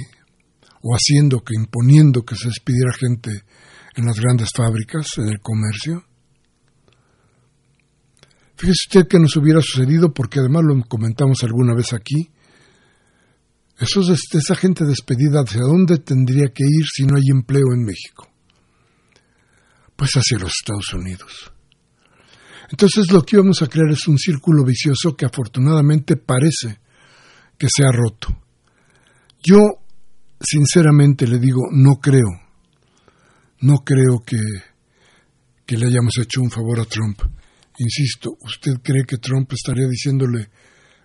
o 0.81 0.95
haciendo 0.95 1.41
que, 1.43 1.55
imponiendo 1.55 2.23
que 2.23 2.35
se 2.35 2.47
despidiera 2.47 2.93
gente 2.93 3.31
en 3.97 4.05
las 4.05 4.19
grandes 4.19 4.49
fábricas, 4.55 5.07
en 5.17 5.27
el 5.27 5.41
comercio? 5.41 6.05
Fíjese 8.55 8.87
usted 8.87 9.07
que 9.07 9.19
nos 9.19 9.35
hubiera 9.35 9.61
sucedido, 9.61 10.13
porque 10.13 10.39
además 10.39 10.63
lo 10.63 10.81
comentamos 10.87 11.43
alguna 11.43 11.75
vez 11.75 11.93
aquí, 11.93 12.31
esa 13.79 14.55
gente 14.55 14.85
despedida, 14.85 15.41
¿hacia 15.41 15.61
dónde 15.61 15.99
tendría 15.99 16.47
que 16.47 16.63
ir 16.63 16.85
si 16.91 17.05
no 17.05 17.17
hay 17.17 17.29
empleo 17.31 17.73
en 17.75 17.83
México? 17.83 18.27
Pues 19.95 20.13
hacia 20.13 20.39
los 20.39 20.51
Estados 20.59 20.93
Unidos. 20.93 21.51
Entonces 22.71 23.11
lo 23.11 23.21
que 23.21 23.35
íbamos 23.35 23.61
a 23.61 23.67
crear 23.67 23.89
es 23.91 24.07
un 24.07 24.17
círculo 24.17 24.63
vicioso 24.63 25.15
que 25.15 25.25
afortunadamente 25.25 26.17
parece 26.17 26.79
que 27.57 27.67
se 27.69 27.83
ha 27.83 27.91
roto. 27.91 28.35
Yo, 29.43 29.59
sinceramente 30.41 31.27
le 31.27 31.37
digo, 31.39 31.61
no 31.71 31.95
creo, 32.01 32.46
no 33.61 33.77
creo 33.83 34.23
que, 34.25 34.37
que 35.65 35.77
le 35.77 35.87
hayamos 35.87 36.17
hecho 36.21 36.41
un 36.41 36.51
favor 36.51 36.79
a 36.79 36.85
Trump. 36.85 37.21
Insisto, 37.79 38.37
¿usted 38.41 38.73
cree 38.83 39.03
que 39.05 39.17
Trump 39.17 39.51
estaría 39.53 39.87
diciéndole 39.87 40.49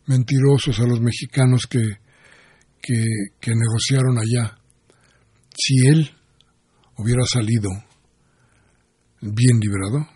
mentirosos 0.07 0.79
a 0.81 0.87
los 0.87 1.01
mexicanos 1.01 1.67
que, 1.67 1.83
que, 2.81 3.55
negociaron 3.55 4.19
allá 4.19 4.59
si 5.55 5.87
él 5.87 6.11
hubiera 6.97 7.25
salido 7.31 7.71
bien 9.21 9.61
librado? 9.61 10.09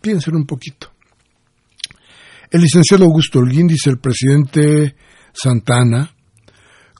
Piensen 0.00 0.36
un 0.36 0.46
poquito. 0.46 0.92
El 2.50 2.62
licenciado 2.62 3.04
Augusto 3.04 3.40
Holguín, 3.40 3.66
dice 3.66 3.90
el 3.90 3.98
presidente 3.98 4.96
Santana, 5.32 6.14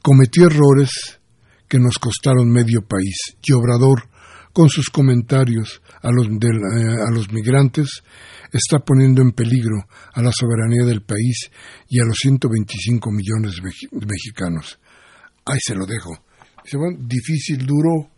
cometió 0.03 0.47
errores 0.47 1.21
que 1.69 1.79
nos 1.79 1.99
costaron 1.99 2.51
medio 2.51 2.83
país. 2.87 3.37
Y 3.43 3.53
Obrador, 3.53 4.09
con 4.55 4.69
sus 4.69 4.89
comentarios 4.89 5.83
a 6.01 6.11
los, 6.13 6.27
eh, 6.29 6.97
a 7.07 7.11
los 7.11 7.31
migrantes, 7.33 8.03
está 8.53 8.79
poniendo 8.79 9.21
en 9.21 9.33
peligro 9.33 9.85
a 10.15 10.23
la 10.23 10.31
soberanía 10.33 10.87
del 10.87 11.03
país 11.03 11.51
y 11.89 12.01
a 12.01 12.05
los 12.05 12.17
125 12.19 13.11
millones 13.11 13.57
de 13.57 13.63
mexicanos. 14.07 14.79
Ahí 15.45 15.59
se 15.61 15.75
lo 15.75 15.85
dejo. 15.85 16.17
Dice, 16.63 16.77
bueno, 16.77 16.99
difícil, 17.03 17.67
duro, 17.67 18.11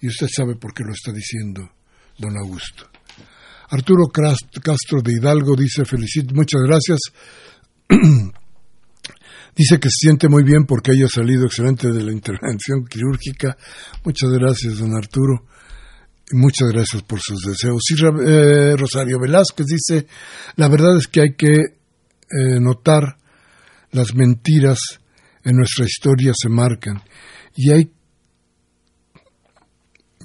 y 0.00 0.08
usted 0.08 0.26
sabe 0.34 0.56
por 0.56 0.74
qué 0.74 0.82
lo 0.84 0.92
está 0.92 1.12
diciendo, 1.12 1.70
don 2.18 2.36
Augusto. 2.36 2.90
Arturo 3.70 4.08
Castro 4.08 5.00
de 5.00 5.12
Hidalgo 5.12 5.54
dice, 5.54 5.84
felicito, 5.84 6.34
muchas 6.34 6.62
gracias. 6.62 6.98
dice 9.56 9.78
que 9.78 9.90
se 9.90 10.06
siente 10.06 10.28
muy 10.28 10.42
bien 10.42 10.64
porque 10.66 10.90
haya 10.90 11.06
salido 11.06 11.46
excelente 11.46 11.92
de 11.92 12.02
la 12.02 12.12
intervención 12.12 12.84
quirúrgica. 12.84 13.56
Muchas 14.04 14.30
gracias, 14.30 14.78
don 14.78 14.96
Arturo. 14.96 15.46
Muchas 16.32 16.68
gracias 16.72 17.02
por 17.02 17.20
sus 17.20 17.40
deseos. 17.40 17.82
Y 17.90 18.04
eh, 18.04 18.76
Rosario 18.76 19.18
Velázquez 19.18 19.66
dice, 19.66 20.06
la 20.56 20.68
verdad 20.68 20.96
es 20.98 21.06
que 21.06 21.20
hay 21.22 21.34
que 21.34 21.52
eh, 21.52 22.60
notar 22.60 23.16
las 23.92 24.14
mentiras 24.14 24.78
en 25.44 25.56
nuestra 25.56 25.86
historia 25.86 26.32
se 26.36 26.50
marcan 26.50 27.02
y 27.54 27.72
hay, 27.72 27.90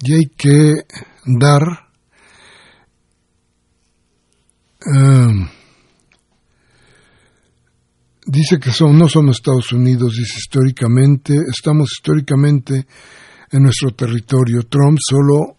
y 0.02 0.12
hay 0.12 0.26
que 0.36 0.74
dar 1.24 1.62
um, 4.86 5.48
dice 8.26 8.58
que 8.58 8.70
son, 8.70 8.98
no 8.98 9.08
son 9.08 9.30
Estados 9.30 9.72
Unidos, 9.72 10.14
dice 10.16 10.34
históricamente, 10.38 11.34
estamos 11.48 11.88
históricamente 11.96 12.86
en 13.50 13.62
nuestro 13.62 13.90
territorio. 13.92 14.62
Trump 14.68 14.98
solo 15.00 15.56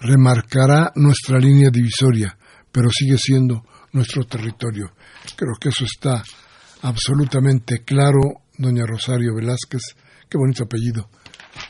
remarcará 0.00 0.92
nuestra 0.96 1.38
línea 1.38 1.70
divisoria, 1.70 2.36
pero 2.70 2.88
sigue 2.90 3.18
siendo 3.18 3.64
nuestro 3.92 4.24
territorio. 4.24 4.92
Creo 5.36 5.54
que 5.60 5.70
eso 5.70 5.84
está 5.84 6.22
absolutamente 6.82 7.82
claro, 7.84 8.20
doña 8.56 8.84
Rosario 8.86 9.34
Velázquez. 9.34 9.82
Qué 10.28 10.38
bonito 10.38 10.64
apellido. 10.64 11.08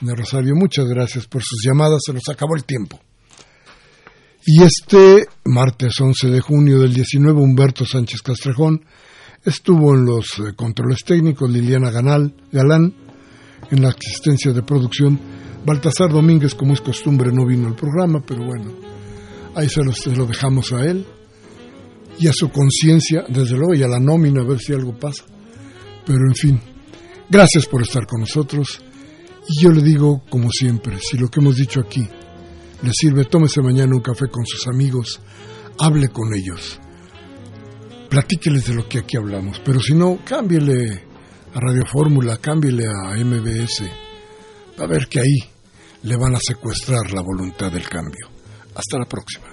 Doña 0.00 0.14
Rosario, 0.14 0.54
muchas 0.54 0.86
gracias 0.86 1.26
por 1.26 1.42
sus 1.42 1.62
llamadas. 1.64 2.02
Se 2.04 2.12
nos 2.12 2.28
acabó 2.28 2.56
el 2.56 2.64
tiempo. 2.64 3.00
Y 4.44 4.62
este 4.62 5.26
martes 5.44 6.00
11 6.00 6.28
de 6.28 6.40
junio 6.40 6.78
del 6.78 6.94
19, 6.94 7.40
Humberto 7.40 7.84
Sánchez 7.84 8.22
Castrejón 8.22 8.84
estuvo 9.44 9.94
en 9.94 10.04
los 10.04 10.38
eh, 10.38 10.54
controles 10.56 11.04
técnicos, 11.04 11.50
Liliana 11.50 11.90
Ganal, 11.90 12.34
Galán, 12.52 12.94
en 13.70 13.82
la 13.82 13.90
asistencia 13.90 14.52
de 14.52 14.62
producción 14.62 15.18
Baltasar 15.64 16.10
Domínguez, 16.10 16.54
como 16.54 16.74
es 16.74 16.80
costumbre, 16.80 17.30
no 17.32 17.46
vino 17.46 17.68
al 17.68 17.74
programa, 17.74 18.22
pero 18.24 18.44
bueno, 18.44 18.72
ahí 19.54 19.68
se 19.68 19.82
lo, 20.14 20.26
dejamos 20.26 20.72
a 20.72 20.84
él 20.84 21.06
y 22.18 22.26
a 22.26 22.32
su 22.32 22.50
conciencia, 22.50 23.24
desde 23.28 23.56
luego, 23.56 23.74
y 23.74 23.82
a 23.82 23.88
la 23.88 24.00
nómina, 24.00 24.42
a 24.42 24.44
ver 24.44 24.58
si 24.58 24.72
algo 24.72 24.96
pasa. 24.96 25.24
Pero 26.06 26.18
en 26.28 26.34
fin, 26.34 26.60
gracias 27.28 27.66
por 27.66 27.82
estar 27.82 28.06
con 28.06 28.20
nosotros. 28.20 28.80
Y 29.48 29.62
yo 29.62 29.70
le 29.70 29.82
digo, 29.82 30.22
como 30.28 30.50
siempre, 30.50 30.98
si 31.00 31.16
lo 31.16 31.28
que 31.28 31.40
hemos 31.40 31.56
dicho 31.56 31.80
aquí 31.80 32.06
le 32.82 32.90
sirve, 32.92 33.24
tómese 33.24 33.60
mañana 33.60 33.94
un 33.94 34.02
café 34.02 34.28
con 34.28 34.46
sus 34.46 34.66
amigos, 34.68 35.20
hable 35.78 36.08
con 36.08 36.32
ellos, 36.34 36.78
platíqueles 38.08 38.66
de 38.66 38.74
lo 38.74 38.88
que 38.88 38.98
aquí 38.98 39.16
hablamos. 39.16 39.60
Pero 39.64 39.80
si 39.80 39.94
no, 39.94 40.18
cámbiele 40.24 41.04
a 41.54 41.60
Radio 41.60 41.84
Fórmula, 41.86 42.38
cámbiele 42.38 42.84
a 42.86 43.16
MBS. 43.16 44.07
Va 44.78 44.84
a 44.84 44.88
ver 44.88 45.08
que 45.08 45.20
ahí 45.20 45.38
le 46.02 46.16
van 46.16 46.36
a 46.36 46.40
secuestrar 46.40 47.10
la 47.12 47.20
voluntad 47.20 47.72
del 47.72 47.88
cambio. 47.88 48.28
Hasta 48.74 48.98
la 48.98 49.06
próxima. 49.06 49.48